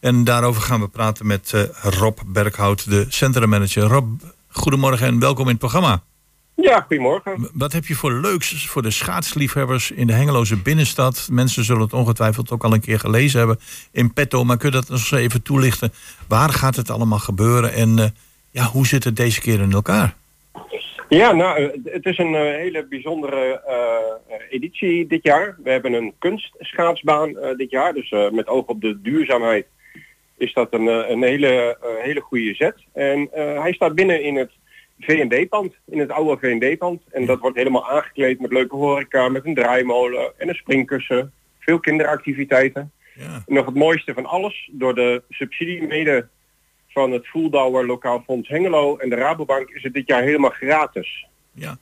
En 0.00 0.24
daarover 0.24 0.62
gaan 0.62 0.80
we 0.80 0.88
praten 0.88 1.26
met 1.26 1.70
Rob 1.82 2.18
Berghout, 2.26 2.90
de 2.90 3.06
centrummanager. 3.08 3.82
Rob, 3.82 4.20
goedemorgen 4.48 5.06
en 5.06 5.18
welkom 5.18 5.44
in 5.44 5.50
het 5.50 5.58
programma. 5.58 6.02
Ja, 6.60 6.80
goedemorgen. 6.80 7.48
Wat 7.52 7.72
heb 7.72 7.86
je 7.86 7.94
voor 7.94 8.12
leuks 8.12 8.66
voor 8.66 8.82
de 8.82 8.90
schaatsliefhebbers 8.90 9.90
in 9.90 10.06
de 10.06 10.12
Hengeloze 10.12 10.56
binnenstad? 10.56 11.28
Mensen 11.30 11.64
zullen 11.64 11.82
het 11.82 11.92
ongetwijfeld 11.92 12.50
ook 12.50 12.64
al 12.64 12.72
een 12.72 12.80
keer 12.80 12.98
gelezen 12.98 13.38
hebben 13.38 13.58
in 13.92 14.12
petto. 14.12 14.44
Maar 14.44 14.56
kun 14.56 14.68
je 14.68 14.74
dat 14.74 14.88
nog 14.88 14.98
eens 14.98 15.10
even 15.10 15.42
toelichten? 15.42 15.92
Waar 16.28 16.50
gaat 16.50 16.76
het 16.76 16.90
allemaal 16.90 17.18
gebeuren? 17.18 17.72
En 17.72 17.98
eh, 17.98 18.04
ja, 18.50 18.64
hoe 18.64 18.86
zit 18.86 19.04
het 19.04 19.16
deze 19.16 19.40
keer 19.40 19.60
in 19.60 19.72
elkaar? 19.72 20.14
Ja, 21.08 21.32
nou, 21.32 21.58
eh, 21.58 21.92
het 21.92 22.06
is 22.06 22.18
een 22.18 22.34
eh, 22.34 22.42
hele 22.42 22.86
bijzondere 22.86 23.62
editie 24.50 25.06
dit 25.06 25.22
jaar. 25.22 25.56
We 25.62 25.70
hebben 25.70 25.92
een 25.92 26.12
kunstschaatsbaan 26.18 27.36
dit 27.56 27.70
jaar. 27.70 27.92
Dus 27.92 28.14
met 28.32 28.48
oog 28.48 28.66
op 28.66 28.80
de 28.80 29.00
duurzaamheid 29.00 29.66
is 30.40 30.52
dat 30.52 30.68
een, 30.70 30.86
een 31.12 31.22
hele, 31.22 31.76
eh, 31.80 32.04
hele 32.04 32.20
goede 32.20 32.54
zet. 32.54 32.76
En 32.92 33.28
hij 33.32 33.72
staat 33.72 33.94
binnen 33.94 34.22
in 34.22 34.36
het 34.36 34.50
V&D-pand, 35.00 35.72
in 35.86 35.98
het 35.98 36.10
oude 36.10 36.36
V&D-pand. 36.40 37.02
En 37.10 37.26
dat 37.26 37.40
wordt 37.40 37.56
helemaal 37.56 37.90
aangekleed 37.90 38.40
met 38.40 38.52
leuke 38.52 38.76
horeca, 38.76 39.28
met 39.28 39.44
een 39.46 39.54
draaimolen 39.54 40.32
en 40.38 40.48
een 40.48 40.54
springkussen. 40.54 41.32
Veel 41.58 41.80
kinderactiviteiten. 41.80 42.92
Ja, 43.14 43.42
En 43.46 43.54
nog 43.54 43.66
het 43.66 43.74
mooiste 43.74 44.14
van 44.14 44.26
alles, 44.26 44.68
door 44.72 44.94
de 44.94 45.22
subsidie 45.30 45.86
mede 45.86 46.28
van 46.88 47.10
het 47.12 47.28
Voeldouwer 47.28 47.86
Lokaal 47.86 48.22
Fonds 48.26 48.48
Hengelo 48.48 48.96
en 48.96 49.08
de 49.08 49.16
Rabobank 49.16 49.68
is 49.70 49.82
het 49.82 49.92
dit 49.94 50.06
jaar 50.06 50.22
helemaal 50.22 50.50
gratis. 50.50 51.26
ja. 51.52 51.78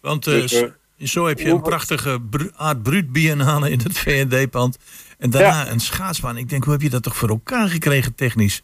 Want 0.00 0.26
eh, 0.26 0.32
Dus, 0.32 0.52
eh, 0.62 0.68
zo 0.98 1.26
heb 1.26 1.38
je 1.38 1.48
een 1.50 1.62
prachtige 1.62 2.20
bru- 2.30 2.50
Aard 2.56 2.82
Bruut 2.82 3.12
biennale 3.12 3.70
in 3.70 3.78
het 3.78 3.98
V&D-pand. 3.98 4.78
En 5.18 5.30
daarna 5.30 5.70
een 5.70 5.80
schaatsbaan. 5.80 6.36
Ik 6.36 6.48
denk, 6.48 6.64
hoe 6.64 6.72
heb 6.72 6.82
je 6.82 6.90
dat 6.90 7.02
toch 7.02 7.16
voor 7.16 7.28
elkaar 7.28 7.68
gekregen 7.68 8.14
technisch? 8.14 8.62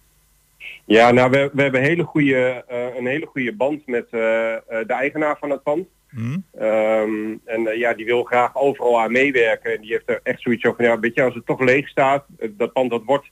Ja, 0.85 1.11
nou 1.11 1.31
we, 1.31 1.51
we 1.53 1.63
hebben 1.63 1.83
hele 1.83 2.03
goede, 2.03 2.65
eh, 2.69 2.97
een 2.97 3.07
hele 3.07 3.27
goede 3.27 3.53
band 3.53 3.87
met 3.87 4.07
eh, 4.11 4.53
eh, 4.53 4.61
de 4.67 4.93
eigenaar 4.93 5.37
van 5.39 5.51
het 5.51 5.63
pand. 5.63 5.87
Hm? 6.09 6.39
Ehm, 6.59 7.37
en 7.45 7.79
ja, 7.79 7.95
die 7.95 8.05
wil 8.05 8.25
graag 8.25 8.57
overal 8.57 9.01
aan 9.01 9.13
meewerken. 9.13 9.75
En 9.75 9.81
die 9.81 9.91
heeft 9.91 10.09
er 10.09 10.21
echt 10.23 10.41
zoiets 10.41 10.63
van, 10.63 10.75
ja, 10.79 10.99
weet 10.99 11.15
je, 11.15 11.23
als 11.23 11.35
het 11.35 11.47
toch 11.47 11.61
leeg 11.61 11.89
staat, 11.89 12.25
dat 12.51 12.73
pand 12.73 12.91
dat 12.91 13.03
wordt 13.05 13.31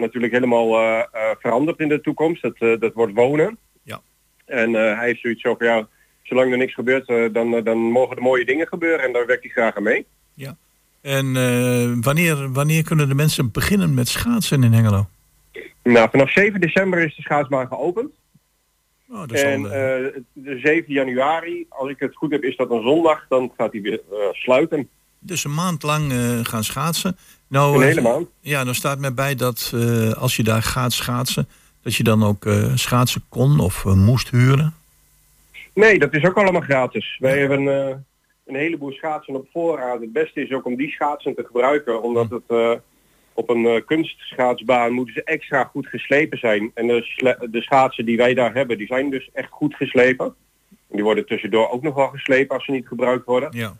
natuurlijk 0.00 0.32
helemaal 0.32 0.68
veranderd 1.38 1.78
in 1.80 1.88
de 1.88 2.00
toekomst. 2.00 2.42
Dat, 2.42 2.80
dat 2.80 2.94
wordt 2.94 3.14
wonen. 3.14 3.58
Ja. 3.82 4.00
En 4.44 4.72
hij 4.72 5.06
heeft 5.06 5.20
zoiets 5.20 5.42
van, 5.42 5.56
ja, 5.58 5.88
zolang 6.22 6.52
er 6.52 6.58
niks 6.58 6.74
gebeurt, 6.74 7.34
dan, 7.34 7.62
dan 7.64 7.78
mogen 7.78 8.16
er 8.16 8.22
mooie 8.22 8.44
dingen 8.44 8.66
gebeuren. 8.66 9.06
En 9.06 9.12
daar 9.12 9.26
werkt 9.26 9.42
hij 9.42 9.52
graag 9.52 9.76
aan 9.76 9.82
mee. 9.82 10.06
En 11.00 11.36
eh, 11.36 11.92
wanneer, 12.00 12.52
wanneer 12.52 12.82
kunnen 12.82 13.08
de 13.08 13.14
mensen 13.14 13.50
beginnen 13.50 13.94
met 13.94 14.08
schaatsen 14.08 14.62
in 14.62 14.72
Hengelo? 14.72 15.08
Nou, 15.82 16.08
vanaf 16.10 16.30
7 16.30 16.60
december 16.60 16.98
is 16.98 17.16
de 17.16 17.22
schaatsbaan 17.22 17.66
geopend. 17.66 18.10
Oh, 19.08 19.20
dat 19.20 19.32
is 19.32 19.42
En 19.42 19.64
al, 19.64 19.70
eh, 19.70 19.72
de 20.32 20.58
7 20.62 20.92
januari, 20.92 21.66
als 21.68 21.90
ik 21.90 21.98
het 21.98 22.16
goed 22.16 22.30
heb, 22.30 22.42
is 22.42 22.56
dat 22.56 22.70
een 22.70 22.82
zondag. 22.82 23.26
Dan 23.28 23.52
gaat 23.56 23.72
hij 23.72 23.80
weer 23.80 24.00
eh, 24.10 24.18
sluiten. 24.32 24.88
dus 25.18 25.44
een 25.44 25.54
maand 25.54 25.82
lang 25.82 26.12
eh, 26.12 26.38
gaan 26.42 26.64
schaatsen. 26.64 27.16
Nou, 27.48 27.76
Een 27.76 27.82
hele 27.82 28.00
maand. 28.00 28.28
Ja, 28.40 28.64
dan 28.64 28.74
staat 28.74 28.98
mij 28.98 29.14
bij 29.14 29.34
dat 29.34 29.74
als 30.18 30.36
je 30.36 30.42
daar 30.42 30.62
gaat 30.62 30.92
schaatsen, 30.92 31.48
dat 31.82 31.94
je 31.94 32.02
dan 32.02 32.24
ook 32.24 32.48
schaatsen 32.74 33.22
kon 33.28 33.60
of 33.60 33.84
moest 33.84 34.30
huren. 34.30 34.74
Nee, 35.74 35.98
dat 35.98 36.14
is 36.14 36.24
ook 36.24 36.36
allemaal 36.36 36.60
gratis. 36.60 37.16
Wij 37.18 37.38
hebben 37.38 37.66
een 38.50 38.56
heleboel 38.56 38.92
schaatsen 38.92 39.34
op 39.34 39.48
voorraad. 39.52 40.00
Het 40.00 40.12
beste 40.12 40.40
is 40.42 40.52
ook 40.52 40.66
om 40.66 40.76
die 40.76 40.90
schaatsen 40.90 41.34
te 41.34 41.44
gebruiken, 41.44 42.02
omdat 42.02 42.30
het 42.30 42.42
eh, 42.46 42.72
op 43.34 43.48
een 43.48 43.66
eh, 43.66 43.84
kunstschaatsbaan 43.86 44.92
moeten 44.92 45.14
ze 45.14 45.24
extra 45.24 45.64
goed 45.64 45.86
geslepen 45.86 46.38
zijn. 46.38 46.70
En 46.74 46.86
de, 46.86 47.48
de 47.50 47.62
schaatsen 47.62 48.04
die 48.04 48.16
wij 48.16 48.34
daar 48.34 48.54
hebben, 48.54 48.78
die 48.78 48.86
zijn 48.86 49.10
dus 49.10 49.30
echt 49.32 49.50
goed 49.50 49.74
geslepen. 49.74 50.34
En 50.68 50.96
die 50.96 51.04
worden 51.04 51.26
tussendoor 51.26 51.70
ook 51.70 51.82
nog 51.82 51.94
wel 51.94 52.08
geslepen 52.08 52.56
als 52.56 52.64
ze 52.64 52.72
niet 52.72 52.88
gebruikt 52.88 53.26
worden. 53.26 53.48
Ja. 53.52 53.76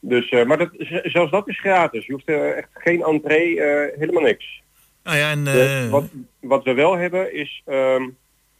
Dus, 0.00 0.28
eh, 0.28 0.44
maar 0.44 0.58
dat, 0.58 0.70
zelfs 1.02 1.30
dat 1.30 1.48
is 1.48 1.60
gratis. 1.60 2.06
Je 2.06 2.12
hoeft 2.12 2.28
echt 2.28 2.68
geen 2.74 3.02
entree, 3.02 3.60
eh, 3.60 3.98
helemaal 3.98 4.22
niks. 4.22 4.62
Nou 5.02 5.16
ja, 5.16 5.30
en 5.30 5.46
eh, 5.46 5.90
wat, 5.90 6.04
wat 6.40 6.64
we 6.64 6.72
wel 6.74 6.96
hebben 6.96 7.34
is 7.34 7.62
ehm, 7.66 8.08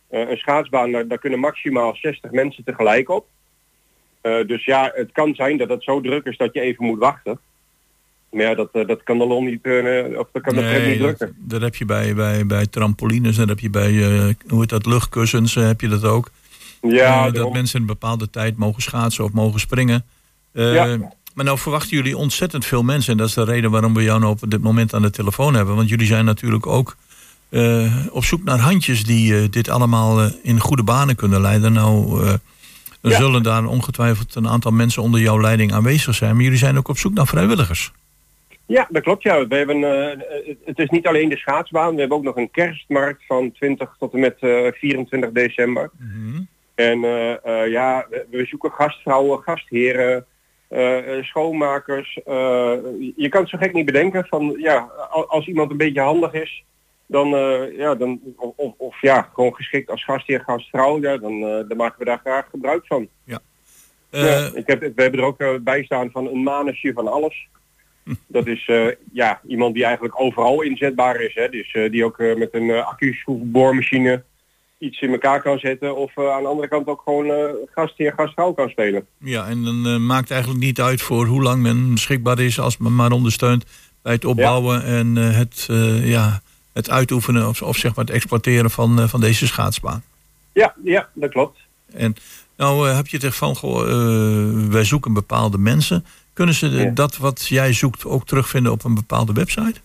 eh, 0.08 0.28
een 0.28 0.36
schaatsbaan, 0.36 0.92
daar, 0.92 1.08
daar 1.08 1.18
kunnen 1.18 1.38
maximaal 1.38 1.96
60 1.96 2.30
mensen 2.30 2.64
tegelijk 2.64 3.08
op. 3.08 3.26
Dus 4.22 4.64
ja, 4.64 4.90
het 4.94 5.12
kan 5.12 5.34
zijn 5.34 5.56
dat 5.56 5.68
het 5.68 5.82
zo 5.82 6.00
druk 6.00 6.26
is 6.26 6.36
dat 6.36 6.54
je 6.54 6.60
even 6.60 6.84
moet 6.84 6.98
wachten. 6.98 7.40
Maar 8.32 8.42
ja, 8.44 8.54
dat, 8.54 8.68
eh, 8.72 8.86
dat 8.86 9.02
kan 9.02 9.18
de 9.18 9.26
lol 9.26 9.42
niet, 9.42 9.62
eh, 9.62 10.18
of 10.18 10.26
dat 10.32 10.42
kan 10.42 10.54
de 10.54 10.60
nee, 10.60 10.88
niet 10.88 10.98
drukken. 10.98 11.36
dat 11.38 11.60
heb 11.60 11.76
je 11.76 11.84
bij, 11.84 12.14
bij, 12.14 12.46
bij 12.46 12.66
trampolines, 12.66 13.36
dat 13.36 13.48
heb 13.48 13.58
je 13.60 13.70
bij, 13.70 13.90
eh, 13.90 14.34
hoe 14.48 14.60
heet 14.60 14.68
dat, 14.68 14.86
luchtkussens, 14.86 15.54
heb 15.54 15.80
je 15.80 15.88
dat 15.88 16.04
ook. 16.04 16.30
Ja, 16.82 17.24
dat 17.24 17.34
daarom. 17.34 17.52
mensen 17.52 17.80
een 17.80 17.86
bepaalde 17.86 18.30
tijd 18.30 18.56
mogen 18.56 18.82
schaatsen 18.82 19.24
of 19.24 19.32
mogen 19.32 19.60
springen. 19.60 20.04
Ja. 20.52 20.96
Maar 21.34 21.44
nou 21.44 21.58
verwachten 21.58 21.96
jullie 21.96 22.16
ontzettend 22.16 22.64
veel 22.64 22.82
mensen. 22.82 23.12
En 23.12 23.18
dat 23.18 23.28
is 23.28 23.34
de 23.34 23.44
reden 23.44 23.70
waarom 23.70 23.94
we 23.94 24.02
jou 24.02 24.20
nou 24.20 24.32
op 24.32 24.50
dit 24.50 24.62
moment 24.62 24.94
aan 24.94 25.02
de 25.02 25.10
telefoon 25.10 25.54
hebben. 25.54 25.76
Want 25.76 25.88
jullie 25.88 26.06
zijn 26.06 26.24
natuurlijk 26.24 26.66
ook 26.66 26.96
op 28.10 28.24
zoek 28.24 28.44
naar 28.44 28.58
handjes 28.58 29.04
die 29.04 29.48
dit 29.48 29.68
allemaal 29.68 30.30
in 30.42 30.60
goede 30.60 30.82
banen 30.82 31.16
kunnen 31.16 31.40
leiden. 31.40 31.72
Nou, 31.72 32.24
Ja. 33.00 33.16
zullen 33.16 33.42
daar 33.42 33.64
ongetwijfeld 33.64 34.34
een 34.34 34.48
aantal 34.48 34.70
mensen 34.70 35.02
onder 35.02 35.20
jouw 35.20 35.40
leiding 35.40 35.72
aanwezig 35.72 36.14
zijn. 36.14 36.34
Maar 36.34 36.44
jullie 36.44 36.58
zijn 36.58 36.78
ook 36.78 36.88
op 36.88 36.98
zoek 36.98 37.14
naar 37.14 37.26
vrijwilligers. 37.26 37.92
Ja, 38.72 38.86
dat 38.90 39.02
klopt. 39.02 39.22
Ja. 39.22 39.46
We 39.46 39.56
hebben, 39.56 39.84
eh, 39.84 40.18
het- 40.64 40.78
is 40.78 40.88
niet 40.88 41.06
alleen 41.06 41.28
de 41.28 41.36
schaatsbaan. 41.36 41.94
We 41.94 42.00
hebben 42.00 42.18
ook 42.18 42.24
nog 42.24 42.36
een 42.36 42.50
kerstmarkt 42.50 43.26
van 43.26 43.52
20 43.52 43.96
tot 43.98 44.12
en 44.12 44.20
met 44.20 44.36
eh, 44.40 44.66
24 44.72 45.30
december. 45.32 45.90
En 46.74 47.04
eh, 47.04 47.44
eh, 47.62 47.70
ja, 47.70 48.06
we, 48.30 48.44
zoeken 48.46 48.70
gastvrouwen, 48.72 49.38
gastheren, 49.42 50.26
eh, 50.68 51.16
eh, 51.18 51.24
schoonmakers. 51.24 52.20
eh, 52.24 52.74
je 53.16 53.28
kan 53.28 53.40
het 53.40 53.50
zo 53.50 53.58
gek 53.58 53.72
niet 53.72 53.84
bedenken 53.86 54.26
van 54.26 54.54
ja, 54.58 54.76
al- 55.10 55.28
als 55.28 55.46
iemand 55.46 55.70
een 55.70 55.76
beetje 55.76 56.00
handig 56.00 56.32
is, 56.32 56.64
dan, 57.06 57.34
eh, 57.36 57.76
ja, 57.76 57.94
dan 57.94 58.20
of, 58.36 58.72
of, 58.76 59.00
ja, 59.00 59.30
gewoon 59.34 59.54
geschikt 59.54 59.90
als 59.90 60.04
gastheer, 60.04 60.40
gastvrouw, 60.40 61.00
ja, 61.00 61.16
dan, 61.16 61.32
eh, 61.32 61.68
dan 61.68 61.76
maken 61.76 61.98
we 61.98 62.04
daar 62.04 62.20
graag 62.24 62.48
gebruik 62.50 62.86
van. 62.86 63.08
Eh, 64.10 64.22
Ja, 64.22 64.50
ik 64.54 64.66
heb, 64.66 64.80
we 64.80 65.02
hebben 65.02 65.20
er 65.20 65.26
ook 65.26 65.40
eh, 65.40 65.54
bij 65.60 65.82
staan 65.84 66.10
van 66.10 66.26
een 66.26 66.42
manusje 66.42 66.92
van 66.92 67.08
alles. 67.08 67.48
Dat 68.26 68.46
is 68.46 68.66
eh, 68.66 68.86
ja, 69.12 69.40
iemand 69.46 69.74
die 69.74 69.84
eigenlijk 69.84 70.20
overal 70.20 70.62
inzetbaar 70.62 71.20
is. 71.20 71.34
Hè? 71.34 71.48
Dus 71.48 71.72
eh, 71.72 71.90
die 71.90 72.04
ook 72.04 72.18
eh, 72.18 72.36
met 72.36 72.48
een 72.52 72.70
accu-boormachine 72.70 74.22
iets 74.78 75.00
in 75.00 75.10
elkaar 75.10 75.42
kan 75.42 75.58
zetten. 75.58 75.96
Of 75.96 76.18
aan 76.18 76.42
de 76.42 76.48
andere 76.48 76.68
kant 76.68 76.86
ook 76.86 77.02
gewoon 77.04 77.56
gastheer, 77.74 78.12
gastvrouw 78.12 78.52
kan 78.52 78.68
spelen. 78.68 79.06
Ja, 79.18 79.48
en 79.48 79.64
dan 79.64 80.06
maakt 80.06 80.30
eigenlijk 80.30 80.60
niet 80.60 80.80
uit 80.80 81.02
voor 81.02 81.26
hoe 81.26 81.42
lang 81.42 81.62
men 81.62 81.90
beschikbaar 81.90 82.40
is, 82.40 82.60
als 82.60 82.76
men 82.76 82.94
maar 82.94 83.10
ondersteunt 83.10 83.64
bij 84.02 84.12
het 84.12 84.24
opbouwen 84.24 84.84
en 84.84 85.16
het, 85.16 85.68
ja, 86.02 86.40
het 86.72 86.90
uitoefenen 86.90 87.48
of, 87.48 87.62
of 87.62 87.76
zeg 87.76 87.94
maar 87.94 88.04
het 88.04 88.14
exploiteren 88.14 88.70
van, 88.70 89.08
van 89.08 89.20
deze 89.20 89.46
schaatsbaan. 89.46 90.02
Ja, 90.52 90.74
ja, 90.84 91.08
dat 91.14 91.30
klopt. 91.30 91.58
En 91.92 92.16
nou 92.56 92.88
heb 92.88 93.06
je 93.06 93.18
het 93.20 93.34
van, 93.34 93.56
goh, 93.56 93.90
eh, 93.90 94.68
wij 94.70 94.84
zoeken 94.84 95.12
bepaalde 95.12 95.58
mensen. 95.58 96.04
Kunnen 96.32 96.54
ze 96.54 96.70
de- 96.70 96.76
Ja. 96.82 96.90
dat 96.90 97.16
wat 97.16 97.46
jij 97.46 97.72
zoekt 97.72 98.04
ook 98.04 98.26
terugvinden 98.26 98.72
op 98.72 98.84
een 98.84 98.94
bepaalde 98.94 99.32
website? 99.32 99.80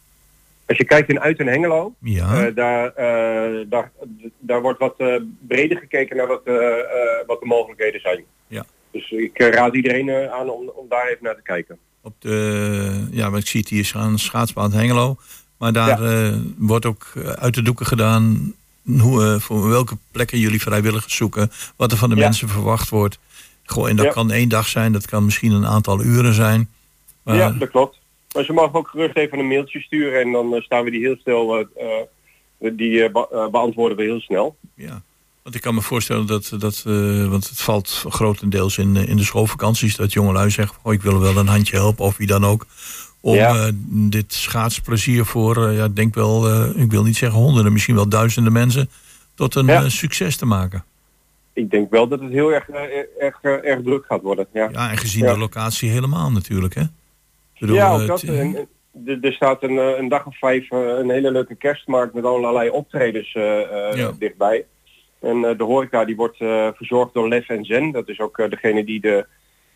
Als 0.65 0.77
je 0.77 0.85
kijkt 0.85 1.09
in 1.09 1.19
Uit 1.19 1.39
en 1.39 1.47
Hengelo, 1.47 1.93
Ja. 1.99 2.45
eh, 2.47 2.55
daar, 2.55 2.87
eh, 2.93 3.65
daar, 3.69 3.91
daar 4.39 4.61
wordt 4.61 4.79
wat 4.79 4.95
eh, 4.97 5.15
breder 5.47 5.77
gekeken 5.77 6.17
naar 6.17 6.27
wat, 6.27 6.41
wat 7.27 7.39
de 7.39 7.45
mogelijkheden 7.45 8.01
zijn. 8.01 8.23
Ja. 8.47 8.65
Dus 8.91 9.11
ik 9.11 9.37
raad 9.37 9.75
iedereen 9.75 10.11
aan 10.31 10.49
om, 10.49 10.69
om 10.75 10.85
daar 10.89 11.07
even 11.07 11.23
naar 11.23 11.35
te 11.35 11.41
kijken. 11.41 11.77
Op 12.01 12.13
de, 12.19 13.07
ja, 13.11 13.29
want 13.29 13.43
ik 13.43 13.49
zie 13.49 13.59
het 13.59 13.69
hier 13.69 13.85
staan, 13.85 14.19
schaatsbaan 14.19 14.71
Hengelo. 14.73 15.17
Maar 15.57 15.73
daar 15.73 15.99
wordt 16.57 16.85
ook 16.85 17.13
uit 17.39 17.53
de 17.53 17.61
doeken 17.61 17.85
gedaan 17.85 18.53
hoe, 18.99 19.37
voor 19.39 19.69
welke 19.69 19.97
plekken 20.11 20.39
jullie 20.39 20.61
vrijwilligers 20.61 21.15
zoeken. 21.15 21.51
Wat 21.75 21.91
er 21.91 21.97
van 21.97 22.09
de 22.09 22.15
Ja. 22.15 22.21
mensen 22.21 22.49
verwacht 22.49 22.89
wordt. 22.89 23.19
Goh, 23.69 23.89
en 23.89 23.95
dat 23.95 24.05
Ja. 24.05 24.11
kan 24.11 24.31
één 24.31 24.49
dag 24.49 24.67
zijn, 24.67 24.91
dat 24.91 25.05
kan 25.05 25.25
misschien 25.25 25.51
een 25.51 25.65
aantal 25.67 26.03
uren 26.03 26.33
zijn. 26.33 26.69
Maar, 27.23 27.35
Ja, 27.35 27.51
dat 27.51 27.69
klopt. 27.69 27.97
Maar 28.35 28.43
ze 28.43 28.53
mogen 28.53 28.73
ook 28.73 28.87
gerust 28.87 29.15
even 29.17 29.39
een 29.39 29.47
mailtje 29.47 29.79
sturen 29.79 30.21
en 30.21 30.31
dan 30.31 30.53
eh, 30.55 30.61
staan 30.61 30.83
we 30.83 30.91
die 30.91 30.99
heel 31.01 31.17
snel, 31.21 31.57
eh, 31.57 31.65
eh, 32.59 32.71
die 32.77 33.11
be- 33.11 33.47
beantwoorden 33.51 33.97
we 33.97 34.03
heel 34.03 34.19
snel. 34.19 34.55
ja. 34.75 35.01
Want 35.43 35.59
ik 35.59 35.65
kan 35.65 35.75
me 35.75 35.81
voorstellen 35.81 36.25
dat, 36.25 36.51
dat 36.59 36.81
want 37.29 37.49
het 37.49 37.61
valt 37.61 38.05
grotendeels 38.09 38.77
in, 38.77 38.95
in 38.95 39.17
de 39.17 39.23
schoolvakanties, 39.23 39.95
dat 39.95 40.13
jongelui 40.13 40.49
zeggen, 40.49 40.77
oh, 40.81 40.93
ik 40.93 41.01
wil 41.01 41.19
wel 41.19 41.37
een 41.37 41.47
handje 41.47 41.75
helpen, 41.75 42.05
of 42.05 42.17
wie 42.17 42.27
dan 42.27 42.45
ook. 42.45 42.65
Om 43.19 43.35
Ja. 43.35 43.71
dit 43.87 44.33
schaatsplezier 44.33 45.25
voor, 45.25 45.67
eh, 45.67 45.75
ja, 45.77 45.87
denk 45.87 46.15
wel, 46.15 46.65
ik 46.75 46.91
wil 46.91 47.03
niet 47.03 47.17
zeggen 47.17 47.39
honderden, 47.39 47.71
misschien 47.73 47.95
wel 47.95 48.09
duizenden 48.09 48.53
mensen, 48.53 48.89
tot 49.35 49.55
een 49.55 49.65
Ja. 49.65 49.89
succes 49.89 50.35
te 50.37 50.45
maken. 50.45 50.83
Ik 51.57 51.69
denk 51.71 51.89
wel 51.91 52.07
dat 52.07 52.19
het 52.19 52.31
heel 52.31 52.53
erg, 52.53 52.69
eh, 52.69 52.81
erg, 53.17 53.39
eh, 53.41 53.51
erg 53.71 53.81
druk 53.83 54.05
gaat 54.05 54.21
worden. 54.21 54.47
Ja, 54.53 54.69
Ja, 54.71 54.89
en 54.91 54.97
gezien 54.97 55.25
Ja. 55.25 55.33
de 55.33 55.39
locatie 55.39 55.89
helemaal 55.89 56.31
natuurlijk, 56.31 56.73
hè? 56.75 56.81
Bedoel, 57.59 57.75
ja 57.75 57.87
eh, 57.93 58.01
ook 58.01 58.07
dat. 58.07 58.21
En, 58.23 58.67
en 59.05 59.19
er, 59.21 59.33
staat 59.33 59.63
een, 59.63 59.77
eh, 59.79 59.97
een 59.97 60.07
dag 60.07 60.25
of 60.25 60.37
vijf 60.37 60.71
eh, 60.71 60.79
een 60.79 61.09
hele 61.09 61.31
leuke 61.31 61.55
kerstmarkt 61.55 62.13
met 62.13 62.23
allerlei 62.23 62.69
optredens 62.69 63.33
eh, 63.33 63.89
eh, 63.91 63.97
Ja. 63.97 64.11
dichtbij. 64.19 64.65
En 65.19 65.45
eh, 65.45 65.57
de 65.57 65.63
horeca 65.63 66.05
die 66.05 66.15
wordt 66.15 66.39
eh, 66.41 66.67
verzorgd 66.73 67.13
door 67.13 67.27
Lef 67.27 67.49
en 67.49 67.65
Zen. 67.65 67.91
Dat 67.91 68.07
is 68.09 68.19
ook 68.19 68.37
eh, 68.37 68.49
degene 68.49 68.83
die 68.83 68.99
de 69.01 69.25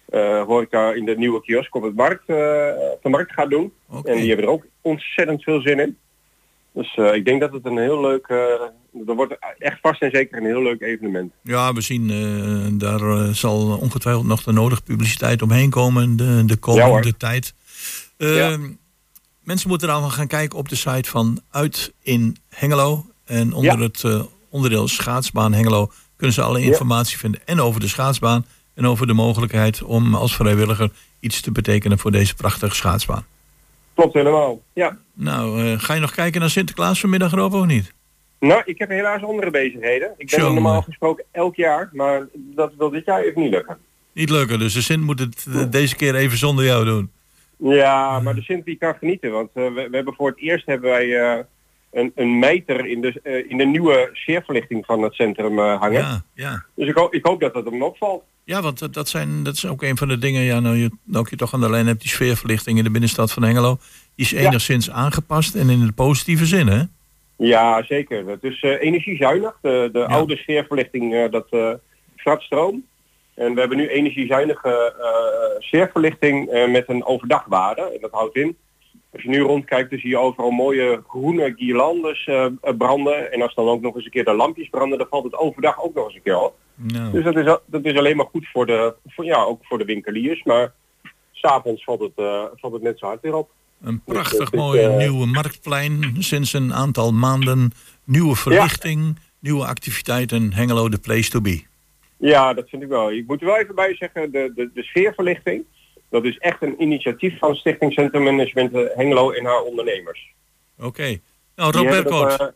eh, 0.10 0.44
horeca 0.44 0.92
in 0.94 1.06
de 1.06 1.18
nieuwe 1.18 1.42
kiosk 1.42 1.76
op, 1.76 1.84
het 1.84 1.96
markt, 1.96 2.24
eh, 2.26 2.70
op 2.92 3.00
de 3.04 3.10
markt 3.10 3.32
gaat 3.34 3.50
doen. 3.50 3.74
En 4.04 4.18
die 4.18 4.28
hebben 4.28 4.46
er 4.46 4.52
ook 4.52 4.66
ontzettend 4.82 5.44
veel 5.44 5.62
zin 5.62 5.80
in. 5.80 5.98
Dus 6.74 6.96
eh, 6.96 7.14
ik 7.14 7.26
denk 7.26 7.42
dat 7.42 7.54
het 7.54 7.66
een 7.66 7.78
heel 7.78 8.02
leuk, 8.02 8.26
eh 8.28 8.38
dat 8.92 9.16
wordt 9.16 9.38
echt 9.58 9.80
vast 9.82 10.02
en 10.02 10.12
zeker 10.12 10.38
een 10.38 10.46
heel 10.46 10.62
leuk 10.64 10.82
evenement. 10.82 11.34
Ja, 11.44 11.74
we 11.74 11.82
zien, 11.82 12.10
eh, 12.10 12.80
daar 12.80 13.02
eh, 13.02 13.34
zal 13.34 13.78
ongetwijfeld 13.78 14.26
nog 14.26 14.44
de 14.44 14.52
nodige 14.52 14.82
publiciteit 14.82 15.42
omheen 15.42 15.70
komen 15.70 16.16
de, 16.16 16.44
de 16.46 16.56
komende 16.58 17.18
tijd. 17.18 17.54
Ja. 18.18 18.58
Mensen 19.44 19.70
moeten 19.70 19.88
dan 19.88 20.12
gaan 20.12 20.28
kijken 20.28 20.58
op 20.58 20.70
de 20.70 20.76
site 20.76 21.10
van 21.10 21.42
Uit 21.50 21.94
in 22.02 22.38
Hengelo. 22.50 23.06
En 23.26 23.54
onder 23.54 23.78
Ja. 23.78 23.84
het 23.84 24.04
eh, 24.04 24.24
onderdeel 24.50 24.88
schaatsbaan 24.88 25.54
Hengelo 25.54 25.92
kunnen 26.16 26.36
ze 26.36 26.42
alle 26.42 26.62
informatie 26.62 27.18
vinden. 27.18 27.42
En 27.46 27.60
over 27.62 27.80
de 27.80 27.88
schaatsbaan 27.88 28.46
en 28.74 28.86
over 28.88 29.08
de 29.08 29.14
mogelijkheid 29.14 29.84
om 29.84 30.16
als 30.16 30.36
vrijwilliger 30.36 30.92
iets 31.20 31.42
te 31.42 31.52
betekenen 31.52 32.00
voor 32.00 32.12
deze 32.12 32.36
prachtige 32.36 32.76
schaatsbaan. 32.76 33.26
Klopt 33.94 34.14
helemaal. 34.14 34.62
Ja. 34.74 34.98
Nou, 35.14 35.78
ga 35.78 35.94
je 35.94 36.00
nog 36.00 36.12
kijken 36.12 36.40
naar 36.40 36.50
Sinterklaas 36.50 37.00
vanmiddag 37.00 37.32
Rob 37.32 37.54
of 37.54 37.66
niet? 37.66 37.94
Nou, 38.42 38.62
ik 38.66 38.78
heb 38.80 38.90
helaas 38.90 39.24
andere 39.24 39.52
bezigheden. 39.52 40.12
Ik 40.18 40.30
ben 40.30 40.40
normaal 40.54 40.82
gesproken 40.82 41.24
elk 41.32 41.56
jaar, 41.56 41.90
maar 41.94 42.28
dat 42.34 42.72
wil 42.78 42.90
dit 42.90 43.06
jaar 43.06 43.22
even 43.24 43.42
niet 43.42 43.52
lukken. 43.52 43.78
Niet 44.14 44.30
lukken, 44.30 44.60
dus 44.60 44.74
de 44.74 44.82
Sint 44.82 45.04
moet 45.04 45.20
het 45.20 45.48
deze 45.72 45.96
keer 45.96 46.16
even 46.16 46.38
zonder 46.38 46.66
jou 46.66 46.86
doen. 46.86 47.12
Ja, 47.58 48.20
maar 48.20 48.36
de 48.36 48.42
Sint 48.42 48.66
die 48.66 48.76
kan 48.76 48.96
genieten, 48.96 49.32
want 49.32 49.50
eh, 49.54 49.64
we, 49.64 49.88
we 49.90 49.96
hebben 49.96 50.14
voor 50.14 50.30
het 50.30 50.40
eerst 50.40 50.66
hebben 50.66 50.90
wij 50.90 51.20
eh, 51.20 51.40
een, 51.92 52.12
een 52.16 52.40
meter 52.40 52.86
in 52.86 53.02
de, 53.02 53.20
eh, 53.24 53.50
in 53.50 53.58
de 53.58 53.66
nieuwe 53.66 54.10
sfeerverlichting 54.14 54.86
van 54.86 55.02
het 55.02 55.14
centrum 55.14 55.60
hangen. 55.60 56.00
Ja, 56.02 56.24
ja. 56.34 56.66
Dus 56.76 56.88
ik, 56.88 56.96
hoop- 56.96 57.14
ik 57.14 57.26
hoop 57.26 57.40
dat 57.40 57.54
dat 57.54 57.66
hem 57.66 57.84
opvalt. 57.84 58.24
Ja, 58.44 58.62
want 58.62 58.94
dat, 58.94 59.10
zijn, 59.10 59.44
dat 59.44 59.54
is 59.54 59.66
ook 59.68 59.84
een 59.84 59.98
van 59.98 60.08
de 60.08 60.18
dingen. 60.18 60.42
Ja, 60.42 60.60
nou, 60.60 60.76
je, 60.76 60.90
nou 61.04 61.28
je 61.30 61.36
toch 61.36 61.54
aan 61.54 61.62
de 61.62 61.70
lijn 61.70 61.88
hebt, 61.88 62.02
die 62.02 62.10
sfeerverlichting 62.10 62.78
in 62.78 62.84
de 62.84 62.92
binnenstad 62.92 63.32
van 63.32 63.44
Hengelo. 63.44 63.78
Die 64.16 64.26
is 64.26 64.30
Ja. 64.32 64.40
enigszins 64.40 64.90
aangepast 64.92 65.56
en 65.56 65.70
in 65.70 65.86
de 65.86 65.92
positieve 65.92 66.46
zin, 66.46 66.68
hè? 66.68 66.84
Ja, 67.48 67.84
zeker. 67.84 68.28
Het 68.28 68.44
is 68.44 68.62
eh, 68.62 68.82
energiezuinig. 68.82 69.58
De, 69.62 69.90
de 69.92 70.06
oude 70.06 70.38
sfeerverlichting, 70.38 71.14
eh, 71.14 71.32
dat 71.32 71.48
eh 71.50 71.74
gaat 72.16 72.42
stroom. 72.42 72.86
En 73.34 73.54
we 73.54 73.60
hebben 73.60 73.78
nu 73.78 73.88
energiezuinige 73.88 74.94
eh 75.00 75.42
sfeerverlichting 75.64 76.50
eh, 76.50 76.72
met 76.72 76.90
een 76.90 77.06
overdagwaarde. 77.06 77.82
En 77.82 78.02
dat 78.02 78.12
houdt 78.12 78.36
in, 78.36 78.58
als 79.14 79.22
je 79.22 79.30
nu 79.30 79.40
rondkijkt, 79.40 79.90
dan 79.90 80.00
zie 80.00 80.10
je 80.10 80.18
overal 80.18 80.52
mooie 80.52 81.04
groene 81.08 81.54
guirlandes 81.56 82.28
eh, 82.28 82.46
eh, 82.46 82.78
branden. 82.78 83.32
En 83.32 83.42
als 83.42 83.56
dan 83.56 83.68
ook 83.68 83.82
nog 83.82 83.96
eens 83.96 84.06
een 84.06 84.12
keer 84.12 84.24
de 84.24 84.34
lampjes 84.34 84.70
branden, 84.70 84.98
dan 84.98 85.08
valt 85.10 85.24
het 85.24 85.36
overdag 85.36 85.84
ook 85.84 85.94
nog 85.94 86.06
eens 86.06 86.16
een 86.16 86.22
keer 86.22 86.40
op. 86.40 86.56
Nou, 86.76 87.12
Dus 87.12 87.24
dat 87.24 87.36
is, 87.36 87.58
dat 87.66 87.86
is 87.86 87.98
alleen 87.98 88.18
maar 88.18 88.26
goed 88.26 88.48
voor 88.48 88.66
de, 88.66 88.94
voor, 89.08 89.26
ja, 89.26 89.44
ook 89.44 89.66
voor 89.66 89.78
de 89.78 89.86
winkeliers. 89.86 90.44
Maar 90.44 90.74
s'avonds 91.32 91.84
valt 91.84 92.00
het, 92.00 92.12
eh, 92.16 92.44
valt 92.56 92.74
het 92.74 92.82
net 92.82 93.00
zo 93.00 93.06
hard 93.06 93.22
weer 93.22 93.36
op. 93.36 93.50
een 93.84 94.02
prachtig 94.04 94.40
het 94.40 94.54
is, 94.54 94.60
mooi 94.60 94.82
eh, 94.82 94.98
nieuwe 94.98 95.26
marktplein. 95.26 96.16
Sinds 96.20 96.54
een 96.54 96.74
aantal 96.74 97.12
maanden 97.12 97.72
nieuwe 98.04 98.36
verlichting, 98.36 99.20
nieuwe 99.40 99.66
activiteiten. 99.66 100.54
Hengelo, 100.54 100.90
the 100.90 101.00
place 101.00 101.30
to 101.30 101.42
be. 101.42 101.64
Ja, 102.18 102.54
dat 102.54 102.70
vind 102.70 102.84
ik 102.84 102.88
wel. 102.88 103.12
Ik 103.12 103.28
moet 103.28 103.42
er 103.42 103.46
wel 103.46 103.58
even 103.58 103.76
bij 103.76 103.96
zeggen, 103.96 104.32
de, 104.32 104.52
de, 104.56 104.70
de 104.74 104.84
sfeerverlichting, 104.84 105.66
dat 106.10 106.26
is 106.26 106.38
echt 106.38 106.62
een 106.62 106.82
initiatief 106.82 107.38
van 107.38 107.56
Stichting 107.56 107.94
Centrum 107.94 108.24
Management 108.24 108.74
eh, 108.74 108.82
Hengelo 108.96 109.32
en 109.32 109.46
haar 109.46 109.62
ondernemers. 109.62 110.34
Oké. 110.80 111.20
Nou, 111.56 111.72
Die 111.72 111.82
Rob 111.82 111.92
hebben 111.92 112.12
dat, 112.12 112.40
eh, 112.40 112.48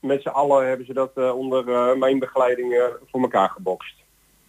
met 0.00 0.22
z'n 0.22 0.28
allen 0.28 0.68
hebben 0.68 0.86
ze 0.86 0.92
dat 0.92 1.32
onder 1.34 1.98
mijn 1.98 2.18
begeleiding 2.18 2.90
voor 3.10 3.20
elkaar 3.20 3.50
gebokst. 3.50 4.03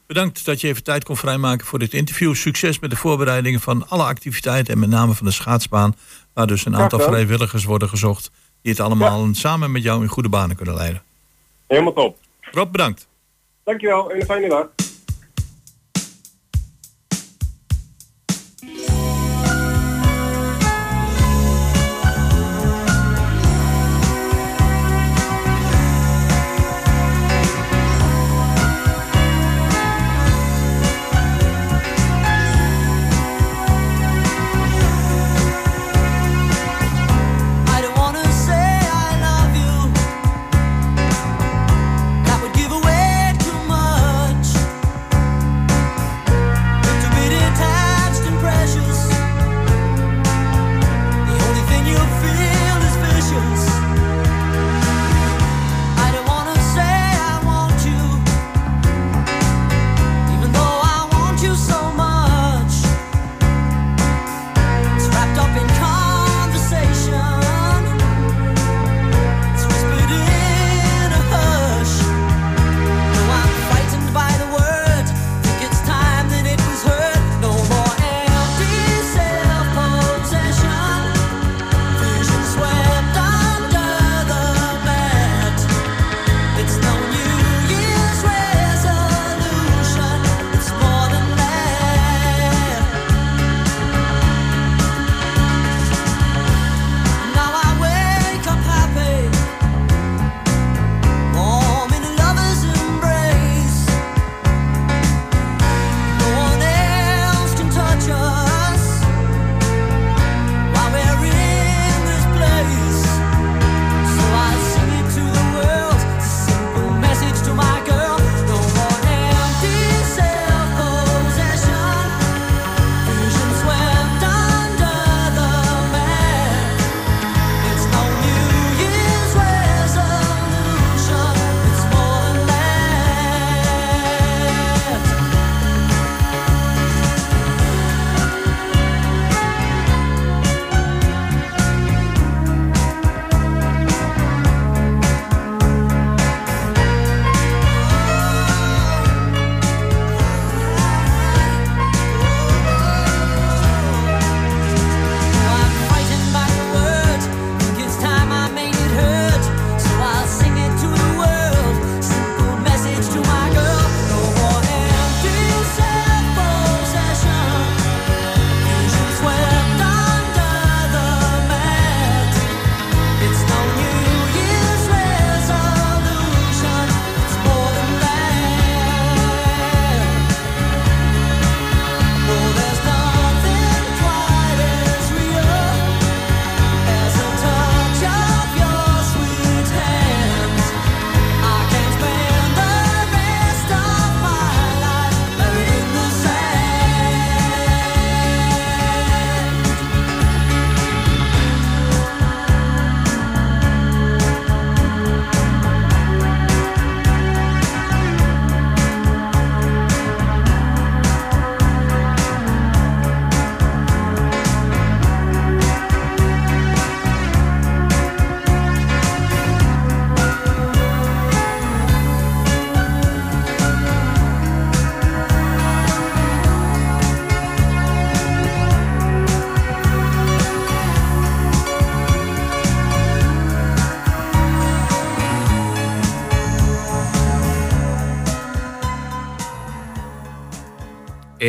Bedankt 0.07 0.45
dat 0.45 0.61
je 0.61 0.67
even 0.67 0.83
tijd 0.83 1.03
kon 1.03 1.17
vrijmaken 1.17 1.65
voor 1.65 1.79
dit 1.79 1.93
interview. 1.93 2.35
Succes 2.35 2.79
met 2.79 2.89
de 2.89 2.95
voorbereidingen 2.95 3.59
van 3.59 3.89
alle 3.89 4.03
activiteiten 4.03 4.73
en 4.73 4.79
met 4.79 4.89
name 4.89 5.13
van 5.13 5.25
de 5.25 5.31
schaatsbaan. 5.31 5.95
Waar 6.33 6.47
dus 6.47 6.65
een 6.65 6.75
aantal 6.75 6.99
vrijwilligers 6.99 7.63
worden 7.63 7.89
gezocht. 7.89 8.31
Die 8.61 8.71
het 8.71 8.81
allemaal 8.81 9.27
samen 9.31 9.71
met 9.71 9.83
jou 9.83 10.01
in 10.01 10.07
goede 10.07 10.29
banen 10.29 10.55
kunnen 10.55 10.75
leiden. 10.75 11.03
Helemaal 11.67 11.93
top. 11.93 12.17
Rob, 12.41 12.71
bedankt. 12.71 13.07
Dankjewel 13.63 14.11
en 14.11 14.19
een 14.19 14.25
fijne 14.25 14.49
dag. 14.49 14.67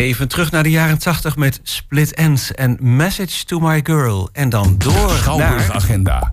Even 0.07 0.29
terug 0.29 0.51
naar 0.51 0.63
de 0.63 0.71
jaren 0.71 0.99
80 0.99 1.37
met 1.37 1.61
Split 1.63 2.15
Ends 2.15 2.53
en 2.53 2.77
Message 2.81 3.45
to 3.45 3.59
My 3.59 3.81
Girl. 3.83 4.29
En 4.33 4.49
dan 4.49 4.79
door 4.79 4.95
naar... 4.95 5.17
Schouwburgagenda. 5.17 6.33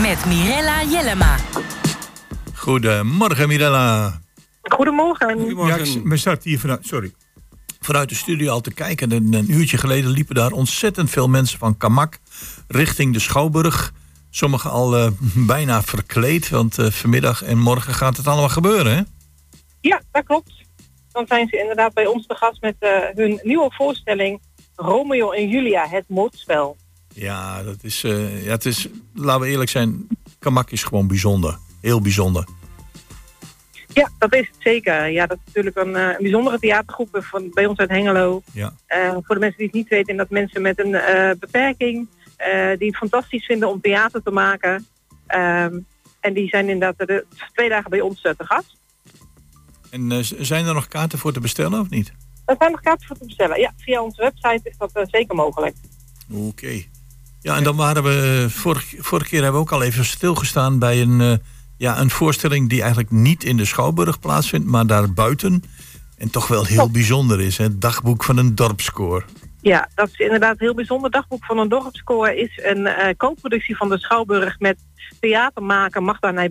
Met 0.00 0.24
Mirella 0.26 0.84
Jellema. 0.84 1.36
Goedemorgen 2.54 3.48
Mirella. 3.48 4.20
Goedemorgen. 4.62 5.28
Ja, 5.28 5.34
Goedemorgen. 5.34 5.96
ik, 5.96 6.02
we 6.04 6.16
zaten 6.16 6.50
hier 6.50 6.58
vanuit, 6.58 6.86
sorry, 6.86 7.12
vanuit 7.80 8.08
de 8.08 8.14
studio 8.14 8.52
al 8.52 8.60
te 8.60 8.74
kijken. 8.74 9.12
En 9.12 9.32
een 9.32 9.52
uurtje 9.52 9.78
geleden 9.78 10.10
liepen 10.10 10.34
daar 10.34 10.50
ontzettend 10.50 11.10
veel 11.10 11.28
mensen 11.28 11.58
van 11.58 11.76
Kamak 11.76 12.18
richting 12.68 13.12
de 13.12 13.20
Schouwburg. 13.20 13.92
Sommigen 14.30 14.70
al 14.70 14.96
eh, 14.96 15.10
bijna 15.54 15.82
verkleed, 15.82 16.48
want 16.48 16.78
eh, 16.78 16.90
vanmiddag 16.90 17.42
en 17.42 17.58
morgen 17.58 17.94
gaat 17.94 18.16
het 18.16 18.26
allemaal 18.26 18.48
gebeuren, 18.48 18.96
hè? 18.96 19.02
Ja, 19.80 20.02
dat 20.10 20.24
klopt. 20.24 20.57
Dan 21.18 21.26
zijn 21.26 21.48
ze 21.48 21.58
inderdaad 21.58 21.94
bij 21.94 22.06
ons 22.06 22.26
te 22.26 22.34
gast 22.34 22.60
met 22.60 22.74
eh, 22.78 22.90
hun 23.14 23.40
nieuwe 23.42 23.70
voorstelling 23.74 24.40
Romeo 24.76 25.30
en 25.30 25.48
Julia, 25.48 25.86
het 25.88 26.04
moordspel. 26.08 26.76
Ja, 27.14 27.62
dat 27.62 27.76
is, 27.82 28.04
eh, 28.04 28.44
ja, 28.44 28.50
het 28.50 28.64
is, 28.64 28.88
laten 29.14 29.40
we 29.40 29.48
eerlijk 29.48 29.70
zijn, 29.70 30.08
Kamak 30.38 30.70
is 30.70 30.82
gewoon 30.82 31.06
bijzonder. 31.06 31.58
Heel 31.80 32.00
bijzonder. 32.00 32.48
Ja, 33.92 34.10
dat 34.18 34.34
is 34.34 34.46
het 34.46 34.56
zeker. 34.58 35.08
Ja, 35.08 35.26
dat 35.26 35.38
is 35.38 35.44
natuurlijk 35.46 35.76
een, 35.76 35.96
eh, 35.96 36.08
een 36.08 36.16
bijzondere 36.22 36.58
theatergroep 36.58 37.08
van, 37.20 37.50
bij 37.52 37.66
ons 37.66 37.78
uit 37.78 37.90
Hengelo. 37.90 38.42
Ja. 38.52 38.72
Voor 39.22 39.34
de 39.34 39.40
mensen 39.40 39.58
die 39.58 39.66
het 39.66 39.74
niet 39.74 39.88
weten, 39.88 40.16
dat 40.16 40.30
mensen 40.30 40.62
met 40.62 40.78
een 40.78 40.90
beperking, 41.40 42.08
die 42.78 42.88
het 42.88 42.96
fantastisch 42.96 43.46
vinden 43.46 43.68
om 43.68 43.80
theater 43.80 44.22
te 44.22 44.30
maken. 44.30 44.86
Ehm, 45.26 45.78
en 46.20 46.34
die 46.34 46.48
zijn 46.48 46.68
inderdaad 46.68 47.08
de 47.08 47.26
twee 47.52 47.68
dagen 47.68 47.90
bij 47.90 48.00
ons 48.00 48.20
te 48.20 48.34
gast. 48.38 48.76
En 49.90 50.12
eh, 50.12 50.18
zijn 50.20 50.66
er 50.66 50.74
nog 50.74 50.88
kaarten 50.88 51.18
voor 51.18 51.32
te 51.32 51.40
bestellen 51.40 51.80
of 51.80 51.90
niet? 51.90 52.12
Er 52.44 52.56
zijn 52.58 52.70
nog 52.70 52.80
kaarten 52.80 53.06
voor 53.06 53.16
te 53.16 53.24
bestellen. 53.24 53.60
Ja, 53.60 53.72
via 53.76 54.02
onze 54.02 54.22
website 54.22 54.68
is 54.68 54.76
dat 54.78 54.92
eh, 54.92 55.02
zeker 55.06 55.34
mogelijk. 55.34 55.76
Oké. 56.32 56.82
Ja, 57.40 57.56
en 57.56 57.64
dan 57.64 57.76
waren 57.76 58.02
we. 58.02 58.46
Vorige, 58.50 58.96
vorige 59.02 59.28
keer 59.28 59.42
hebben 59.42 59.60
we 59.60 59.66
ook 59.66 59.72
al 59.72 59.82
even 59.82 60.04
stilgestaan 60.04 60.78
bij 60.78 61.00
een, 61.00 61.20
eh, 61.20 61.32
ja, 61.76 62.00
een 62.00 62.10
voorstelling 62.10 62.68
die 62.68 62.80
eigenlijk 62.80 63.10
niet 63.10 63.44
in 63.44 63.56
de 63.56 63.64
Schouwburg 63.64 64.20
plaatsvindt, 64.20 64.66
maar 64.66 64.86
daarbuiten. 64.86 65.62
En 66.16 66.30
toch 66.30 66.48
wel 66.48 66.64
heel 66.64 66.90
bijzonder 66.90 67.40
is, 67.40 67.56
hè? 67.56 67.64
Het 67.64 67.80
dagboek 67.80 68.24
van 68.24 68.36
een 68.36 68.54
dorpskoor. 68.54 69.24
Ja, 69.60 69.88
dat 69.94 70.08
is 70.08 70.18
inderdaad 70.18 70.58
heel 70.58 70.74
bijzonder. 70.74 71.10
Dagboek 71.10 71.44
van 71.44 71.58
een 71.58 71.68
dorpskoor 71.68 72.28
is 72.28 72.60
een 72.62 72.86
eh 72.86 73.16
co-productie 73.16 73.76
van 73.76 73.88
de 73.88 73.98
Schouwburg 73.98 74.58
met 74.58 74.78
theatermaker 75.20 76.02
Magda 76.02 76.48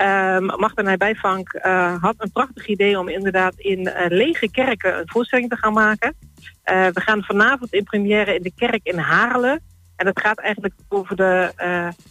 Nijbijvank. 0.00 0.50
Ehm 0.50 0.60
Magda 0.60 0.82
Nijbijvank 0.82 1.52
eh 1.52 2.02
had 2.02 2.14
een 2.18 2.32
prachtig 2.32 2.66
idee 2.66 2.98
om 2.98 3.08
inderdaad 3.08 3.54
in 3.56 3.86
eh, 3.86 4.06
lege 4.08 4.50
kerken 4.50 4.98
een 4.98 5.08
voorstelling 5.08 5.48
te 5.48 5.56
gaan 5.56 5.72
maken. 5.72 6.14
Eh, 6.62 6.86
we 6.86 7.00
gaan 7.00 7.22
vanavond 7.22 7.72
in 7.72 7.84
première 7.84 8.34
in 8.34 8.42
de 8.42 8.52
kerk 8.56 8.80
in 8.82 8.98
Haarlem. 8.98 9.58
En 9.96 10.06
dat 10.06 10.20
gaat 10.20 10.38
eigenlijk 10.38 10.74
over 10.88 11.16
de, 11.16 11.52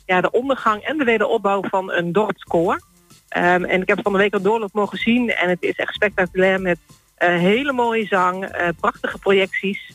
ja, 0.05 0.21
de 0.21 0.31
ondergang 0.31 0.83
en 0.83 0.97
de 0.97 1.03
wederopbouw 1.03 1.61
van 1.61 1.91
een 1.91 2.11
dorpskoor. 2.11 2.81
Ehm, 3.29 3.63
en 3.63 3.81
ik 3.81 3.87
heb 3.87 3.99
van 4.01 4.11
de 4.11 4.17
week 4.17 4.33
al 4.33 4.41
doorloop 4.41 4.73
mogen 4.73 4.97
zien. 4.97 5.29
En 5.29 5.49
het 5.49 5.61
is 5.61 5.75
echt 5.75 5.93
spectaculair 5.93 6.61
met 6.61 6.77
hele 7.15 7.71
mooie 7.71 8.05
zang, 8.05 8.49
prachtige 8.79 9.17
projecties 9.17 9.91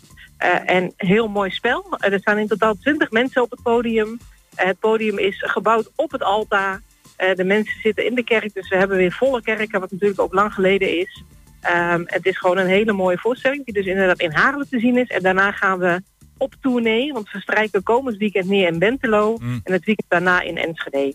en 0.66 0.92
heel 0.96 1.28
mooi 1.28 1.50
spel. 1.50 1.86
Er 1.98 2.18
staan 2.18 2.38
in 2.38 2.46
totaal 2.46 2.74
20 2.74 3.10
mensen 3.10 3.42
op 3.42 3.50
het 3.50 3.62
podium. 3.62 4.18
Het 4.54 4.78
podium 4.78 5.18
is 5.18 5.42
gebouwd 5.46 5.90
op 5.96 6.10
het 6.10 6.22
altaar. 6.22 6.80
Eh, 7.16 7.34
de 7.34 7.44
mensen 7.44 7.80
zitten 7.80 8.06
in 8.06 8.14
de 8.14 8.24
kerk, 8.24 8.54
dus 8.54 8.68
we 8.68 8.76
hebben 8.76 8.96
weer 8.96 9.12
volle 9.12 9.42
kerken, 9.42 9.80
wat 9.80 9.90
natuurlijk 9.90 10.20
ook 10.20 10.34
lang 10.34 10.54
geleden 10.54 10.98
is. 10.98 11.22
Ehm, 11.60 12.02
het 12.06 12.26
is 12.26 12.38
gewoon 12.38 12.58
een 12.58 12.66
hele 12.66 12.92
mooie 12.92 13.18
voorstelling 13.18 13.64
die 13.64 13.74
dus 13.74 13.86
inderdaad 13.86 14.20
in 14.20 14.32
Haarlem 14.32 14.68
te 14.70 14.78
zien 14.78 14.96
is. 14.96 15.08
En 15.08 15.22
daarna 15.22 15.52
gaan 15.52 15.78
we 15.78 16.02
op 16.38 16.54
tournee, 16.60 17.12
want 17.12 17.30
we 17.30 17.40
strijken 17.40 17.82
komend 17.82 18.16
weekend 18.16 18.48
neer 18.48 18.68
in 18.68 18.78
Bentelo 18.78 19.36
Mm. 19.40 19.60
en 19.64 19.72
het 19.72 19.84
weekend 19.84 20.10
daarna 20.10 20.40
in 20.40 20.56
Enschede. 20.56 21.14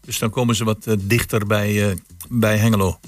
Dus 0.00 0.18
dan 0.18 0.30
komen 0.30 0.54
ze 0.54 0.64
wat 0.64 0.86
eh, 0.86 0.94
dichter 0.98 1.46
bij, 1.46 1.88
eh, 1.88 1.96
bij 2.30 2.56
Hengelo. 2.56 2.98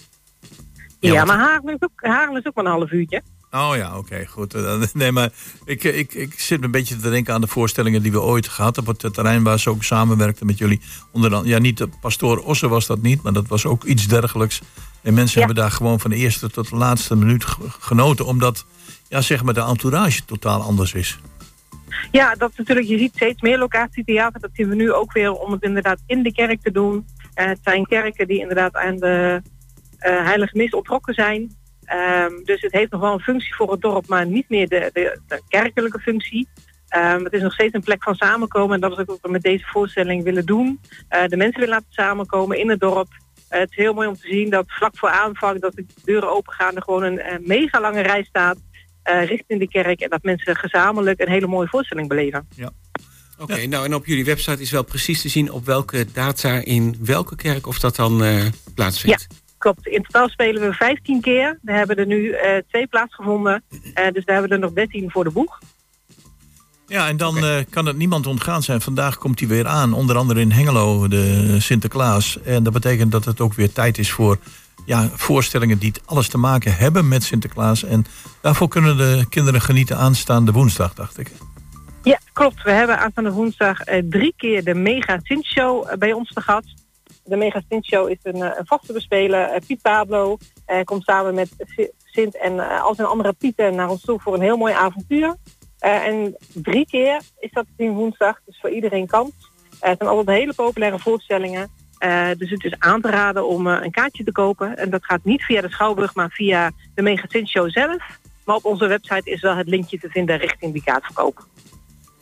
Ja, 1.01 1.24
maar 1.24 1.39
Haarlem 1.39 1.74
is, 1.74 1.82
ook, 1.82 1.91
Haarlem 1.97 2.37
is 2.37 2.47
ook 2.47 2.55
maar 2.55 2.64
een 2.64 2.70
half 2.70 2.91
uurtje. 2.91 3.22
Oh 3.57 3.76
ja, 3.76 3.98
oké, 3.98 4.26
goed. 4.26 4.54
Eh, 4.54 4.82
Nee, 4.92 5.12
maar 5.12 5.30
ik, 5.64 5.84
eh, 5.84 5.98
ik, 5.98 6.14
ik 6.14 6.40
zit 6.40 6.62
een 6.62 6.70
beetje 6.70 6.96
te 6.96 7.11
denken 7.11 7.34
aan 7.34 7.40
de 7.40 7.46
voorstellingen 7.46 8.02
die 8.02 8.12
we 8.12 8.20
ooit 8.20 8.48
gehad 8.48 8.76
hebben 8.76 8.94
op 8.94 9.02
het 9.02 9.14
terrein 9.14 9.42
waar 9.42 9.59
ze 9.61 9.70
ook 9.70 9.84
samenwerkten 9.84 10.46
met 10.46 10.59
jullie. 10.59 10.80
Onder 11.12 11.30
dan, 11.30 11.44
ja, 11.44 11.59
niet 11.59 11.78
de 11.78 11.88
pastoor 12.00 12.38
Osse 12.38 12.68
was 12.68 12.86
dat 12.86 13.02
niet, 13.02 13.22
maar 13.22 13.32
dat 13.32 13.48
was 13.48 13.66
ook 13.66 13.84
iets 13.84 14.07
dergelijks. 14.09 14.61
En 15.02 15.14
mensen 15.14 15.40
Ja. 15.40 15.46
hebben 15.46 15.62
daar 15.62 15.72
gewoon 15.72 16.00
van 16.00 16.11
de 16.11 16.16
eerste 16.16 16.50
tot 16.50 16.70
de 16.70 16.76
laatste 16.76 17.16
minuut 17.16 17.44
ge- 17.44 17.59
genoten, 17.80 18.26
omdat 18.26 18.64
ja, 19.09 19.20
zeg 19.20 19.42
maar 19.42 19.54
de 19.54 19.61
entourage 19.64 20.24
totaal 20.24 20.62
anders 20.62 20.92
is. 20.94 21.18
Ja, 22.12 22.34
dat 22.34 22.52
natuurlijk, 22.57 22.86
je 22.86 22.98
ziet 22.98 23.12
steeds 23.14 23.40
meer 23.42 23.59
locatietheater. 23.59 24.40
Dat 24.40 24.50
zien 24.52 24.68
we 24.68 24.74
nu 24.74 24.92
ook 24.92 25.12
weer 25.12 25.32
om 25.32 25.52
het 25.52 25.62
inderdaad 25.62 25.98
in 26.07 26.22
de 26.22 26.32
kerk 26.32 26.62
te 26.62 26.70
doen. 26.72 27.07
Eh, 27.34 27.46
het 27.46 27.59
zijn 27.62 27.86
kerken 27.86 28.26
die 28.26 28.40
inderdaad 28.40 28.74
aan 28.74 28.96
de 28.96 29.42
eh, 29.98 30.24
heilige 30.24 30.57
mis 30.57 30.70
ontrokken 30.70 31.14
zijn. 31.14 31.57
Ehm, 31.87 32.45
dus 32.45 32.61
het 32.61 32.72
heeft 32.72 32.91
nog 32.91 33.01
wel 33.01 33.12
een 33.12 33.20
functie 33.20 33.55
voor 33.55 33.70
het 33.70 33.80
dorp, 33.80 34.07
maar 34.07 34.26
niet 34.26 34.49
meer 34.49 34.68
de, 34.68 34.91
de, 34.93 35.20
de 35.26 35.43
kerkelijke 35.49 35.99
functie. 35.99 36.49
Ehm, 36.89 37.24
het 37.24 37.32
is 37.32 37.43
nog 37.43 37.53
steeds 37.53 37.74
een 37.74 37.82
plek 37.82 38.03
van 38.03 38.14
samenkomen 38.14 38.74
en 38.74 38.80
dat 38.80 38.93
is 38.93 38.99
ook 38.99 39.07
wat 39.07 39.18
we 39.22 39.30
met 39.30 39.43
deze 39.43 39.64
voorstelling 39.66 40.24
willen 40.24 40.47
doen. 40.47 40.80
Eh, 41.09 41.26
de 41.26 41.37
mensen 41.37 41.61
willen 41.61 41.74
laten 41.74 41.93
samenkomen 41.93 42.59
in 42.59 42.70
het 42.70 42.80
dorp. 42.80 43.09
Eh, 43.49 43.61
het 43.61 43.70
is 43.70 43.76
heel 43.76 43.95
mooi 43.95 44.09
om 44.09 44.16
te 44.16 44.28
zien 44.28 44.51
dat 44.51 44.64
vlak 44.66 44.97
voor 44.97 45.11
aanvang 45.11 45.61
dat 45.61 45.72
de 45.74 45.87
deuren 46.05 46.30
opengaan 46.30 46.76
er 46.76 46.82
gewoon 46.82 47.03
een 47.03 47.43
mega 47.45 47.80
lange 47.80 48.01
rij 48.01 48.24
staat 48.24 48.59
eh, 49.07 49.26
richting 49.26 49.61
de 49.61 49.68
kerk. 49.68 50.01
En 50.01 50.11
dat 50.11 50.22
mensen 50.22 50.57
gezamenlijk 50.57 51.20
een 51.20 51.28
hele 51.28 51.47
mooie 51.47 51.68
voorstelling 51.68 52.09
beleven. 52.09 52.49
Oké, 53.39 53.66
nou 53.66 53.84
en 53.84 53.95
op 53.95 54.07
jullie 54.07 54.24
website 54.24 54.62
is 54.62 54.70
wel 54.70 54.84
precies 54.84 55.22
te 55.22 55.28
zien 55.28 55.53
op 55.53 55.64
welke 55.64 56.07
data 56.12 56.64
in 56.64 56.97
welke 57.01 57.37
kerk 57.37 57.66
of 57.66 57.78
dat 57.78 57.97
dan 57.97 58.24
eh, 58.24 58.45
plaatsvindt. 58.74 59.26
Klopt, 59.67 59.87
in 59.87 60.03
totaal 60.03 60.29
spelen 60.29 60.62
we 60.62 60.73
15 60.73 61.21
keer. 61.21 61.59
We 61.62 61.73
hebben 61.73 61.97
er 61.97 62.07
nu 62.07 62.31
eh, 62.31 62.62
twee 62.69 62.87
plaatsgevonden. 62.87 63.62
Eh, 63.71 64.12
dus 64.12 64.25
daar 64.25 64.35
hebben 64.37 64.49
we 64.49 64.55
er 64.55 64.59
nog 64.59 64.73
13 64.73 65.11
voor 65.11 65.25
de 65.25 65.31
boeg. 65.31 65.59
Ja, 66.87 67.09
en 67.09 67.17
dan 67.17 67.45
eh, 67.45 67.64
kan 67.71 67.87
het 67.87 67.97
niemand 67.97 68.27
ontgaan 68.27 68.62
zijn. 68.62 68.81
Vandaag 68.81 69.19
komt 69.19 69.39
hij 69.39 69.49
weer 69.49 69.67
aan, 69.67 69.93
onder 69.93 70.17
andere 70.17 70.41
in 70.41 70.51
Hengelo, 70.51 71.09
de 71.09 71.57
Sinterklaas. 71.61 72.43
En 72.43 72.62
dat 72.62 72.73
betekent 72.73 73.12
dat 73.12 73.25
het 73.25 73.41
ook 73.41 73.55
weer 73.55 73.73
tijd 73.73 73.99
is 73.99 74.11
voor 74.11 74.39
ja, 74.85 75.09
voorstellingen 75.14 75.79
die 75.79 75.93
alles 76.05 76.29
te 76.29 76.39
maken 76.39 76.77
hebben 76.77 77.09
met 77.09 77.25
Sinterklaas. 77.25 77.85
En 77.85 78.07
daarvoor 78.41 78.69
kunnen 78.69 78.97
de 78.97 79.27
kinderen 79.29 79.61
genieten 79.61 79.97
aanstaande 79.97 80.53
woensdag, 80.53 80.95
dacht 80.95 81.19
ik. 81.19 81.31
Ja, 82.03 82.19
klopt. 82.33 82.62
We 82.62 82.71
hebben 82.71 82.99
aanstaande 82.99 83.33
woensdag 83.33 83.81
eh, 83.81 84.03
drie 84.11 84.35
keer 84.37 84.64
de 84.64 84.75
Mega 84.75 85.19
Sint 85.23 85.45
Show 85.45 85.99
bij 85.99 86.12
ons 86.12 86.33
te 86.33 86.41
gast. 86.41 86.86
De 87.27 87.37
Mega 87.37 87.62
Sint 87.68 87.85
Show 87.85 88.11
is 88.11 88.18
een, 88.22 88.43
eh, 88.43 88.61
vaste 88.64 88.93
bespeler. 88.93 89.49
Eh, 89.49 89.61
Piet 89.66 89.83
Pablo 89.83 90.37
komt 90.85 91.05
samen 91.05 91.35
met 91.35 91.49
Si- 91.59 91.91
Sint 92.05 92.37
en 92.39 92.61
eh, 92.61 92.83
al 92.83 92.95
zijn 92.95 93.09
andere 93.09 93.33
Pieten 93.33 93.74
naar 93.74 93.89
ons 93.91 94.03
toe 94.03 94.20
voor 94.20 94.35
een 94.35 94.41
heel 94.41 94.57
mooi 94.57 94.72
avontuur. 94.74 95.37
En 95.79 96.37
drie 96.53 96.87
keer 96.87 97.20
is 97.39 97.51
dat 97.53 97.66
zien 97.77 97.93
woensdag, 97.93 98.41
dus 98.47 98.59
voor 98.61 98.70
iedereen 98.70 99.07
kans. 99.07 99.31
Het 99.81 99.99
zijn 99.99 100.11
altijd 100.11 100.39
hele 100.39 100.55
populaire 100.55 100.99
voorstellingen. 100.99 101.70
Dus 102.39 102.51
het 102.51 102.64
is 102.64 102.74
aan 102.79 103.01
te 103.01 103.11
raden 103.11 103.47
om 103.49 103.66
een 103.66 103.91
kaartje 103.91 104.24
te 104.24 104.33
kopen. 104.33 104.77
En 104.77 104.91
dat 104.91 105.05
gaat 105.05 105.24
niet 105.24 105.43
via 105.43 105.61
de 105.61 105.70
Schouwburg, 105.70 106.14
maar 106.14 106.31
via 106.31 106.70
de 106.95 107.03
Mega 107.03 107.27
Show 107.45 107.70
zelf. 107.70 108.03
Maar 108.45 108.57
op 108.57 108.64
onze 108.64 108.87
website 108.87 109.31
is 109.31 109.41
wel 109.41 109.57
het 109.57 109.68
linkje 109.68 109.99
te 109.99 110.09
vinden 110.09 110.39
richting 110.39 110.72
die 110.72 110.83
kaartverkoop. 110.83 111.47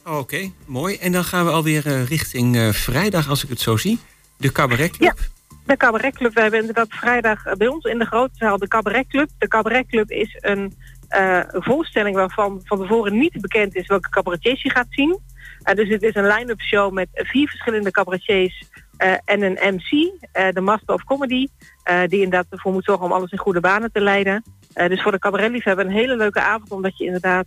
Oké, 0.07 0.51
mooi. 0.67 0.97
En 0.97 1.13
dan 1.13 1.25
gaan 1.25 1.45
we 1.45 1.51
alweer 1.51 1.87
eh, 1.87 2.07
richting 2.07 2.75
vrijdag, 2.75 3.29
als 3.29 3.43
ik 3.43 3.49
het 3.49 3.61
zo 3.61 3.77
zie. 3.77 3.99
De 4.37 4.53
Cabaretclub. 4.53 5.15
De 5.67 5.77
Cabaret 5.77 6.15
Club, 6.15 6.35
we 6.35 6.41
hebben 6.41 6.61
inderdaad 6.61 6.89
vrijdag 6.91 7.57
bij 7.57 7.67
ons 7.67 7.85
in 7.85 7.99
de 7.99 8.05
grote 8.05 8.35
zaal 8.35 8.59
de 8.59 8.69
Cabaret 8.69 9.07
Club. 9.07 9.29
De 9.39 9.49
Cabaret 9.49 9.87
Club 9.87 10.11
is 10.11 10.37
een, 10.41 10.75
eh, 11.09 11.41
voorstelling 11.49 12.17
waarvan 12.17 12.61
van 12.65 12.79
tevoren 12.79 13.19
niet 13.19 13.41
bekend 13.41 13.75
is 13.75 13.87
welke 13.87 14.09
cabaretiers 14.09 14.63
je 14.63 14.71
gaat 14.71 14.87
zien. 14.91 15.19
Eh, 15.63 15.75
dus 15.75 15.89
het 15.89 16.03
is 16.03 16.15
een 16.15 16.27
line-up 16.27 16.61
show 16.61 16.93
met 16.93 17.09
vier 17.13 17.49
verschillende 17.49 17.91
cabaretiers 17.91 18.69
eh, 18.97 19.13
en 19.25 19.43
een 19.43 19.59
MC, 19.75 20.13
de 20.55 20.61
Master 20.61 20.95
of 20.95 21.05
Comedy, 21.05 21.47
die 22.07 22.23
inderdaad 22.23 22.47
ervoor 22.51 22.73
moet 22.73 22.85
zorgen 22.85 23.05
om 23.05 23.13
alles 23.13 23.31
in 23.31 23.39
goede 23.39 23.61
banen 23.61 23.93
te 23.93 24.01
leiden. 24.01 24.43
Dus 24.75 25.03
voor 25.03 25.13
de 25.13 25.19
cabaretliefhebber 25.19 25.87
een 25.87 25.93
hele 25.93 26.17
leuke 26.17 26.41
avond, 26.41 26.71
omdat 26.71 26.99
je 26.99 27.05
inderdaad 27.05 27.47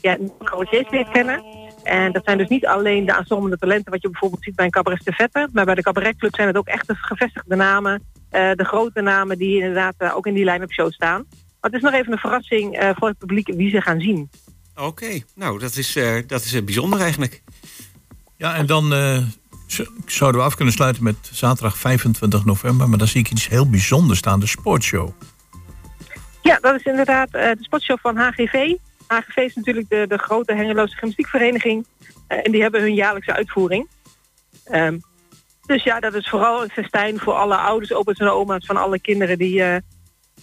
ja, 0.00 0.16
cabaretiers 0.42 0.90
leert 0.90 1.08
kennen. 1.08 1.65
En 1.86 2.12
dat 2.12 2.24
zijn 2.24 2.38
dus 2.38 2.48
niet 2.48 2.66
alleen 2.66 3.06
de 3.06 3.14
aanstormende 3.14 3.58
talenten 3.58 3.92
wat 3.92 4.02
je 4.02 4.10
bijvoorbeeld 4.10 4.42
ziet 4.44 4.54
bij 4.54 4.64
een 4.64 4.70
cabaret 4.70 5.04
de 5.04 5.12
Vette. 5.12 5.48
Maar 5.52 5.64
bij 5.64 5.74
de 5.74 5.82
cabaretclub 5.82 6.34
zijn 6.34 6.46
het 6.46 6.56
ook 6.56 6.66
echt 6.66 6.86
de 6.86 6.94
gevestigde 6.94 7.56
namen. 7.56 8.02
eh, 8.30 8.50
de 8.52 8.64
grote 8.64 9.00
namen 9.00 9.38
die 9.38 9.56
inderdaad 9.60 9.94
eh, 9.98 10.16
ook 10.16 10.26
in 10.26 10.34
die 10.34 10.44
line-up 10.44 10.72
show 10.72 10.92
staan. 10.92 11.24
Maar 11.60 11.70
het 11.70 11.74
is 11.74 11.80
nog 11.80 11.92
even 11.92 12.12
een 12.12 12.18
verrassing 12.18 12.76
eh, 12.78 12.90
voor 12.96 13.08
het 13.08 13.18
publiek 13.18 13.46
wie 13.54 13.70
ze 13.70 13.80
gaan 13.80 14.00
zien. 14.00 14.30
Oké, 14.76 15.20
nou 15.34 15.58
dat 15.58 15.76
is, 15.76 15.96
eh, 15.96 16.22
dat 16.26 16.44
is 16.44 16.64
bijzonder 16.64 17.00
eigenlijk. 17.00 17.42
Ja, 18.36 18.54
en 18.54 18.66
dan 18.66 18.92
eh, 18.92 19.18
zouden 20.06 20.40
we 20.40 20.46
af 20.46 20.54
kunnen 20.54 20.74
sluiten 20.74 21.02
met 21.02 21.16
zaterdag 21.32 21.78
25 21.78 22.44
november. 22.44 22.88
Maar 22.88 22.98
dan 22.98 23.06
zie 23.08 23.20
ik 23.20 23.30
iets 23.30 23.48
heel 23.48 23.70
bijzonders 23.70 24.18
staan, 24.18 24.40
de 24.40 24.46
sportshow. 24.46 25.10
Ja, 26.42 26.58
dat 26.60 26.74
is 26.74 26.82
inderdaad 26.82 27.28
eh, 27.30 27.50
de 27.50 27.64
sportshow 27.64 27.98
van 28.00 28.16
HGV. 28.16 28.74
HGV 29.06 29.36
is 29.36 29.54
natuurlijk 29.54 29.88
de, 29.88 30.04
de 30.08 30.18
grote 30.18 30.54
Hengeloze 30.54 30.96
gymnastiekvereniging. 30.96 31.86
Eh, 32.26 32.38
en 32.42 32.52
die 32.52 32.62
hebben 32.62 32.80
hun 32.80 32.94
jaarlijkse 32.94 33.32
uitvoering. 33.32 33.88
Ehm, 34.64 34.98
dus 35.66 35.82
ja, 35.82 36.00
dat 36.00 36.14
is 36.14 36.28
vooral 36.28 36.62
een 36.62 36.70
festijn 36.70 37.18
voor 37.18 37.32
alle 37.32 37.56
ouders, 37.56 37.92
opa's 37.92 38.18
en 38.18 38.28
oma's 38.28 38.66
van 38.66 38.76
alle 38.76 39.00
kinderen 39.00 39.38
die 39.38 39.62
eh, 39.62 39.76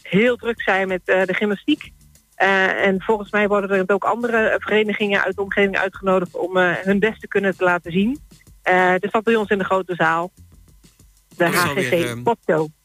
heel 0.01 0.35
druk 0.35 0.61
zijn 0.61 0.87
met 0.87 1.01
eh, 1.05 1.25
de 1.25 1.33
gymnastiek. 1.33 1.91
En 2.35 3.01
volgens 3.01 3.31
mij 3.31 3.47
worden 3.47 3.69
er 3.69 3.93
ook 3.93 4.03
andere 4.03 4.55
verenigingen 4.59 5.23
uit 5.23 5.35
de 5.35 5.41
omgeving 5.41 5.77
uitgenodigd 5.77 6.35
om 6.35 6.57
hun 6.57 6.99
best 6.99 7.21
te 7.21 7.27
kunnen 7.27 7.57
te 7.57 7.63
laten 7.63 7.91
zien. 7.91 8.19
Dus 8.99 9.11
dat 9.11 9.23
bij 9.23 9.35
ons 9.35 9.49
in 9.49 9.57
de 9.57 9.63
grote 9.63 9.95
zaal. 9.95 10.31
De 11.29 11.35
Dat 11.37 11.75
is 11.75 12.13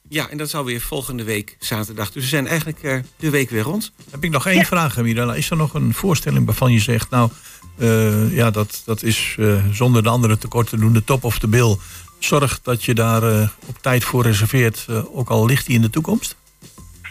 Ja, 0.08 0.28
en 0.28 0.36
dat 0.38 0.46
is 0.46 0.54
alweer 0.54 0.80
volgende 0.80 1.24
week 1.24 1.56
zaterdag. 1.58 2.10
Dus 2.10 2.22
we 2.22 2.28
zijn 2.28 2.46
eigenlijk 2.46 2.82
eh, 2.82 2.98
de 3.16 3.30
week 3.30 3.50
weer 3.50 3.62
rond. 3.62 3.92
Heb 4.10 4.24
ik 4.24 4.30
nog 4.30 4.46
één 4.46 4.64
vraag, 4.64 4.96
Mirella. 4.96 5.34
Is 5.34 5.50
er 5.50 5.56
nog 5.56 5.74
een 5.74 5.94
voorstelling 5.94 6.46
waarvan 6.46 6.72
je 6.72 6.80
zegt, 6.80 7.10
nou, 7.10 7.30
eh, 7.78 8.34
ja, 8.34 8.50
dat, 8.50 8.82
dat 8.84 9.02
is 9.02 9.36
eh, 9.38 9.64
zonder 9.72 10.02
de 10.02 10.08
andere 10.08 10.38
tekort 10.38 10.68
te 10.68 10.76
doen, 10.76 10.92
de 10.92 11.04
top 11.04 11.24
of 11.24 11.38
de 11.38 11.48
bill. 11.48 11.76
Zorg 12.18 12.60
dat 12.62 12.84
je 12.84 12.94
daar 12.94 13.22
eh, 13.22 13.48
op 13.66 13.76
tijd 13.80 14.04
voor 14.04 14.22
reserveert, 14.22 14.86
eh, 14.88 15.16
ook 15.16 15.28
al 15.28 15.46
ligt 15.46 15.66
die 15.66 15.74
in 15.74 15.82
de 15.82 15.90
toekomst. 15.90 16.36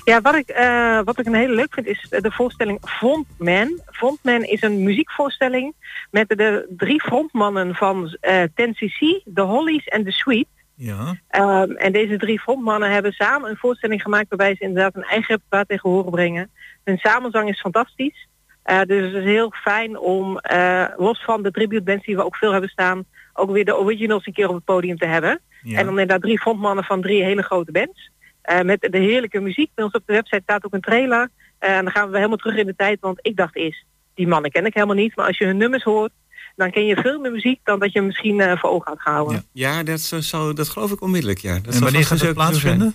Ja, 0.03 0.21
wat 0.21 0.35
ik, 0.35 0.49
eh, 0.49 0.99
wat 1.03 1.19
ik 1.19 1.25
een 1.25 1.35
hele 1.35 1.55
leuk 1.55 1.73
vind 1.73 1.87
is 1.87 2.07
de 2.09 2.31
voorstelling 2.31 2.79
Frontman. 2.81 3.79
Frontman 3.91 4.43
is 4.43 4.61
een 4.61 4.83
muziekvoorstelling 4.83 5.73
met 6.11 6.29
de 6.29 6.73
drie 6.77 7.01
frontmannen 7.01 7.75
van 7.75 8.17
eh 8.19 8.43
10cc, 8.43 9.23
de 9.25 9.41
Hollies 9.41 9.85
en 9.85 10.03
de 10.03 10.11
Sweet. 10.11 10.47
Ja. 10.77 11.15
Ehm, 11.27 11.71
en 11.71 11.91
deze 11.91 12.17
drie 12.17 12.39
frontmannen 12.39 12.91
hebben 12.91 13.11
samen 13.11 13.49
een 13.49 13.57
voorstelling 13.57 14.01
gemaakt 14.01 14.29
waarbij 14.29 14.55
ze 14.55 14.63
inderdaad 14.63 14.95
een 14.95 15.03
eigen 15.03 15.27
repertoire 15.27 15.65
tegen 15.65 15.89
horen 15.89 16.11
brengen. 16.11 16.51
Hun 16.83 16.97
samenzang 16.97 17.49
is 17.49 17.59
fantastisch. 17.59 18.27
Eh, 18.63 18.81
dus 18.81 19.05
het 19.05 19.13
is 19.13 19.23
heel 19.23 19.51
fijn 19.51 19.97
om, 19.97 20.37
eh, 20.37 20.85
los 20.97 21.23
van 21.23 21.43
de 21.43 21.51
tribute 21.51 21.83
bands 21.83 22.05
die 22.05 22.15
we 22.15 22.25
ook 22.25 22.35
veel 22.35 22.51
hebben 22.51 22.69
staan, 22.69 23.05
ook 23.33 23.51
weer 23.51 23.65
de 23.65 23.77
originals 23.77 24.25
een 24.25 24.33
keer 24.33 24.47
op 24.47 24.55
het 24.55 24.63
podium 24.63 24.97
te 24.97 25.05
hebben. 25.05 25.41
Ja. 25.61 25.77
En 25.77 25.85
dan 25.85 25.89
inderdaad 25.89 26.21
drie 26.21 26.39
frontmannen 26.39 26.83
van 26.83 27.01
drie 27.01 27.23
hele 27.23 27.43
grote 27.43 27.71
bands. 27.71 28.11
Eh, 28.41 28.61
met 28.61 28.87
de 28.91 28.97
heerlijke 28.97 29.39
muziek. 29.39 29.71
Bij 29.75 29.83
ons 29.83 29.93
op 29.93 30.03
de 30.05 30.13
website 30.13 30.41
staat 30.43 30.65
ook 30.65 30.73
een 30.73 30.81
trailer. 30.81 31.29
En 31.59 31.83
dan 31.83 31.93
gaan 31.93 32.09
we 32.09 32.15
helemaal 32.15 32.37
terug 32.37 32.55
in 32.55 32.65
de 32.65 32.75
tijd. 32.75 32.99
Want 32.99 33.19
ik 33.21 33.35
dacht 33.35 33.55
eerst, 33.55 33.85
die 34.13 34.27
mannen 34.27 34.51
ken 34.51 34.65
ik 34.65 34.73
helemaal 34.73 34.95
niet. 34.95 35.15
Maar 35.15 35.25
als 35.25 35.37
je 35.37 35.45
hun 35.45 35.57
nummers 35.57 35.83
hoort, 35.83 36.11
dan 36.57 36.71
ken 36.71 36.85
je 36.85 36.95
veel 36.95 37.19
meer 37.19 37.31
muziek 37.31 37.59
dan 37.63 37.79
dat 37.79 37.91
je 37.91 38.01
misschien 38.01 38.39
eh, 38.41 38.57
voor 38.59 38.69
ogen 38.69 38.91
had 38.91 39.01
gehouden. 39.01 39.45
Ja, 39.51 39.83
dat, 39.83 39.99
zo- 39.99 40.21
zou, 40.21 40.53
dat 40.53 40.69
geloof 40.69 40.91
ik 40.91 41.01
onmiddellijk, 41.01 41.39
ja. 41.39 41.59
Dat 41.59 41.73
en 41.73 41.81
wanneer 41.81 42.05
gaat 42.05 42.17
zo 42.17 42.23
zijn. 42.23 42.33
plaatsvinden? 42.33 42.93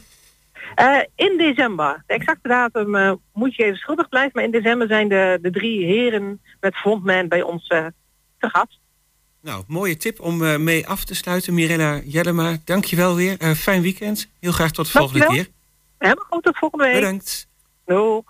Eh, 0.74 0.98
in 1.14 1.38
december. 1.38 2.02
De 2.06 2.14
exacte 2.14 2.48
datum 2.48 2.94
eh, 2.94 3.12
moet 3.32 3.54
je 3.54 3.64
even 3.64 3.76
schuldig 3.78 4.08
blijven. 4.08 4.30
Maar 4.34 4.44
in 4.44 4.50
december 4.50 4.86
zijn 4.88 5.08
de, 5.08 5.38
de 5.42 5.50
drie 5.50 5.84
heren 5.84 6.40
met 6.60 6.76
frontman 6.76 7.28
bij 7.28 7.42
ons 7.42 7.66
te 7.66 7.92
gast. 8.38 8.80
Nou, 9.42 9.64
mooie 9.66 9.96
tip 9.96 10.20
om 10.20 10.44
eh, 10.44 10.56
mee 10.56 10.86
af 10.86 11.04
te 11.04 11.14
sluiten. 11.14 11.54
Mirella 11.54 12.00
Jellema, 12.04 12.56
dankjewel 12.64 13.14
weer. 13.14 13.38
Eh, 13.38 13.50
fijn 13.50 13.82
weekend. 13.82 14.28
Heel 14.40 14.52
graag 14.52 14.70
tot 14.70 14.84
de 14.86 14.90
volgende 14.92 15.18
Dankjewel. 15.18 15.44
keer. 15.44 15.54
Helemaal 15.98 16.24
goed, 16.30 16.42
tot 16.42 16.58
volgende 16.58 16.84
week. 16.84 16.94
Bedankt. 16.94 17.48
Doei. 17.86 18.22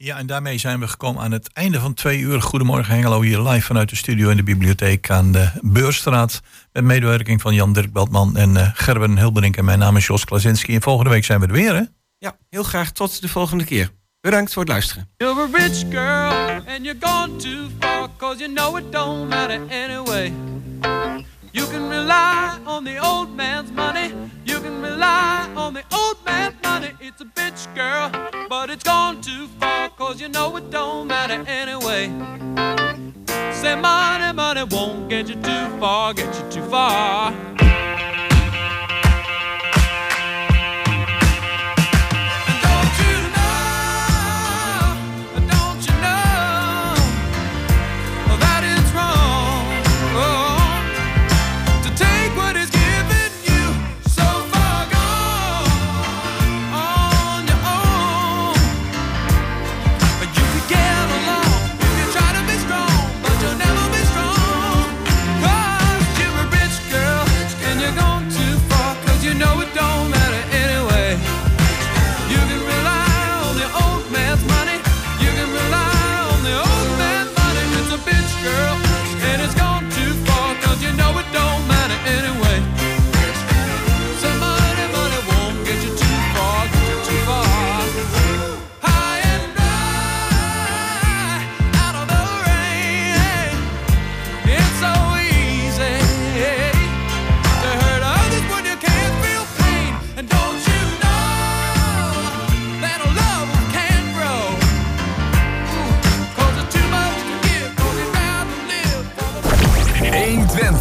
Ja, 0.00 0.16
en 0.18 0.26
daarmee 0.26 0.58
zijn 0.58 0.80
we 0.80 0.88
gekomen 0.88 1.22
aan 1.22 1.32
het 1.32 1.52
einde 1.52 1.80
van 1.80 1.94
twee 1.94 2.18
uur. 2.18 2.42
Goedemorgen 2.42 2.94
Hengelo, 2.94 3.20
hier 3.20 3.40
live 3.40 3.66
vanuit 3.66 3.88
de 3.88 3.96
studio 3.96 4.28
in 4.28 4.36
de 4.36 4.42
bibliotheek 4.42 5.10
aan 5.10 5.32
de 5.32 5.50
Beurstraat. 5.62 6.40
Met 6.72 6.84
medewerking 6.84 7.40
van 7.40 7.54
Jan 7.54 7.72
Dirk 7.72 7.92
Beltman 7.92 8.36
en 8.36 8.56
eh, 8.56 8.70
Gerben 8.74 9.18
Hilberink. 9.18 9.56
En 9.56 9.64
mijn 9.64 9.78
naam 9.78 9.96
is 9.96 10.06
Jos 10.06 10.24
Klasinski. 10.24 10.74
En 10.74 10.82
volgende 10.82 11.10
week 11.10 11.24
zijn 11.24 11.40
we 11.40 11.46
er 11.46 11.52
weer, 11.52 11.74
hè? 11.74 11.82
Ja, 12.18 12.36
heel 12.50 12.62
graag 12.62 12.92
tot 12.92 13.20
de 13.20 13.28
volgende 13.28 13.64
keer. 13.64 13.90
Bedankt 14.20 14.52
voor 14.52 14.62
het 14.62 14.70
luisteren. 14.70 15.08
You're 15.16 15.42
a 15.42 15.48
rich 15.52 15.78
girl 15.90 16.74
and 16.74 16.84
you're 16.84 16.96
gone 17.00 17.36
too 17.36 17.68
far 17.78 18.08
cause 18.16 18.38
you 18.38 18.54
know 18.54 18.78
it 18.78 18.92
don't 18.92 19.28
matter 19.28 19.60
anyway. 19.70 20.32
You 21.58 21.66
can 21.66 21.88
rely 21.88 22.56
on 22.66 22.84
the 22.84 22.98
old 22.98 23.34
man's 23.34 23.72
money. 23.72 24.14
You 24.44 24.60
can 24.60 24.80
rely 24.80 25.52
on 25.56 25.74
the 25.74 25.82
old 25.92 26.24
man's 26.24 26.54
money. 26.62 26.92
It's 27.00 27.20
a 27.20 27.24
bitch 27.24 27.66
girl, 27.74 28.12
but 28.48 28.70
it's 28.70 28.84
gone 28.84 29.20
too 29.20 29.48
far 29.58 29.88
cause 29.88 30.20
you 30.20 30.28
know 30.28 30.56
it 30.56 30.70
don't 30.70 31.08
matter 31.08 31.44
anyway. 31.48 32.12
Say 33.52 33.74
money, 33.74 34.32
money 34.32 34.62
won't 34.70 35.08
get 35.08 35.28
you 35.28 35.34
too 35.34 35.66
far, 35.80 36.14
get 36.14 36.32
you 36.38 36.48
too 36.48 36.62
far. 36.70 37.32